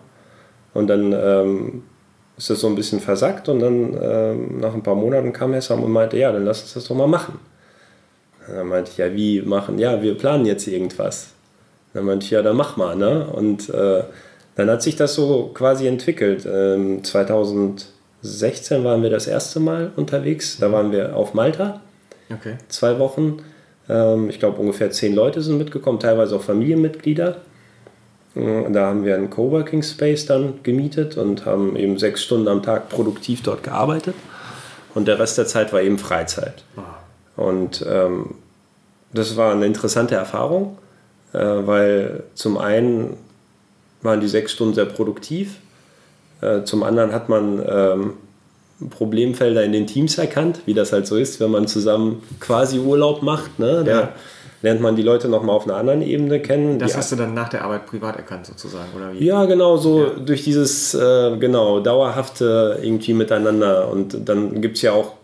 und 0.74 0.86
dann 0.86 1.12
ähm, 1.12 1.82
ist 2.36 2.50
das 2.50 2.60
so 2.60 2.66
ein 2.66 2.74
bisschen 2.74 3.00
versackt 3.00 3.48
und 3.48 3.60
dann 3.60 3.98
ähm, 4.00 4.60
nach 4.60 4.74
ein 4.74 4.82
paar 4.82 4.94
Monaten 4.94 5.32
kam 5.32 5.54
Hessam 5.54 5.82
und 5.82 5.90
meinte, 5.90 6.18
ja, 6.18 6.30
dann 6.30 6.44
lass 6.44 6.62
uns 6.62 6.74
das 6.74 6.84
doch 6.84 6.96
mal 6.96 7.08
machen. 7.08 7.38
Und 8.48 8.56
dann 8.56 8.66
meinte 8.68 8.90
ich, 8.90 8.98
ja, 8.98 9.12
wie 9.14 9.40
machen? 9.40 9.78
Ja, 9.78 10.02
wir 10.02 10.16
planen 10.16 10.44
jetzt 10.44 10.66
irgendwas. 10.66 11.28
Dann 11.94 12.04
meinte 12.04 12.24
ich, 12.24 12.30
ja, 12.30 12.42
dann 12.42 12.56
mach 12.56 12.76
mal. 12.76 12.96
Ne? 12.96 13.26
Und 13.26 13.70
äh, 13.70 14.04
dann 14.56 14.70
hat 14.70 14.82
sich 14.82 14.96
das 14.96 15.14
so 15.14 15.50
quasi 15.54 15.86
entwickelt. 15.86 16.46
Ähm, 16.46 17.02
2016 18.22 18.84
waren 18.84 19.02
wir 19.02 19.10
das 19.10 19.26
erste 19.26 19.60
Mal 19.60 19.92
unterwegs. 19.96 20.58
Da 20.58 20.70
waren 20.72 20.92
wir 20.92 21.16
auf 21.16 21.34
Malta. 21.34 21.80
Okay. 22.32 22.56
Zwei 22.68 22.98
Wochen. 22.98 23.38
Ähm, 23.88 24.28
ich 24.30 24.38
glaube, 24.38 24.60
ungefähr 24.60 24.90
zehn 24.90 25.14
Leute 25.14 25.42
sind 25.42 25.58
mitgekommen, 25.58 25.98
teilweise 25.98 26.36
auch 26.36 26.42
Familienmitglieder. 26.42 27.38
Da 28.34 28.86
haben 28.86 29.04
wir 29.04 29.16
einen 29.16 29.28
Coworking 29.28 29.82
Space 29.82 30.24
dann 30.24 30.60
gemietet 30.62 31.16
und 31.16 31.46
haben 31.46 31.74
eben 31.74 31.98
sechs 31.98 32.22
Stunden 32.22 32.46
am 32.46 32.62
Tag 32.62 32.88
produktiv 32.88 33.42
dort 33.42 33.64
gearbeitet. 33.64 34.14
Und 34.94 35.08
der 35.08 35.18
Rest 35.18 35.36
der 35.36 35.46
Zeit 35.46 35.72
war 35.72 35.82
eben 35.82 35.98
Freizeit. 35.98 36.62
Ah. 36.76 37.42
Und 37.42 37.84
ähm, 37.88 38.34
das 39.12 39.36
war 39.36 39.52
eine 39.52 39.66
interessante 39.66 40.14
Erfahrung, 40.14 40.78
äh, 41.32 41.38
weil 41.38 42.22
zum 42.34 42.58
einen 42.58 43.16
waren 44.02 44.20
die 44.20 44.28
sechs 44.28 44.52
Stunden 44.52 44.74
sehr 44.74 44.86
produktiv, 44.86 45.56
äh, 46.40 46.64
zum 46.64 46.82
anderen 46.82 47.12
hat 47.12 47.28
man 47.28 47.62
ähm, 47.68 48.12
Problemfelder 48.90 49.64
in 49.64 49.72
den 49.72 49.86
Teams 49.86 50.18
erkannt, 50.18 50.60
wie 50.66 50.74
das 50.74 50.92
halt 50.92 51.06
so 51.06 51.16
ist, 51.16 51.40
wenn 51.40 51.50
man 51.50 51.66
zusammen 51.66 52.22
quasi 52.40 52.78
Urlaub 52.78 53.22
macht. 53.22 53.58
Ne? 53.58 53.82
Da, 53.84 53.92
ja 53.92 54.12
lernt 54.62 54.80
man 54.80 54.96
die 54.96 55.02
Leute 55.02 55.28
nochmal 55.28 55.56
auf 55.56 55.64
einer 55.64 55.76
anderen 55.76 56.02
Ebene 56.02 56.40
kennen. 56.40 56.78
Das 56.78 56.96
hast 56.96 57.12
du 57.12 57.16
dann 57.16 57.34
nach 57.34 57.48
der 57.48 57.64
Arbeit 57.64 57.86
privat 57.86 58.16
erkannt 58.16 58.46
sozusagen, 58.46 58.88
oder 58.94 59.12
wie? 59.12 59.24
Ja, 59.24 59.44
genau, 59.46 59.76
so 59.76 60.04
ja. 60.04 60.10
durch 60.10 60.44
dieses 60.44 60.94
äh, 60.94 61.36
genau 61.38 61.80
dauerhafte 61.80 62.78
irgendwie 62.82 63.14
miteinander. 63.14 63.88
Und 63.90 64.28
dann 64.28 64.60
gibt 64.60 64.76
es 64.76 64.82
ja 64.82 64.92
auch 64.92 65.14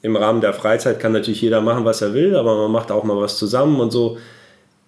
im 0.00 0.16
Rahmen 0.16 0.40
der 0.40 0.54
Freizeit 0.54 1.00
kann 1.00 1.12
natürlich 1.12 1.42
jeder 1.42 1.60
machen, 1.60 1.84
was 1.84 2.02
er 2.02 2.14
will, 2.14 2.36
aber 2.36 2.56
man 2.56 2.70
macht 2.70 2.92
auch 2.92 3.02
mal 3.02 3.16
was 3.20 3.36
zusammen 3.36 3.80
und 3.80 3.90
so 3.90 4.16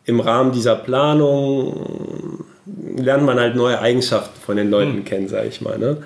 im 0.05 0.21
Rahmen 0.21 0.53
dieser 0.53 0.77
Planung 0.77 2.30
lernt 3.03 3.25
man 3.25 3.39
halt 3.39 3.57
neue 3.57 3.81
Eigenschaften 3.81 4.41
von 4.41 4.57
den 4.57 4.71
Leuten 4.71 4.99
hm. 4.99 5.05
kennen, 5.05 5.29
sage 5.29 5.49
ich 5.49 5.61
mal. 5.61 5.79
Ne? 5.79 5.99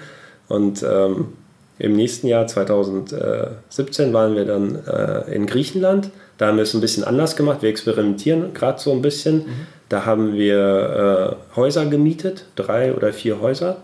Und 0.49 0.83
ähm, 0.83 1.35
im 1.79 1.97
nächsten 1.97 2.27
Jahr, 2.29 2.47
2017, 2.47 4.13
waren 4.13 4.37
wir 4.37 4.45
dann 4.45 4.79
äh, 4.87 5.35
in 5.35 5.47
Griechenland 5.47 6.11
da 6.39 6.49
haben 6.49 6.57
wir 6.57 6.63
es 6.63 6.75
ein 6.75 6.81
bisschen 6.81 7.05
anders 7.05 7.37
gemacht. 7.37 7.63
Wir 7.63 7.71
experimentieren 7.71 8.55
gerade 8.55 8.81
so 8.81 8.93
ein 8.93 9.03
bisschen. 9.03 9.37
Mhm. 9.37 9.67
Da 9.89 10.05
haben 10.05 10.35
wir 10.35 11.37
äh, 11.53 11.57
Häuser 11.57 11.87
gemietet, 11.87 12.47
drei 12.57 12.95
oder 12.95 13.13
vier 13.13 13.41
Häuser. 13.41 13.77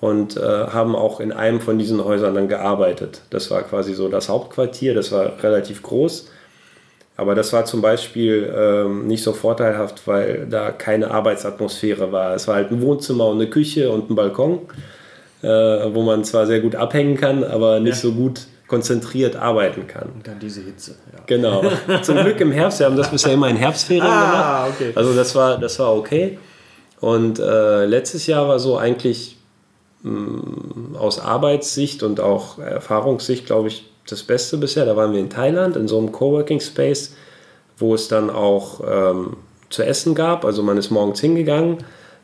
Und 0.00 0.36
äh, 0.36 0.40
haben 0.40 0.94
auch 0.94 1.18
in 1.18 1.32
einem 1.32 1.60
von 1.60 1.78
diesen 1.78 2.04
Häusern 2.04 2.34
dann 2.34 2.48
gearbeitet. 2.48 3.22
Das 3.30 3.50
war 3.50 3.62
quasi 3.62 3.94
so 3.94 4.08
das 4.08 4.28
Hauptquartier, 4.28 4.94
das 4.94 5.10
war 5.10 5.42
relativ 5.42 5.82
groß. 5.82 6.28
Aber 7.18 7.34
das 7.34 7.52
war 7.52 7.64
zum 7.64 7.82
Beispiel 7.82 8.48
ähm, 8.56 9.08
nicht 9.08 9.24
so 9.24 9.32
vorteilhaft, 9.32 10.06
weil 10.06 10.46
da 10.48 10.70
keine 10.70 11.10
Arbeitsatmosphäre 11.10 12.12
war. 12.12 12.36
Es 12.36 12.46
war 12.46 12.54
halt 12.54 12.70
ein 12.70 12.80
Wohnzimmer 12.80 13.26
und 13.26 13.40
eine 13.40 13.50
Küche 13.50 13.90
und 13.90 14.08
ein 14.08 14.14
Balkon, 14.14 14.60
äh, 15.42 15.48
wo 15.48 16.02
man 16.04 16.22
zwar 16.22 16.46
sehr 16.46 16.60
gut 16.60 16.76
abhängen 16.76 17.16
kann, 17.16 17.42
aber 17.42 17.80
nicht 17.80 17.96
ja. 17.96 18.02
so 18.02 18.12
gut 18.12 18.42
konzentriert 18.68 19.34
arbeiten 19.34 19.88
kann. 19.88 20.10
Und 20.14 20.28
dann 20.28 20.38
diese 20.38 20.60
Hitze. 20.60 20.94
Ja. 21.12 21.18
Genau. 21.26 21.64
Zum 22.02 22.18
Glück 22.18 22.40
im 22.40 22.52
Herbst. 22.52 22.78
Wir 22.78 22.86
haben 22.86 22.96
das 22.96 23.10
bisher 23.10 23.32
immer 23.32 23.48
in 23.48 23.56
Herbstferien 23.56 24.06
ah, 24.06 24.66
gemacht. 24.66 24.74
Okay. 24.76 24.92
Also 24.94 25.12
das 25.12 25.34
war, 25.34 25.58
das 25.58 25.76
war 25.80 25.96
okay. 25.96 26.38
Und 27.00 27.40
äh, 27.40 27.84
letztes 27.84 28.28
Jahr 28.28 28.46
war 28.46 28.60
so 28.60 28.76
eigentlich 28.76 29.38
mh, 30.04 30.12
mm, 30.12 30.96
aus 30.96 31.18
Arbeitssicht 31.18 32.04
und 32.04 32.20
auch 32.20 32.60
Erfahrungssicht, 32.60 33.44
glaube 33.44 33.66
ich, 33.66 33.87
das 34.10 34.22
Beste 34.22 34.56
bisher. 34.56 34.84
Da 34.84 34.96
waren 34.96 35.12
wir 35.12 35.20
in 35.20 35.30
Thailand 35.30 35.76
in 35.76 35.88
so 35.88 35.98
einem 35.98 36.12
Coworking 36.12 36.60
Space, 36.60 37.14
wo 37.76 37.94
es 37.94 38.08
dann 38.08 38.30
auch 38.30 38.80
ähm, 38.86 39.36
zu 39.70 39.82
essen 39.82 40.14
gab. 40.14 40.44
Also 40.44 40.62
man 40.62 40.76
ist 40.76 40.90
morgens 40.90 41.20
hingegangen 41.20 41.78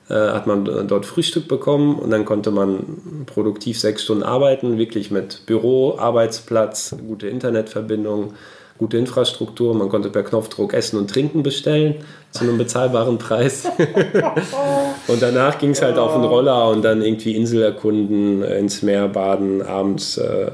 äh, 0.09 0.15
hat 0.15 0.47
man 0.47 0.65
dort 0.87 1.07
Frühstück 1.07 1.49
bekommen 1.49 1.99
und 1.99 2.11
dann 2.11 2.27
konnte 2.27 2.51
man 2.51 3.25
produktiv 3.25 3.81
sechs 3.81 4.05
Stunden 4.05 4.23
arbeiten, 4.23 4.77
wirklich 4.77 5.11
mit 5.11 5.47
Büro, 5.47 5.97
Arbeitsplatz, 5.97 6.95
gute 7.09 7.29
Internetverbindung, 7.29 8.35
gute 8.77 8.99
Infrastruktur. 8.99 9.75
Man 9.75 9.89
konnte 9.89 10.11
per 10.11 10.23
Knopfdruck 10.23 10.75
Essen 10.75 10.99
und 10.99 11.09
Trinken 11.09 11.43
bestellen 11.43 11.97
zu 12.33 12.45
einem 12.45 12.59
bezahlbaren 12.59 13.17
Preis. 13.17 13.65
und 15.09 15.23
danach 15.23 15.59
ging 15.59 15.71
es 15.71 15.81
halt 15.81 15.97
auf 15.97 16.13
den 16.13 16.25
Roller 16.25 16.69
und 16.69 16.83
dann 16.83 17.01
irgendwie 17.01 17.35
Insel 17.35 17.63
erkunden, 17.63 18.43
ins 18.43 18.83
Meer 18.83 19.09
baden, 19.09 19.63
abends 19.63 20.19
äh, 20.19 20.51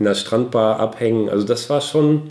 in 0.00 0.06
der 0.06 0.14
Strandbar 0.14 0.80
abhängen. 0.80 1.28
Also 1.28 1.46
das 1.46 1.68
war 1.68 1.82
schon 1.82 2.22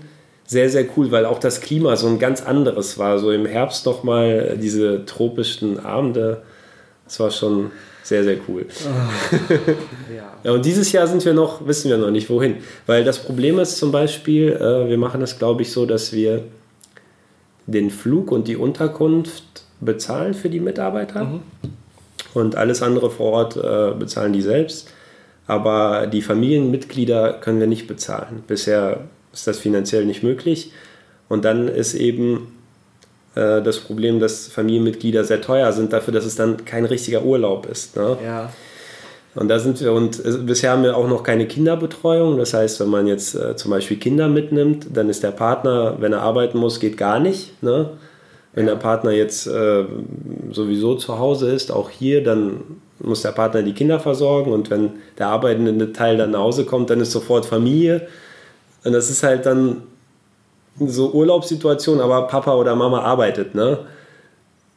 sehr, 0.47 0.71
sehr 0.71 0.85
cool, 0.97 1.11
weil 1.11 1.25
auch 1.25 1.37
das 1.37 1.61
Klima 1.61 1.95
so 1.95 2.07
ein 2.07 2.17
ganz 2.17 2.41
anderes 2.41 2.97
war. 2.97 3.19
So 3.19 3.31
im 3.31 3.45
Herbst 3.45 3.85
nochmal 3.85 4.57
diese 4.59 5.05
tropischen 5.05 5.79
Abende. 5.79 6.41
Das 7.05 7.19
war 7.19 7.29
schon 7.29 7.69
sehr, 8.01 8.23
sehr 8.23 8.37
cool. 8.47 8.65
Oh, 8.65 9.53
ja. 10.11 10.33
ja. 10.43 10.51
und 10.51 10.65
dieses 10.65 10.91
Jahr 10.91 11.05
sind 11.05 11.23
wir 11.23 11.35
noch, 11.35 11.67
wissen 11.67 11.91
wir 11.91 11.99
noch 11.99 12.09
nicht 12.09 12.27
wohin. 12.31 12.55
Weil 12.87 13.03
das 13.03 13.19
Problem 13.19 13.59
ist 13.59 13.77
zum 13.77 13.91
Beispiel, 13.91 14.53
äh, 14.53 14.89
wir 14.89 14.97
machen 14.97 15.21
das, 15.21 15.37
glaube 15.37 15.61
ich, 15.61 15.71
so, 15.71 15.85
dass 15.85 16.11
wir 16.11 16.45
den 17.67 17.91
Flug 17.91 18.31
und 18.31 18.47
die 18.47 18.55
Unterkunft 18.55 19.43
bezahlen 19.79 20.33
für 20.33 20.49
die 20.49 20.59
Mitarbeiter. 20.59 21.23
Mhm. 21.23 21.41
Und 22.33 22.55
alles 22.55 22.81
andere 22.81 23.11
vor 23.11 23.31
Ort 23.31 23.57
äh, 23.57 23.93
bezahlen 23.95 24.33
die 24.33 24.41
selbst. 24.41 24.89
Aber 25.49 26.05
die 26.05 26.21
Familienmitglieder 26.21 27.33
können 27.33 27.59
wir 27.59 27.65
nicht 27.65 27.87
bezahlen. 27.87 28.43
Bisher 28.45 29.05
ist 29.33 29.47
das 29.47 29.57
finanziell 29.57 30.05
nicht 30.05 30.21
möglich. 30.21 30.71
Und 31.27 31.43
dann 31.43 31.67
ist 31.67 31.95
eben 31.95 32.53
äh, 33.33 33.59
das 33.63 33.79
Problem, 33.79 34.19
dass 34.19 34.47
Familienmitglieder 34.47 35.23
sehr 35.23 35.41
teuer 35.41 35.71
sind 35.73 35.91
dafür, 35.91 36.13
dass 36.13 36.25
es 36.25 36.35
dann 36.35 36.65
kein 36.65 36.85
richtiger 36.85 37.23
Urlaub 37.23 37.65
ist. 37.65 37.95
Ne? 37.95 38.15
Ja. 38.23 38.51
Und 39.33 39.47
da 39.47 39.57
sind 39.57 39.81
wir, 39.81 39.91
und 39.91 40.23
äh, 40.23 40.37
bisher 40.37 40.69
haben 40.69 40.83
wir 40.83 40.95
auch 40.95 41.07
noch 41.07 41.23
keine 41.23 41.47
Kinderbetreuung. 41.47 42.37
Das 42.37 42.53
heißt, 42.53 42.79
wenn 42.81 42.89
man 42.89 43.07
jetzt 43.07 43.33
äh, 43.33 43.55
zum 43.55 43.71
Beispiel 43.71 43.97
Kinder 43.97 44.27
mitnimmt, 44.27 44.85
dann 44.93 45.09
ist 45.09 45.23
der 45.23 45.31
Partner, 45.31 45.95
wenn 45.99 46.13
er 46.13 46.21
arbeiten 46.21 46.59
muss, 46.59 46.79
geht 46.79 46.95
gar 46.95 47.19
nicht. 47.19 47.63
Ne? 47.63 47.89
Wenn 48.53 48.65
der 48.65 48.75
Partner 48.75 49.11
jetzt 49.11 49.47
äh, 49.47 49.85
sowieso 50.51 50.95
zu 50.95 51.19
Hause 51.19 51.51
ist, 51.51 51.71
auch 51.71 51.89
hier, 51.89 52.23
dann 52.23 52.61
muss 52.99 53.21
der 53.21 53.31
Partner 53.31 53.61
die 53.61 53.73
Kinder 53.73 53.99
versorgen 53.99 54.51
und 54.51 54.69
wenn 54.69 54.91
der 55.17 55.27
arbeitende 55.27 55.93
Teil 55.93 56.17
dann 56.17 56.31
nach 56.31 56.39
Hause 56.39 56.65
kommt, 56.65 56.89
dann 56.89 56.99
ist 56.99 57.11
sofort 57.11 57.45
Familie. 57.45 58.07
Und 58.83 58.93
das 58.93 59.09
ist 59.09 59.23
halt 59.23 59.45
dann 59.45 59.83
so 60.79 61.11
Urlaubssituation, 61.11 61.99
aber 61.99 62.27
Papa 62.27 62.55
oder 62.55 62.75
Mama 62.75 63.01
arbeitet, 63.01 63.55
ne? 63.55 63.79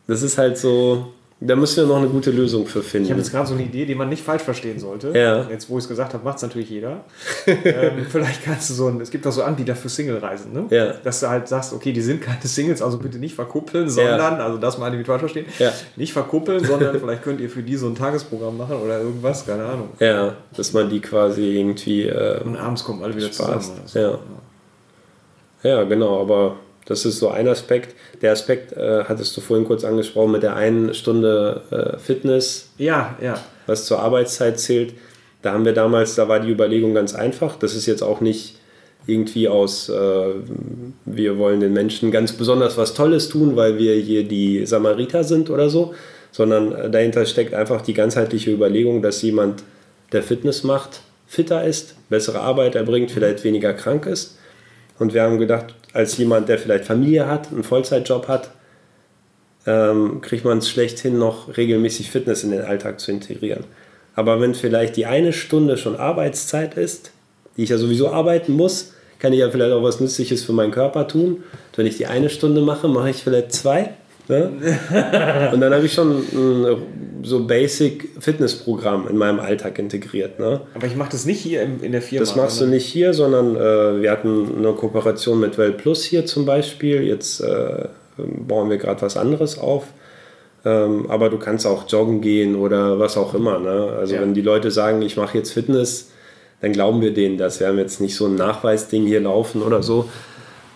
Das 0.06 0.22
ist 0.22 0.36
halt 0.36 0.58
so, 0.58 1.06
da 1.44 1.56
müssen 1.56 1.76
wir 1.78 1.86
noch 1.86 1.96
eine 1.96 2.08
gute 2.08 2.30
Lösung 2.30 2.66
für 2.66 2.82
finden. 2.82 3.06
Ich 3.06 3.10
habe 3.10 3.20
jetzt 3.20 3.30
gerade 3.32 3.46
so 3.48 3.54
eine 3.54 3.62
Idee, 3.64 3.84
die 3.84 3.94
man 3.94 4.08
nicht 4.08 4.22
falsch 4.22 4.42
verstehen 4.42 4.78
sollte. 4.78 5.08
Ja. 5.18 5.48
Jetzt, 5.50 5.68
wo 5.68 5.78
ich 5.78 5.84
es 5.84 5.88
gesagt 5.88 6.14
habe, 6.14 6.24
macht 6.24 6.36
es 6.36 6.42
natürlich 6.42 6.70
jeder. 6.70 7.04
ähm, 7.46 8.06
vielleicht 8.08 8.44
kannst 8.44 8.70
du 8.70 8.74
so 8.74 8.88
ein, 8.88 9.00
es 9.00 9.10
gibt 9.10 9.26
auch 9.26 9.32
so 9.32 9.42
Anbieter 9.42 9.74
für 9.74 9.88
Single-Reisen, 9.88 10.52
ne? 10.52 10.66
Ja. 10.70 10.92
Dass 11.02 11.20
du 11.20 11.28
halt 11.28 11.48
sagst, 11.48 11.72
okay, 11.72 11.92
die 11.92 12.00
sind 12.00 12.20
keine 12.22 12.40
Singles, 12.42 12.80
also 12.82 12.98
bitte 12.98 13.18
nicht 13.18 13.34
verkuppeln, 13.34 13.88
sondern, 13.88 14.40
also 14.40 14.58
das 14.58 14.78
mal 14.78 14.90
nicht 14.90 15.06
falsch 15.06 15.20
verstehen, 15.20 15.46
Ja. 15.58 15.72
nicht 15.96 16.12
verkuppeln, 16.12 16.64
sondern 16.64 16.98
vielleicht 16.98 17.22
könnt 17.22 17.40
ihr 17.40 17.50
für 17.50 17.62
die 17.62 17.76
so 17.76 17.86
ein 17.88 17.94
Tagesprogramm 17.94 18.56
machen 18.58 18.76
oder 18.76 19.00
irgendwas, 19.00 19.44
keine 19.46 19.64
Ahnung. 19.64 19.88
Ja, 19.98 20.34
dass 20.56 20.72
man 20.72 20.88
die 20.90 21.00
quasi 21.00 21.58
irgendwie 21.58 22.06
äh, 22.06 22.40
Und 22.44 22.56
abends 22.56 22.84
kommen 22.84 23.02
alle 23.02 23.16
wieder 23.16 23.26
Spaß. 23.32 23.62
zusammen. 23.68 23.80
So. 23.86 23.98
Ja. 23.98 24.18
Ja, 25.64 25.82
genau, 25.84 26.20
aber 26.20 26.56
das 26.84 27.04
ist 27.04 27.18
so 27.18 27.28
ein 27.28 27.48
Aspekt. 27.48 27.94
Der 28.20 28.32
Aspekt 28.32 28.72
äh, 28.72 29.04
hattest 29.04 29.36
du 29.36 29.40
vorhin 29.40 29.66
kurz 29.66 29.84
angesprochen 29.84 30.32
mit 30.32 30.42
der 30.42 30.56
einen 30.56 30.94
Stunde 30.94 31.62
äh, 31.70 31.98
Fitness, 31.98 32.70
ja, 32.78 33.16
ja. 33.22 33.40
was 33.66 33.86
zur 33.86 34.00
Arbeitszeit 34.00 34.58
zählt. 34.58 34.94
Da 35.42 35.52
haben 35.52 35.64
wir 35.64 35.72
damals, 35.72 36.14
da 36.14 36.28
war 36.28 36.40
die 36.40 36.50
Überlegung 36.50 36.94
ganz 36.94 37.14
einfach. 37.14 37.56
Das 37.56 37.74
ist 37.74 37.86
jetzt 37.86 38.02
auch 38.02 38.20
nicht 38.20 38.56
irgendwie 39.06 39.48
aus, 39.48 39.88
äh, 39.88 40.26
wir 41.04 41.38
wollen 41.38 41.60
den 41.60 41.72
Menschen 41.72 42.10
ganz 42.10 42.32
besonders 42.32 42.76
was 42.76 42.94
Tolles 42.94 43.28
tun, 43.28 43.56
weil 43.56 43.78
wir 43.78 43.94
hier 43.94 44.24
die 44.24 44.64
Samariter 44.66 45.24
sind 45.24 45.50
oder 45.50 45.68
so, 45.68 45.94
sondern 46.30 46.72
äh, 46.72 46.90
dahinter 46.90 47.26
steckt 47.26 47.54
einfach 47.54 47.82
die 47.82 47.94
ganzheitliche 47.94 48.52
Überlegung, 48.52 49.02
dass 49.02 49.22
jemand, 49.22 49.64
der 50.12 50.22
Fitness 50.22 50.62
macht, 50.62 51.00
fitter 51.26 51.64
ist, 51.64 51.96
bessere 52.10 52.40
Arbeit 52.40 52.74
erbringt, 52.74 53.10
vielleicht 53.10 53.44
weniger 53.44 53.72
krank 53.72 54.06
ist. 54.06 54.36
Und 55.02 55.14
wir 55.14 55.24
haben 55.24 55.40
gedacht, 55.40 55.74
als 55.92 56.16
jemand, 56.16 56.48
der 56.48 56.60
vielleicht 56.60 56.84
Familie 56.84 57.26
hat, 57.26 57.50
einen 57.50 57.64
Vollzeitjob 57.64 58.28
hat, 58.28 58.50
ähm, 59.66 60.20
kriegt 60.20 60.44
man 60.44 60.58
es 60.58 60.70
schlechthin 60.70 61.18
noch 61.18 61.56
regelmäßig 61.56 62.08
Fitness 62.08 62.44
in 62.44 62.52
den 62.52 62.62
Alltag 62.62 63.00
zu 63.00 63.10
integrieren. 63.10 63.64
Aber 64.14 64.40
wenn 64.40 64.54
vielleicht 64.54 64.96
die 64.96 65.06
eine 65.06 65.32
Stunde 65.32 65.76
schon 65.76 65.96
Arbeitszeit 65.96 66.74
ist, 66.74 67.10
die 67.56 67.64
ich 67.64 67.70
ja 67.70 67.78
sowieso 67.78 68.10
arbeiten 68.10 68.52
muss, 68.52 68.92
kann 69.18 69.32
ich 69.32 69.40
ja 69.40 69.50
vielleicht 69.50 69.72
auch 69.72 69.82
was 69.82 69.98
Nützliches 69.98 70.44
für 70.44 70.52
meinen 70.52 70.70
Körper 70.70 71.08
tun. 71.08 71.32
Und 71.32 71.42
wenn 71.78 71.86
ich 71.86 71.96
die 71.96 72.06
eine 72.06 72.30
Stunde 72.30 72.60
mache, 72.60 72.86
mache 72.86 73.10
ich 73.10 73.24
vielleicht 73.24 73.52
zwei. 73.52 73.94
Ne? 74.28 74.50
Und 75.52 75.60
dann 75.60 75.74
habe 75.74 75.84
ich 75.86 75.92
schon 75.92 76.10
ein 76.32 76.76
so 77.24 77.46
Basic 77.46 78.08
Fitnessprogramm 78.18 79.06
in 79.08 79.16
meinem 79.16 79.40
Alltag 79.40 79.78
integriert. 79.78 80.38
Ne? 80.40 80.60
Aber 80.74 80.86
ich 80.86 80.96
mache 80.96 81.10
das 81.12 81.24
nicht 81.24 81.40
hier 81.40 81.62
in, 81.62 81.80
in 81.80 81.92
der 81.92 82.02
Firma. 82.02 82.24
Das 82.24 82.36
machst 82.36 82.60
du 82.60 82.66
nicht 82.66 82.86
hier, 82.86 83.14
sondern 83.14 83.56
äh, 83.56 84.02
wir 84.02 84.10
hatten 84.10 84.58
eine 84.58 84.72
Kooperation 84.72 85.40
mit 85.40 85.58
Well 85.58 85.72
Plus 85.72 86.04
hier 86.04 86.26
zum 86.26 86.44
Beispiel. 86.46 87.02
Jetzt 87.02 87.40
äh, 87.40 87.88
bauen 88.16 88.70
wir 88.70 88.78
gerade 88.78 89.02
was 89.02 89.16
anderes 89.16 89.58
auf. 89.58 89.84
Ähm, 90.64 91.10
aber 91.10 91.28
du 91.28 91.38
kannst 91.38 91.66
auch 91.66 91.88
joggen 91.88 92.20
gehen 92.20 92.54
oder 92.56 92.98
was 92.98 93.16
auch 93.16 93.34
immer. 93.34 93.58
Ne? 93.58 93.96
Also 93.98 94.14
Ja. 94.14 94.20
wenn 94.20 94.34
die 94.34 94.42
Leute 94.42 94.70
sagen, 94.70 95.02
ich 95.02 95.16
mache 95.16 95.38
jetzt 95.38 95.52
Fitness, 95.52 96.10
dann 96.60 96.72
glauben 96.72 97.00
wir 97.00 97.12
denen 97.12 97.38
das. 97.38 97.58
Wir 97.58 97.66
haben 97.66 97.78
jetzt 97.78 98.00
nicht 98.00 98.14
so 98.14 98.26
ein 98.26 98.36
Nachweisding 98.36 99.04
hier 99.06 99.20
laufen 99.20 99.62
oder 99.62 99.82
so. 99.82 100.08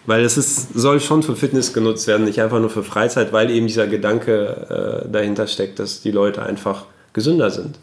Weil 0.07 0.25
es 0.25 0.37
ist, 0.37 0.73
soll 0.75 1.01
schon 1.01 1.23
für 1.23 1.37
Fitness 1.37 1.73
genutzt 1.73 2.07
werden, 2.07 2.25
nicht 2.25 2.41
einfach 2.41 2.61
nur 2.61 2.71
für 2.71 2.85
Freizeit, 2.85 3.33
weil 3.33 3.51
eben 3.51 3.67
dieser 3.67 3.87
Gedanke 3.89 5.05
äh, 5.05 5.11
dahinter 5.11 5.47
steckt, 5.47 5.79
dass 5.79 6.01
die 6.01 6.13
Leute 6.13 6.43
einfach 6.43 6.85
gesünder 7.13 7.51
sind. 7.51 7.79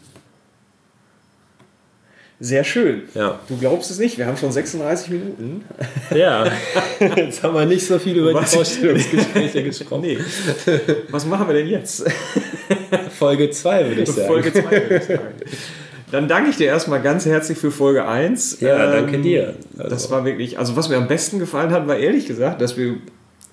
Sehr 2.40 2.64
schön. 2.64 3.02
Ja. 3.14 3.38
Du 3.48 3.56
glaubst 3.56 3.90
es 3.90 3.98
nicht, 3.98 4.18
wir 4.18 4.26
haben 4.26 4.36
schon 4.36 4.50
36 4.50 5.08
Minuten. 5.10 5.64
Ja, 6.14 6.46
jetzt 7.16 7.42
haben 7.42 7.54
wir 7.54 7.64
nicht 7.64 7.86
so 7.86 7.98
viel 7.98 8.16
über 8.16 8.34
Was? 8.34 8.50
die 8.50 8.56
Vorstellungsgespräche 8.56 9.62
gesprochen. 9.62 10.02
Nee. 10.02 10.18
Was 11.10 11.26
machen 11.26 11.46
wir 11.46 11.54
denn 11.54 11.68
jetzt? 11.68 12.04
Folge 13.18 13.50
2 13.50 13.88
würde 13.88 14.02
ich 14.02 14.10
sagen. 14.10 14.26
Folge 14.26 14.52
2. 14.52 14.62
würde 14.70 14.96
ich 14.96 15.04
sagen. 15.04 15.28
Dann 16.14 16.28
danke 16.28 16.50
ich 16.50 16.56
dir 16.56 16.66
erstmal 16.68 17.02
ganz 17.02 17.26
herzlich 17.26 17.58
für 17.58 17.72
Folge 17.72 18.06
1. 18.06 18.60
Ja, 18.60 18.88
danke 18.92 19.18
dir. 19.18 19.54
das 19.76 19.90
Also- 19.92 20.10
war 20.12 20.24
wirklich, 20.24 20.60
also 20.60 20.76
was 20.76 20.88
mir 20.88 20.96
am 20.96 21.08
besten 21.08 21.40
gefallen 21.40 21.72
hat, 21.72 21.88
war 21.88 21.96
ehrlich 21.96 22.26
gesagt, 22.28 22.60
dass 22.60 22.76
wir 22.76 22.98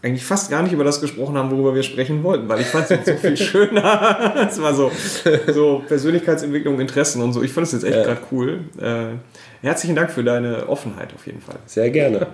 eigentlich 0.03 0.24
fast 0.24 0.51
gar 0.51 0.62
nicht 0.62 0.72
über 0.72 0.84
das 0.84 1.01
gesprochen 1.01 1.36
haben, 1.39 1.49
worüber 1.49 1.74
wir 1.74 1.82
sprechen 1.82 2.22
wollten, 2.22 2.47
weil 2.47 2.62
ich 2.62 2.68
fand 2.68 2.91
es 2.91 3.03
so 3.03 3.14
viel 3.16 3.36
schöner. 3.49 4.45
Es 4.47 4.62
war 4.62 4.76
so, 4.76 4.91
so 5.51 5.82
Persönlichkeitsentwicklung, 5.88 6.80
Interessen 6.80 7.24
und 7.24 7.34
so. 7.34 7.41
Ich 7.41 7.51
fand 7.51 7.66
es 7.66 7.74
jetzt 7.74 7.84
echt 7.84 7.95
Ja. 7.95 8.03
gerade 8.03 8.22
cool. 8.32 8.59
Äh, 8.80 9.16
herzlichen 9.66 9.95
Dank 9.95 10.12
für 10.12 10.24
deine 10.24 10.70
Offenheit 10.70 11.16
auf 11.16 11.26
jeden 11.26 11.41
Fall. 11.41 11.55
Sehr 11.66 11.89
gerne. 11.89 12.28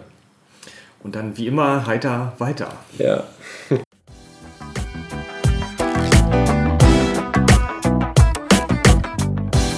Und 1.04 1.16
dann 1.16 1.38
wie 1.38 1.48
immer 1.48 1.88
heiter 1.88 2.34
weiter. 2.38 2.74
Ja. 2.98 3.24